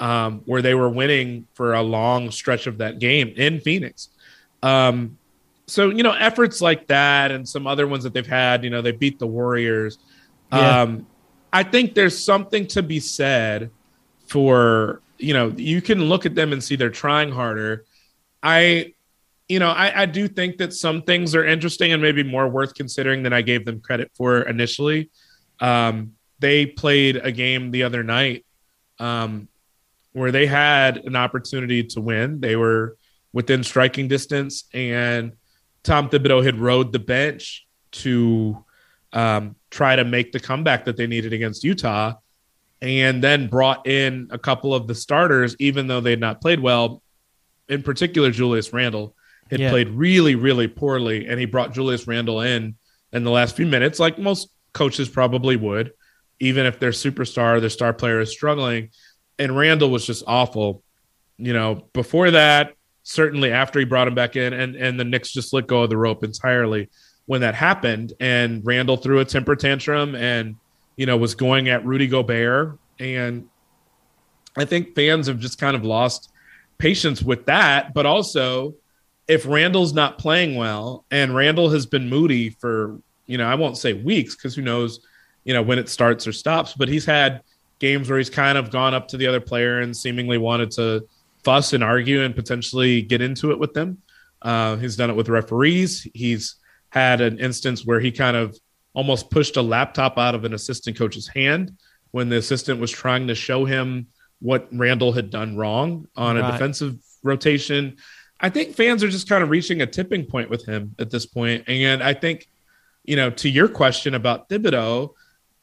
[0.00, 4.08] um, where they were winning for a long stretch of that game in Phoenix.
[4.62, 5.16] Um,
[5.66, 8.82] so you know, efforts like that and some other ones that they've had, you know,
[8.82, 9.98] they beat the Warriors.
[10.52, 10.80] Yeah.
[10.82, 11.06] Um,
[11.52, 13.70] I think there's something to be said
[14.30, 17.84] for you know you can look at them and see they're trying harder.
[18.42, 18.94] I,
[19.48, 22.74] you know, I, I do think that some things are interesting and maybe more worth
[22.74, 25.10] considering than I gave them credit for initially.
[25.58, 28.46] Um, they played a game the other night
[28.98, 29.48] um,
[30.12, 32.40] where they had an opportunity to win.
[32.40, 32.96] They were
[33.32, 35.32] within striking distance, and
[35.82, 38.64] Tom Thibodeau had rode the bench to
[39.12, 42.14] um, try to make the comeback that they needed against Utah,
[42.82, 46.60] and then brought in a couple of the starters, even though they had not played
[46.60, 47.02] well.
[47.68, 49.14] In particular, Julius Randle
[49.50, 49.70] had Yeah.
[49.70, 52.74] played really, really poorly, and he brought Julius Randle in
[53.12, 55.92] in the last few minutes, like most coaches probably would,
[56.38, 58.90] even if their superstar, their star player is struggling.
[59.38, 60.82] And Randle was just awful.
[61.36, 65.32] You know, before that, certainly after he brought him back in, and and the Knicks
[65.32, 66.88] just let go of the rope entirely
[67.26, 68.12] when that happened.
[68.20, 70.56] And Randle threw a temper tantrum and
[71.00, 73.48] you know was going at Rudy Gobert, and
[74.54, 76.28] I think fans have just kind of lost
[76.76, 77.94] patience with that.
[77.94, 78.74] But also,
[79.26, 83.78] if Randle's not playing well, and Randle has been moody for you know I won't
[83.78, 85.00] say weeks because who knows
[85.44, 87.40] you know when it starts or stops, but he's had
[87.78, 91.08] games where he's kind of gone up to the other player and seemingly wanted to
[91.42, 93.96] fuss and argue and potentially get into it with them.
[94.42, 96.06] Uh, he's done it with referees.
[96.12, 96.56] He's
[96.90, 98.54] had an instance where he kind of
[98.94, 101.76] almost pushed a laptop out of an assistant coach's hand
[102.10, 104.06] when the assistant was trying to show him
[104.40, 106.52] what Randle had done wrong on a Right.
[106.52, 107.96] defensive rotation.
[108.40, 111.26] I think fans are just kind of reaching a tipping point with him at this
[111.26, 111.64] point.
[111.68, 112.48] And I think,
[113.04, 115.14] you know, to your question about Thibodeau,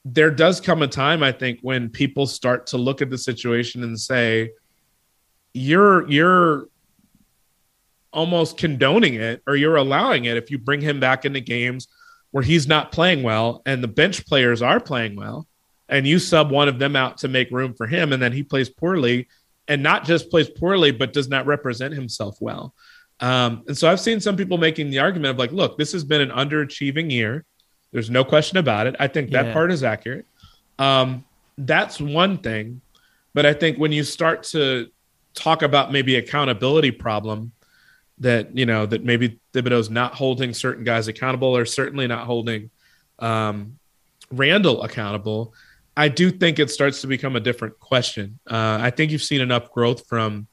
[0.05, 3.83] there does come a time, I think, when people start to look at the situation
[3.83, 4.51] and say,
[5.53, 6.67] you're, you're,
[8.13, 11.87] almost condoning it or you're allowing it if you bring him back into games
[12.31, 15.47] where he's not playing well and the bench players are playing well
[15.89, 18.43] and you sub one of them out to make room for him and then he
[18.43, 19.27] plays poorly
[19.67, 22.73] and not just plays poorly but does not represent himself well.
[23.19, 26.03] Um, and so i've seen some people making the argument of like look this has
[26.03, 27.45] been an underachieving year.
[27.91, 28.95] There's no question about it.
[28.99, 29.53] I think that Yeah.
[29.53, 30.25] part is accurate.
[30.77, 31.23] Um,
[31.57, 32.81] that's one thing
[33.33, 34.87] but i think when you start to
[35.33, 37.51] talk about maybe accountability problem
[38.19, 42.69] that you know that maybe Thibodeau's not holding certain guys accountable or certainly not holding
[43.19, 43.77] um,
[44.31, 45.53] Randle accountable.
[45.95, 48.39] I do think it starts to become a different question.
[48.49, 50.47] Uh, I think you've seen enough growth from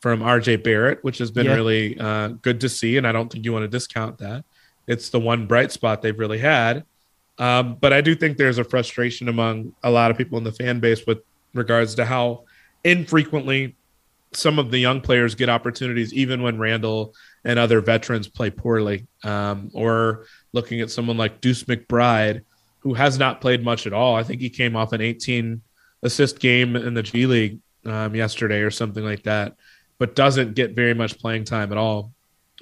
[0.00, 1.54] from RJ Barrett, which has been Yeah.
[1.54, 4.44] really uh, good to see, and I don't think you want to discount that.
[4.86, 6.84] It's the one bright spot they've really had.
[7.38, 10.52] Um, but I do think there's a frustration among a lot of people in the
[10.52, 11.18] fan base with
[11.54, 12.44] regards to how
[12.84, 13.76] infrequently
[14.32, 19.06] some of the young players get opportunities, even when Randle and other veterans play poorly.
[19.24, 22.42] Um, or looking at someone like Deuce McBride,
[22.80, 24.16] who has not played much at all.
[24.16, 25.60] I think he came off an 18
[26.02, 29.56] assist game in the G League um, yesterday or something like that,
[29.98, 32.12] but doesn't get very much playing time at all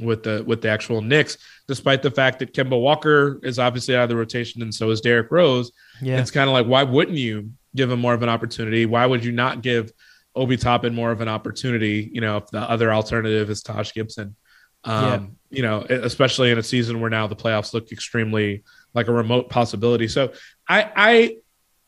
[0.01, 4.05] with the with the actual Knicks, despite the fact that Kemba Walker is obviously out
[4.05, 5.73] of the rotation and so is Derrick Rose.
[6.01, 6.20] Yeah.
[6.20, 8.86] It's kind of like, why wouldn't you give him more of an opportunity?
[8.86, 9.93] Why would you not give
[10.39, 12.10] Obi Toppin more of an opportunity?
[12.12, 14.36] You know, if the other alternative is Taj Gibson,
[14.85, 18.62] um, you know, especially in a season where now the playoffs look extremely
[18.94, 20.09] like a remote possibility.
[20.09, 20.32] So
[20.69, 21.36] I, I,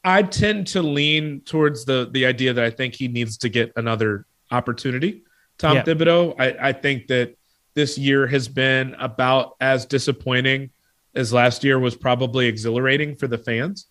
[0.02, 3.72] I tend to lean towards the the idea that I think he needs to get
[3.76, 5.24] another opportunity.
[5.58, 5.84] Tom Yeah.
[5.84, 6.34] Thibodeau.
[6.38, 7.36] I, I think that
[7.74, 10.70] this year has been about as disappointing
[11.14, 13.86] as last year was probably exhilarating for the fans.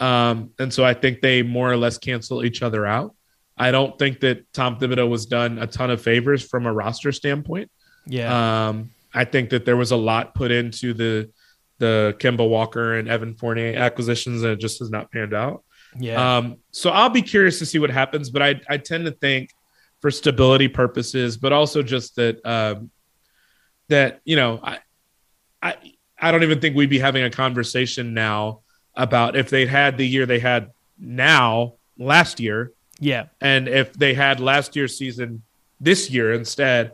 [0.00, 3.14] Um, and so I think they more or less cancel each other out.
[3.62, 7.12] I don't think that Tom Thibodeau was done a ton of favors from a roster
[7.12, 7.70] standpoint.
[8.06, 8.66] Yeah.
[8.66, 11.30] Um, I think that there was a lot put into the
[11.78, 15.62] the Kemba Walker and Evan Fournier acquisitions, and it just has not panned out.
[15.96, 16.36] yeah.
[16.36, 19.50] Um, so I'll be curious to see what happens, but I I tend to think
[20.00, 22.90] for stability purposes, but also just that um,
[23.88, 24.78] that you know I
[25.62, 25.76] I
[26.18, 28.62] I don't even think we'd be having a conversation now
[28.96, 32.72] about if they'd had the year they had now last year
[33.02, 33.24] yeah.
[33.40, 35.42] and if they had last year's season
[35.80, 36.92] this year instead,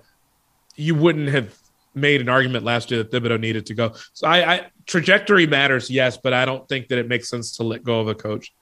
[0.74, 1.54] you wouldn't have
[1.94, 3.92] made an argument last year that Thibodeau needed to go.
[4.12, 7.62] So I, I trajectory matters, yes, but I don't think that it makes sense to
[7.62, 8.54] let go of a coach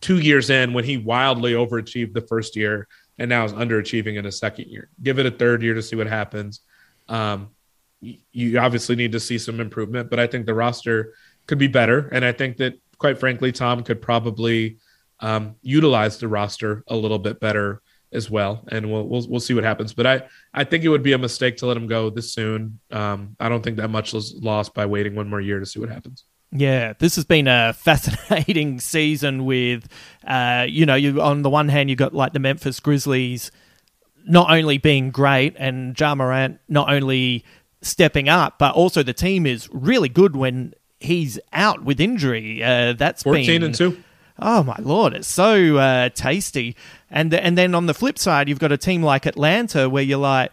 [0.00, 2.86] two years in when he wildly overachieved the first year
[3.18, 4.90] and now is underachieving in a second year.
[5.02, 6.60] Give it a third year to see what happens.
[7.08, 7.50] Um,
[8.00, 11.14] you obviously need to see some improvement, but I think the roster
[11.46, 12.08] could be better.
[12.12, 14.76] And I think that, quite frankly, Tom could probably
[15.20, 17.82] um, utilize the roster a little bit better
[18.12, 18.64] as well.
[18.68, 19.92] And we'll, we'll, we'll see what happens.
[19.92, 20.22] But I,
[20.54, 22.80] I think it would be a mistake to let him go this soon.
[22.90, 25.80] Um, I don't think that much was lost by waiting one more year to see
[25.80, 26.24] what happens.
[26.52, 29.88] Yeah, this has been a fascinating season with,
[30.26, 33.50] uh, you know, you on the one hand, you've got like the Memphis Grizzlies
[34.24, 37.44] not only being great and Ja Morant not only
[37.82, 42.62] stepping up, but also the team is really good when he's out with injury.
[42.62, 44.02] Uh, that's 14 been, and 2.
[44.38, 46.76] Oh my lord, it's so uh, tasty.
[47.10, 50.18] And and then on the flip side, you've got a team like Atlanta where you're
[50.18, 50.52] like,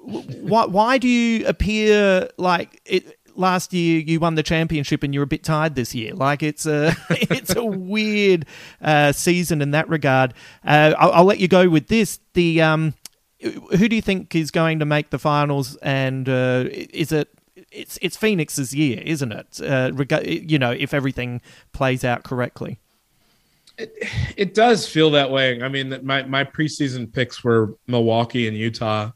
[0.00, 3.18] why why do you appear like it?
[3.34, 6.14] Last year you won the championship and you're a bit tired this year.
[6.14, 8.46] Like it's a it's a weird
[8.80, 10.32] uh, season in that regard.
[10.64, 12.18] Uh, I'll, I'll let you go with this.
[12.32, 12.94] The um,
[13.40, 15.76] who do you think is going to make the finals?
[15.82, 17.28] And uh, is it
[17.70, 19.60] it's it's Phoenix's year, isn't it?
[19.60, 19.92] Uh,
[20.24, 21.42] you know, if everything
[21.72, 22.78] plays out correctly.
[23.78, 25.62] It does feel that way.
[25.62, 29.10] I mean, my, my preseason picks were Milwaukee and Utah.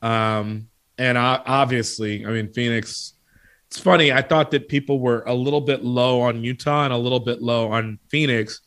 [0.00, 3.14] Um, and I, obviously, I mean, Phoenix.
[3.66, 4.10] It's funny.
[4.10, 7.42] I thought that people were a little bit low on Utah and a little bit
[7.42, 8.62] low on Phoenix,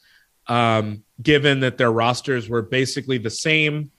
[0.45, 3.89] um, given that their rosters were basically the same,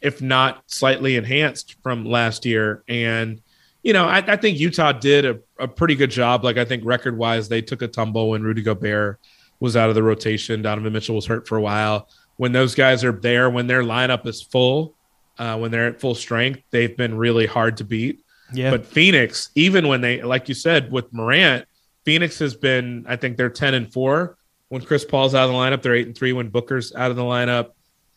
[0.00, 2.84] if not slightly enhanced from last year.
[2.86, 3.40] And,
[3.82, 6.44] you know, I, I think Utah did a, a pretty good job.
[6.44, 9.18] Like, I think record wise, they took a tumble when Rudy Gobert
[9.62, 10.60] was out of the rotation.
[10.62, 12.08] Donovan Mitchell was hurt for a while.
[12.36, 14.94] When those guys are there, when their lineup is full,
[15.38, 18.20] uh, when they're at full strength, they've been really hard to beat.
[18.52, 18.70] Yeah.
[18.70, 21.66] But Phoenix, even when they, like you said, with Morant,
[22.04, 24.36] Phoenix has been, I think they're 10 and four
[24.68, 25.80] when Chris Paul's out of the lineup.
[25.82, 27.70] They're eight and three when Booker's out of the lineup.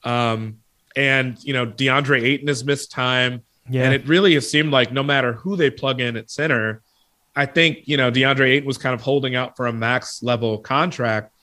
[0.03, 0.57] Um,
[0.95, 3.83] and you know DeAndre Ayton has missed time, Yeah.
[3.83, 6.81] and it really has seemed like no matter who they plug in at center,
[7.35, 10.57] I think you know DeAndre Ayton was kind of holding out for a max level
[10.59, 11.33] contract.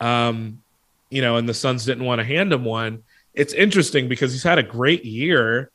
[0.00, 0.62] Um,
[1.10, 3.02] you know, and the Suns didn't want to hand him one.
[3.34, 5.70] It's interesting because he's had a great year,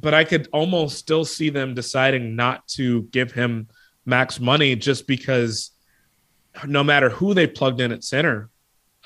[0.00, 3.68] but I could almost still see them deciding not to give him
[4.04, 5.70] max money just because
[6.66, 8.48] no matter who they plugged in at center,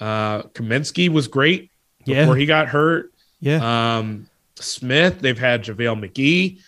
[0.00, 1.70] uh, Kaminsky was great
[2.04, 2.20] Yeah.
[2.22, 3.12] before he got hurt.
[3.40, 3.98] yeah.
[3.98, 6.58] Um, Smith, they've had JaVale McGee.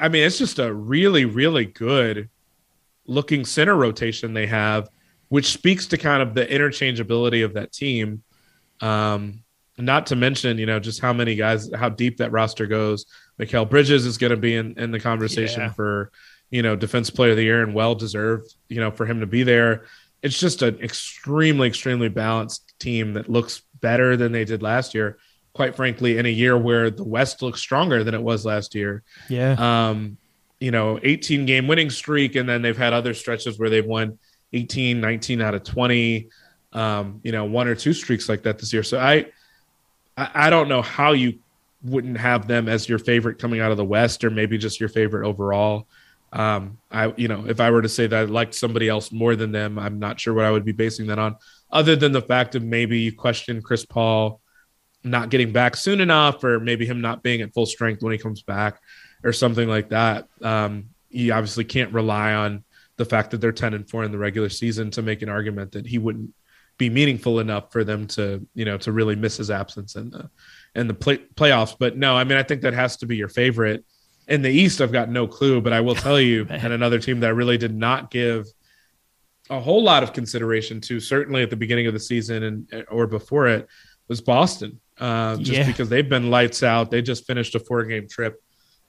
[0.00, 2.28] I mean, it's just a really, really good
[3.06, 4.88] looking center rotation they have,
[5.28, 8.22] which speaks to kind of the interchangeability of that team.
[8.80, 9.40] Um,
[9.76, 13.06] not to mention, you know, just how many guys, how deep that roster goes.
[13.40, 15.72] Mikal Bridges is going to be in, in the conversation Yeah.
[15.72, 16.12] for,
[16.50, 19.26] you know, defense player of the year and well deserved, you know, for him to
[19.26, 19.86] be there.
[20.22, 25.18] It's just an extremely, extremely balanced team that looks better than they did last year.
[25.54, 29.02] Quite frankly, in a year where the West looks stronger than it was last year
[29.28, 29.54] yeah.
[29.58, 30.16] um,
[30.60, 32.36] you know, 18 game winning streak.
[32.36, 34.18] And then they've had other stretches where they've won
[34.54, 36.28] 18, 19 out of 20,
[36.72, 38.82] um, you know, one or two streaks like that this year.
[38.82, 39.26] So I,
[40.16, 41.40] I, don't know how you
[41.82, 44.88] wouldn't have them as your favorite coming out of the West or maybe just your
[44.88, 45.86] favorite overall.
[46.32, 49.36] Um, I, you know, if I were to say that I liked somebody else more
[49.36, 51.36] than them, I'm not sure what I would be basing that on,
[51.70, 54.40] other than the fact of maybe you question Chris Paul
[55.04, 58.18] not getting back soon enough, or maybe him not being at full strength when he
[58.18, 58.80] comes back,
[59.22, 60.26] or something like that.
[60.42, 62.64] Um, you obviously can't rely on
[62.96, 65.72] the fact that they're 10 and 4 in the regular season to make an argument
[65.72, 66.30] that he wouldn't
[66.78, 70.28] be meaningful enough for them to, you know, to really miss his absence in the
[70.74, 71.76] in the play, playoffs.
[71.78, 73.84] But no, I mean, I think that has to be your favorite.
[74.26, 77.20] In the East, I've got no clue, but I will tell you, and another team
[77.20, 78.46] that I really did not give
[79.50, 83.06] a whole lot of consideration to, certainly at the beginning of the season and or
[83.06, 83.68] before it,
[84.08, 84.80] was Boston.
[84.98, 85.66] Uh, just Yeah.
[85.66, 86.90] because they've been lights out.
[86.90, 88.40] They just finished a four game trip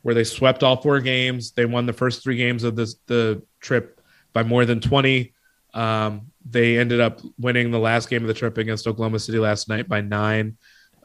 [0.02, 1.52] where they swept all four games.
[1.52, 3.95] They won the first three games of this the trip
[4.36, 5.34] by more than 20.
[5.74, 9.68] Um, they ended up winning the last game of the trip against Oklahoma City last
[9.70, 10.58] night by nine.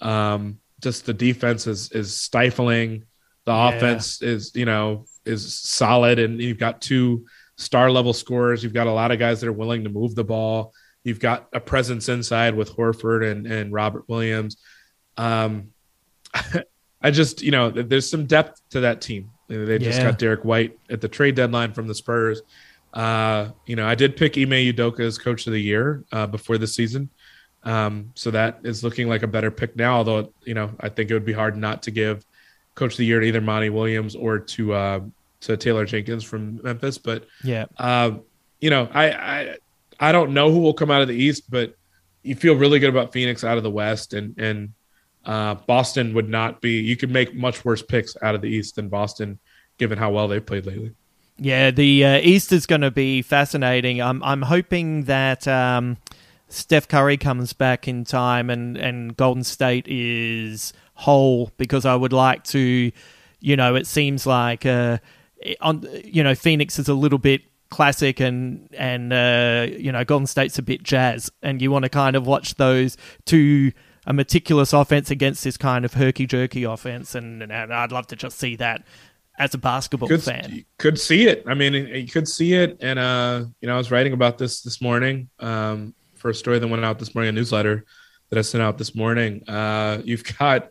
[0.02, 3.04] Um, just the defense is is stifling.
[3.46, 3.68] The Yeah.
[3.70, 7.24] offense is you know is solid, and you've got two
[7.56, 8.62] star level scorers.
[8.64, 10.72] You've got a lot of guys that are willing to move the ball.
[11.04, 14.56] You've got a presence inside with Horford and and Robert Williams.
[15.16, 15.68] Um,
[17.02, 19.30] I just, you know, there's some depth to that team.
[19.48, 20.10] They just Yeah.
[20.10, 22.42] got Derrick White at the trade deadline from the Spurs.
[22.92, 26.58] Uh, you know, I did pick Ime Udoka as coach of the year uh, before
[26.58, 27.08] the season.
[27.62, 31.10] Um, so that is looking like a better pick now, although, you know, I think
[31.10, 32.24] it would be hard not to give
[32.74, 35.00] coach of the year to either Monty Williams or to, uh,
[35.42, 36.98] to Taylor Jenkins from Memphis.
[36.98, 37.66] But, Yeah.
[37.76, 38.12] uh,
[38.60, 39.56] you know, I, I,
[40.00, 41.74] I don't know who will come out of the East, but
[42.22, 44.72] you feel really good about Phoenix out of the West and, and,
[45.26, 46.80] uh, Boston would not be.
[46.80, 49.38] You could make much worse picks out of the East than Boston,
[49.76, 50.92] given how well they've played lately.
[51.42, 54.02] Yeah, the uh, East is going to be fascinating.
[54.02, 55.96] I'm I'm hoping that um,
[56.48, 62.12] Steph Curry comes back in time and and Golden State is whole because I would
[62.12, 62.92] like to,
[63.40, 64.98] you know, it seems like uh,
[65.62, 67.40] on you know Phoenix is a little bit
[67.70, 71.88] classic and and uh, you know Golden State's a bit jazz and you want to
[71.88, 73.72] kind of watch those two
[74.06, 78.16] a meticulous offense against this kind of herky jerky offense and, and I'd love to
[78.16, 78.82] just see that
[79.40, 80.50] as a basketball Could fan.
[80.52, 81.42] you could see it.
[81.46, 84.60] I mean, you could see it, and uh, you know, I was writing about this
[84.60, 87.86] this morning um, for a story that went out this morning, a newsletter
[88.28, 89.42] that I sent out this morning.
[89.48, 90.68] Uh, you've got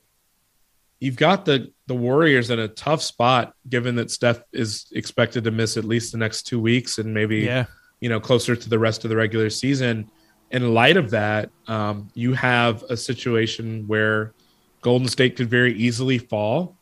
[1.00, 5.52] you've got the the Warriors in a tough spot, given that Steph is expected to
[5.52, 7.66] miss at least the next two weeks, and maybe Yeah.
[8.02, 10.10] you know closer to the rest of the regular season.
[10.52, 14.34] In light of that, um, you have a situation where
[14.82, 16.76] Golden State could very easily fall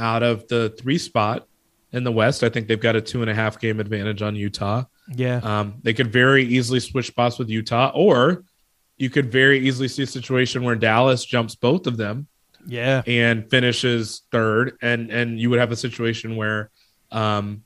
[0.00, 1.46] out of the three spot
[1.92, 2.42] in the West.
[2.42, 4.84] I think they've got a two and a half game advantage on Utah.
[5.14, 5.36] Yeah.
[5.42, 8.44] Um, they could very easily switch spots with Utah, or
[8.96, 12.26] you could very easily see a situation where Dallas jumps both of them
[12.66, 13.02] Yeah.
[13.06, 16.70] and finishes third, and and you would have a situation where
[17.12, 17.62] um,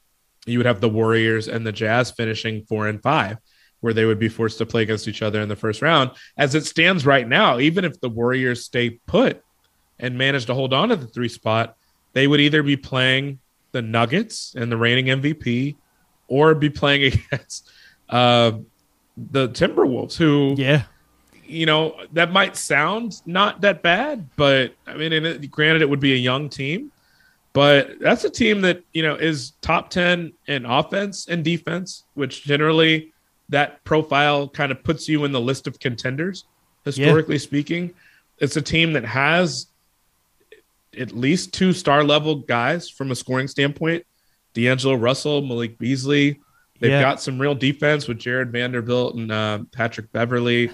[0.46, 3.38] you would have the Warriors and the Jazz finishing four and five,
[3.80, 6.10] where they would be forced to play against each other in the first round.
[6.38, 9.42] As it stands right now, even if the Warriors stay put
[9.98, 11.76] and manage to hold on to the three spot,
[12.14, 13.38] they would either be playing
[13.72, 15.76] the Nuggets and the reigning MVP,
[16.28, 17.70] or be playing against
[18.08, 18.52] uh,
[19.16, 20.84] the Timberwolves, who Yeah.
[21.44, 25.88] you know that might sound not that bad, but I mean, and it, granted, it
[25.90, 26.90] would be a young team,
[27.52, 32.44] but that's a team that you know is top ten in offense and defense, which
[32.44, 33.12] generally
[33.50, 36.44] that profile kind of puts you in the list of contenders,
[36.84, 37.92] historically speaking.
[38.38, 39.66] It's a team that has
[40.98, 44.04] at least two star level guys from a scoring standpoint
[44.54, 46.40] D'Angelo Russell, Malik Beasley.
[46.80, 47.02] They've Yeah.
[47.02, 50.70] got some real defense with Jared Vanderbilt and uh, Patrick Beverley.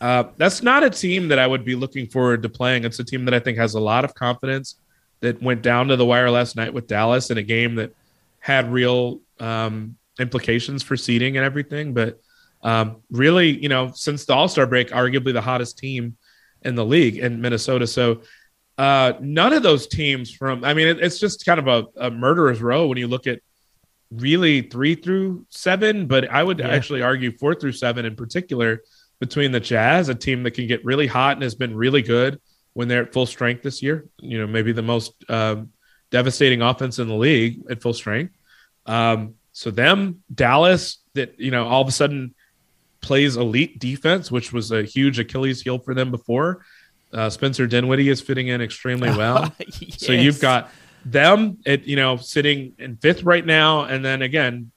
[0.00, 2.84] Uh, that's not a team that I would be looking forward to playing.
[2.84, 4.76] It's a team that I think has a lot of confidence
[5.20, 7.92] that went down to the wire last night with Dallas in a game that
[8.40, 11.94] had real um, implications for seeding and everything.
[11.94, 12.20] But
[12.62, 16.16] um, really, you know, since the All Star break, arguably the hottest team
[16.62, 17.86] in the league in Minnesota.
[17.86, 18.22] So
[18.78, 22.10] uh, none of those teams from, I mean, it, it's just kind of a, a
[22.10, 23.40] murderer's row when you look at
[24.10, 26.68] really three through seven, but I would Yeah.
[26.68, 28.82] actually argue four through seven in particular
[29.18, 32.38] between the Jazz, a team that can get really hot and has been really good
[32.74, 34.06] when they're at full strength this year.
[34.20, 35.70] You know, maybe the most um,
[36.10, 38.34] devastating offense in the league at full strength.
[38.84, 42.34] Um, so them, Dallas, that you know all of a sudden
[43.00, 46.64] plays elite defense, which was a huge Achilles heel for them before.
[47.16, 49.50] Uh, Spencer Dinwiddie is fitting in extremely well.
[49.96, 50.70] So you've got
[51.04, 54.70] them at you know sitting in fifth right now, and then again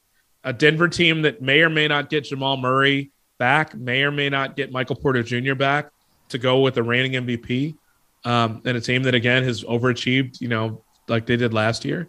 [0.45, 4.29] a Denver team that may or may not get Jamal Murray back, may or may
[4.29, 5.53] not get Michael Porter Jr.
[5.53, 5.89] back
[6.29, 7.75] to go with the reigning MVP,
[8.23, 12.07] um, and a team that again has overachieved, you know, like they did last year,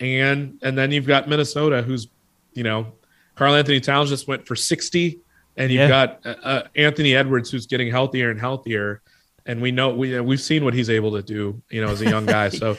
[0.00, 2.08] and and then you've got Minnesota, who's
[2.52, 2.92] you know,
[3.36, 5.20] Karl-Anthony Towns just went for sixty,
[5.56, 5.88] and you've Yeah.
[5.88, 9.00] got uh, uh, Anthony Edwards, who's getting healthier and healthier,
[9.46, 12.00] and we know we uh, we've seen what he's able to do, you know, as
[12.00, 12.48] a young guy.
[12.62, 12.76] So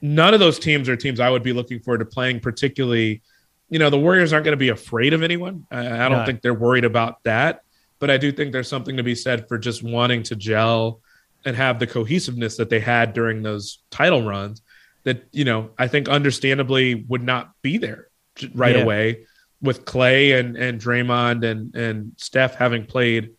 [0.00, 3.22] none of those teams are teams I would be looking forward to playing, particularly.
[3.70, 5.66] You know, the Warriors aren't going to be afraid of anyone.
[5.70, 7.62] I, I don't think they're worried about that.
[7.98, 11.00] But I do think there's something to be said for just wanting to gel
[11.46, 14.60] and have the cohesiveness that they had during those title runs
[15.04, 18.08] that, you know, I think understandably would not be there
[18.54, 18.82] right Yeah.
[18.82, 19.24] away
[19.62, 23.30] with Clay and, and Draymond and, and Steph having played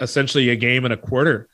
[0.00, 1.48] essentially a game and a quarter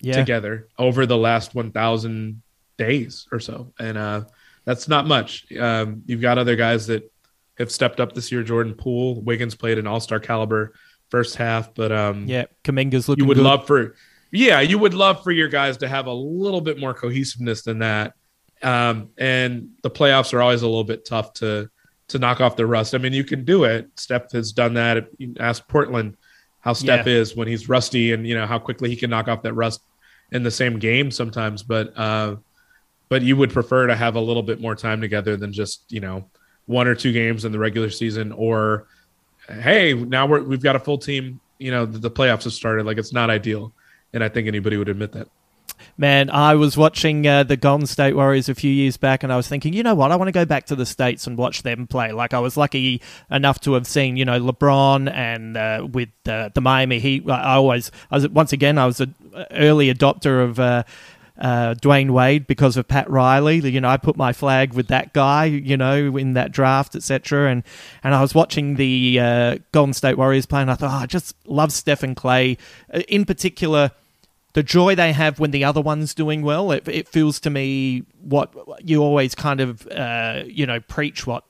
[0.00, 0.14] yeah.
[0.16, 2.42] together over the last 1000
[2.78, 3.72] days or so.
[3.78, 4.24] And uh
[4.64, 5.50] that's not much.
[5.52, 7.10] Um you've got other guys that
[7.58, 8.42] have stepped up this year.
[8.42, 10.72] Jordan poole wiggins played an all-star caliber
[11.10, 13.44] first half but um Yeah, Kuminga's looking you would good.
[13.44, 13.96] love for
[14.30, 17.80] yeah you would love for your guys to have a little bit more cohesiveness than
[17.80, 18.14] that.
[18.62, 21.68] Um and the playoffs are always a little bit tough to
[22.08, 22.94] to knock off the rust.
[22.94, 23.88] I mean you can do it.
[23.96, 25.08] Steph has done that.
[25.18, 26.16] You ask portland
[26.60, 27.12] how steph Yeah.
[27.14, 29.80] is when he's rusty and you know how quickly he can knock off that rust
[30.32, 32.36] in the same game sometimes but uh
[33.08, 36.00] but you would prefer to have a little bit more time together than just you
[36.00, 36.28] know
[36.66, 38.86] one or two games in the regular season or
[39.48, 42.84] hey now we're, we've got a full team you know the, the playoffs have started.
[42.84, 43.72] Like it's not ideal.
[44.12, 45.28] And i think anybody would admit that
[45.96, 49.36] Man, I was watching uh, the Golden State Warriors a few years back, and I
[49.36, 50.12] was thinking, you know what?
[50.12, 52.12] I want to go back to the states and watch them play.
[52.12, 56.50] Like I was lucky enough to have seen, you know, LeBron and uh, with uh,
[56.54, 57.28] the Miami Heat.
[57.28, 59.14] I always, I was once again, I was an
[59.50, 60.60] early adopter of.
[60.60, 60.82] Uh,
[61.40, 63.60] uh, Dwyane Wade because of Pat Riley.
[63.60, 65.46] You know, I put my flag with that guy.
[65.46, 67.50] You know, in that draft, etc.
[67.50, 67.62] And
[68.04, 71.06] and I was watching the uh, Golden State Warriors play, and I thought, oh, I
[71.06, 72.58] just love Stephen Clay.
[72.92, 73.90] Uh, In particular,
[74.52, 76.72] the joy they have when the other one's doing well.
[76.72, 78.52] It, it feels to me what
[78.82, 81.44] you always kind of, uh, you know, preach what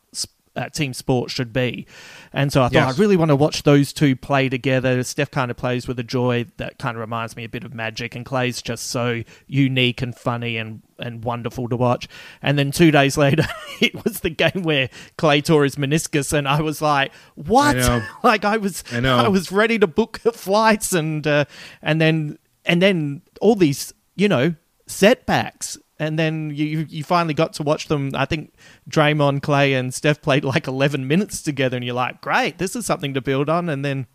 [0.57, 1.87] uh, team sport should be.
[2.33, 2.99] And so I thought Yes.
[2.99, 5.03] I really want to watch those two play together.
[5.03, 7.73] Steph kind of plays with a joy that kind of reminds me a bit of
[7.73, 12.09] Magic, and Clay's just so unique and funny and and wonderful to watch.
[12.43, 13.47] And then two days later,
[13.81, 18.03] it was the game where Clay tore his meniscus, and I was like, "What?" know.
[18.23, 19.25] like I was, I.
[19.25, 21.45] I was ready to book flights, and uh,
[21.81, 24.55] and then and then all these, you know,
[24.87, 25.79] setbacks.
[25.99, 28.13] And then you you- finally got to watch them.
[28.15, 28.55] I think
[28.89, 32.87] Draymond, Clay, and Steph played like eleven minutes together, and you're like, "Great, this is
[32.87, 34.07] something to build on." And then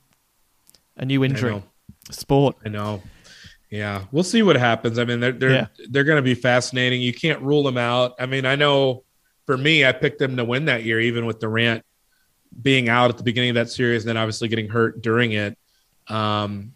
[0.98, 1.64] a new injury, know.
[2.10, 2.56] sport.
[2.66, 3.04] I know.
[3.70, 4.98] Yeah, we'll see what happens.
[4.98, 5.68] I mean, they're they're Yeah.
[5.90, 7.02] they're going to be fascinating.
[7.02, 8.14] You can't rule them out.
[8.20, 9.04] I mean, I know
[9.46, 11.84] for me, I picked them to win that year, even with Durant
[12.62, 15.58] being out at the beginning of that series, and then obviously getting hurt during it.
[16.08, 16.74] Um,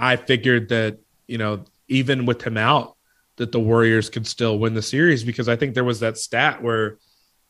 [0.00, 2.96] I figured that you know, even with him out,
[3.36, 6.60] that the Warriors could still win the series because I think there was that stat
[6.62, 6.98] where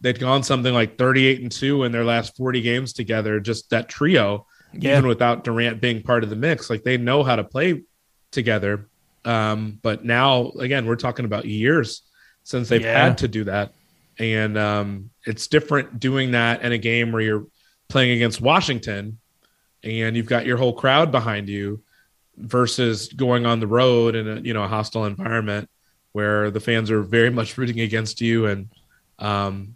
[0.03, 3.89] they'd gone something like 38 and 2 in their last 40 games together, just that
[3.89, 4.99] trio, Yeah.
[4.99, 6.69] even without Durant being part of the mix.
[6.71, 7.83] Like they know how to play
[8.31, 8.87] together.
[9.25, 12.03] Um, but now, again, we're talking about years
[12.45, 13.07] since they've Yeah.
[13.07, 13.73] had to do that.
[14.19, 17.47] And um, it's different doing that in a game where you're
[17.89, 19.19] playing against Washington
[19.83, 21.83] and you've got your whole crowd behind you
[22.41, 25.69] versus going on the road in a you know a hostile environment
[26.13, 28.69] where the fans are very much rooting against you and
[29.19, 29.75] um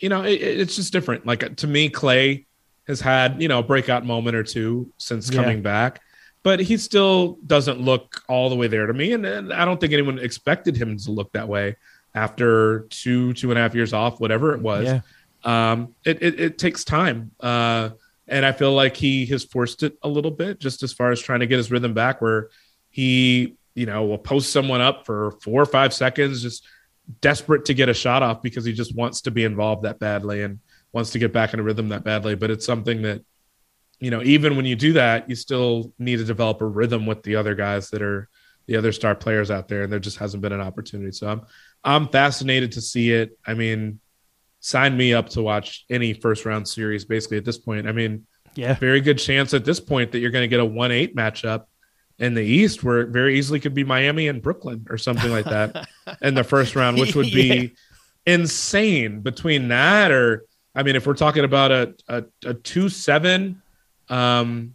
[0.00, 2.46] you know it, it- it's just different like to me clay
[2.88, 5.40] has had you know a breakout moment or two since Yeah.
[5.40, 6.00] coming back,
[6.42, 9.80] but he still doesn't look all the way there to me, and, and I don't
[9.80, 11.76] think anyone expected him to look that way
[12.14, 14.86] after two two and a half years off, whatever it was.
[14.86, 15.00] Yeah.
[15.44, 17.90] Um, it, it it takes time, uh,
[18.32, 21.20] and I feel like he has forced it a little bit, just as far as
[21.20, 22.48] trying to get his rhythm back, where
[22.90, 26.64] he you know will post someone up for four or five seconds, just
[27.20, 30.42] desperate to get a shot off because he just wants to be involved that badly
[30.42, 30.60] and
[30.92, 32.34] wants to get back in a rhythm that badly.
[32.34, 33.22] But it's something that,
[34.00, 37.22] you know, even when you do that, you still need to develop a rhythm with
[37.22, 38.28] the other guys that are
[38.66, 39.82] the other star players out there.
[39.82, 41.12] And there just hasn't been an opportunity.
[41.12, 41.42] So I'm
[41.84, 43.36] I'm fascinated to see it.
[43.46, 44.00] I mean,
[44.62, 47.86] sign me up to watch any first round series basically at this point.
[47.86, 48.74] I mean, Yeah.
[48.74, 51.64] very good chance at this point that you're going to get a 1-8 matchup
[52.18, 55.46] in the East where it very easily could be Miami and Brooklyn or something like
[55.46, 55.88] that
[56.22, 57.74] in the first round, which would be
[58.26, 60.44] insane between that or
[60.74, 63.60] I mean, if we're talking about a a, a two seven,
[64.08, 64.74] um,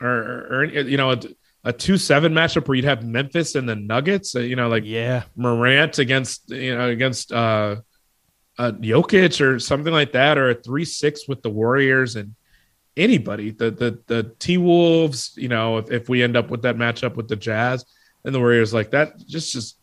[0.00, 0.08] or,
[0.50, 1.20] or you know a,
[1.64, 4.84] a two seven matchup where you'd have Memphis and the Nuggets, uh, you know, like
[4.84, 5.22] Yeah.
[5.36, 7.76] Morant against you know against uh,
[8.60, 12.34] uh Jokic or something like that, or a three six with the Warriors and
[12.96, 16.76] anybody, the the the T Wolves, you know, if, if we end up with that
[16.76, 17.84] matchup with the Jazz
[18.24, 19.78] and the Warriors, like that, just just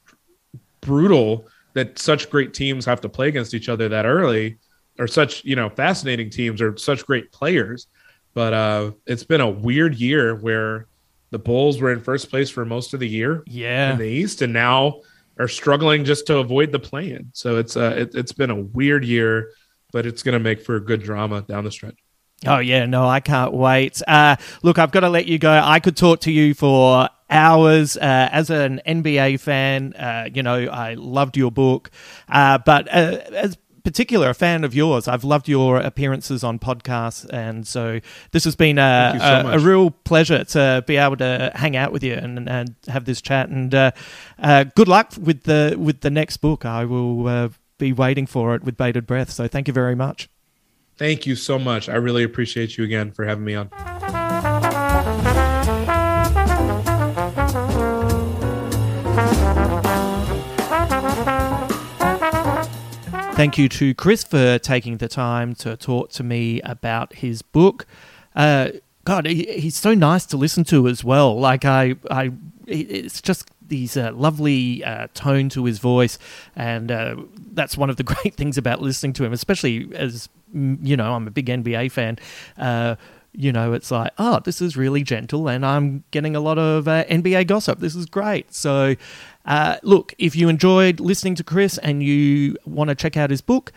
[0.81, 4.57] brutal that such great teams have to play against each other that early,
[4.99, 7.87] or such you know fascinating teams or such great players.
[8.33, 10.85] But uh, it's been a weird year where
[11.31, 13.93] the Bulls were in first place for most of the year Yeah.
[13.93, 15.01] in the East, and now
[15.39, 17.29] are struggling just to avoid the play-in.
[17.33, 19.51] So it's uh, it, it's been a weird year,
[19.91, 21.97] but it's going to make for a good drama down the stretch.
[22.45, 24.01] Oh yeah, no, I can't wait.
[24.07, 25.51] Uh, look, I've got to let you go.
[25.51, 27.97] I could talk to you for hours.
[27.97, 31.89] Uh, as an NBA fan, uh, you know, I loved your book,
[32.29, 33.57] uh, but uh, as
[33.87, 38.01] particular a fan of yours, I've loved your appearances on podcasts, and so
[38.31, 41.93] this has been a, so a, a real pleasure to be able to hang out
[41.93, 43.47] with you and, and have this chat.
[43.47, 43.91] And uh,
[44.39, 46.65] uh, good luck with the with the next book.
[46.65, 49.29] I will uh, be waiting for it with bated breath.
[49.29, 50.27] So thank you very much.
[50.97, 51.87] Thank you so much.
[51.87, 53.69] I really appreciate you again for having me on.
[63.37, 67.85] Thank you to Chris for taking the time to talk to me about his book.
[68.35, 68.69] Uh,
[69.05, 71.39] God, he, he's so nice to listen to as well.
[71.39, 72.31] Like I, I,
[72.65, 76.17] it's just these uh, lovely uh, tone to his voice,
[76.55, 77.15] and uh,
[77.51, 81.13] that's one of the great things about listening to him, especially as mm, you know,
[81.13, 82.17] I'm a big NBA fan.
[82.57, 82.95] Uh,
[83.33, 86.87] you know, it's like, oh, this is really gentle, and I'm getting a lot of
[86.87, 87.79] uh, NBA gossip.
[87.79, 88.51] This is great.
[88.51, 88.95] So,
[89.47, 93.41] uh, look, if you enjoyed listening to Chris and you want to check out his
[93.41, 93.71] book,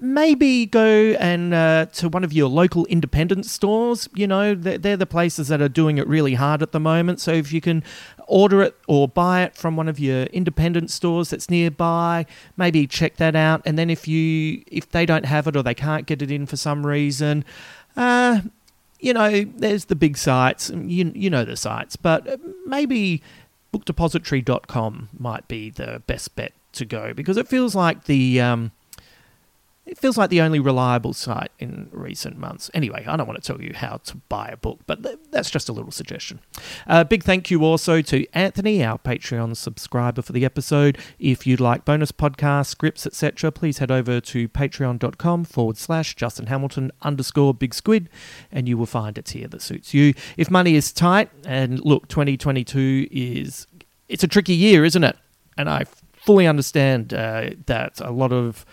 [0.00, 4.08] maybe go and uh, to one of your local independent stores.
[4.14, 7.20] You know, they're, they're the places that are doing it really hard at the moment.
[7.20, 7.82] So if you can
[8.26, 12.26] order it or buy it from one of your independent stores that's nearby,
[12.56, 13.62] maybe check that out.
[13.64, 16.44] And then if you if they don't have it or they can't get it in
[16.44, 17.44] for some reason,
[17.96, 18.42] uh,
[19.00, 20.70] you know, there's the big sites.
[20.70, 22.36] You you know the sites, but uh,
[22.66, 23.22] maybe
[23.74, 28.70] bookdepository.com might be the best bet to go because it feels like the um,
[29.86, 32.70] it feels like the only reliable site in recent months.
[32.72, 35.50] Anyway, I don't want to tell you how to buy a book, but th- that's
[35.50, 36.40] just a little suggestion.
[36.86, 40.96] Uh, big thank you also to Anthony, our Patreon subscriber for the episode.
[41.18, 46.46] If you'd like bonus podcasts, scripts, etc., please head over to patreon.com forward slash Justin
[46.46, 48.08] Hamilton underscore big squid,
[48.50, 50.14] and you will find a tier that suits you.
[50.38, 53.66] If money is tight, and look, 2022 is
[54.08, 55.16] it's a tricky year, isn't it?
[55.56, 55.84] And I
[56.24, 58.64] fully understand uh, that a lot of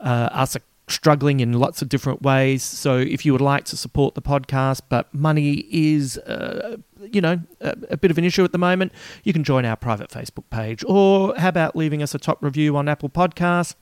[0.00, 2.62] uh, us are struggling in lots of different ways.
[2.62, 7.40] So if you would like to support the podcast, but money is, uh, you know,
[7.60, 8.92] a, a bit of an issue at the moment,
[9.22, 10.84] you can join our private Facebook page.
[10.86, 13.74] Or how about leaving us a top review on Apple Podcasts?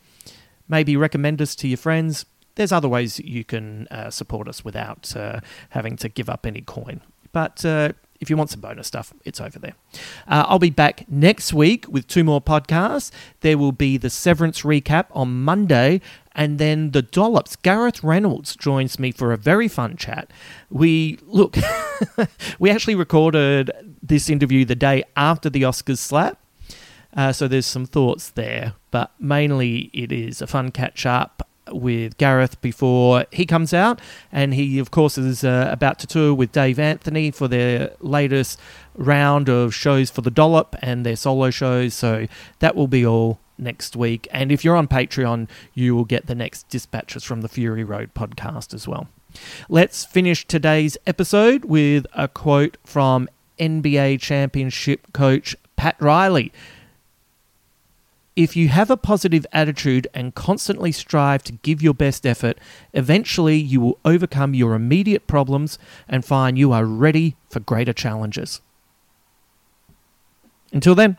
[0.68, 2.24] Maybe recommend us to your friends.
[2.54, 5.40] There's other ways you can uh, support us without uh,
[5.70, 7.00] having to give up any coin.
[7.32, 9.74] But uh, if you want some bonus stuff, it's over there.
[10.28, 13.10] Uh, I'll be back next week with two more podcasts.
[13.40, 16.00] There will be the Severance recap on Monday,
[16.32, 17.56] and then the Dollops.
[17.56, 20.30] Gareth Reynolds joins me for a very fun chat.
[20.70, 21.56] We look,
[22.60, 26.38] we actually recorded this interview the day after the Oscars slap.
[27.14, 32.16] Uh, so there's some thoughts there, but mainly it is a fun catch up with
[32.18, 34.00] Gareth before he comes out,
[34.30, 38.58] and he of course is uh, about to tour with Dave Anthony for their latest
[38.94, 41.94] round of shows for the Dollop and their solo shows.
[41.94, 42.26] So
[42.58, 46.34] that will be all next week, and if you're on Patreon, you will get the
[46.34, 49.08] next dispatches from the Fury Road podcast as well.
[49.68, 53.28] Let's finish today's episode with a quote from
[53.58, 56.52] NBA championship coach Pat Riley.
[58.34, 62.58] If you have a positive attitude and constantly strive to give your best effort,
[62.94, 65.78] eventually you will overcome your immediate problems
[66.08, 68.62] and find you are ready for greater challenges.
[70.72, 71.18] Until then.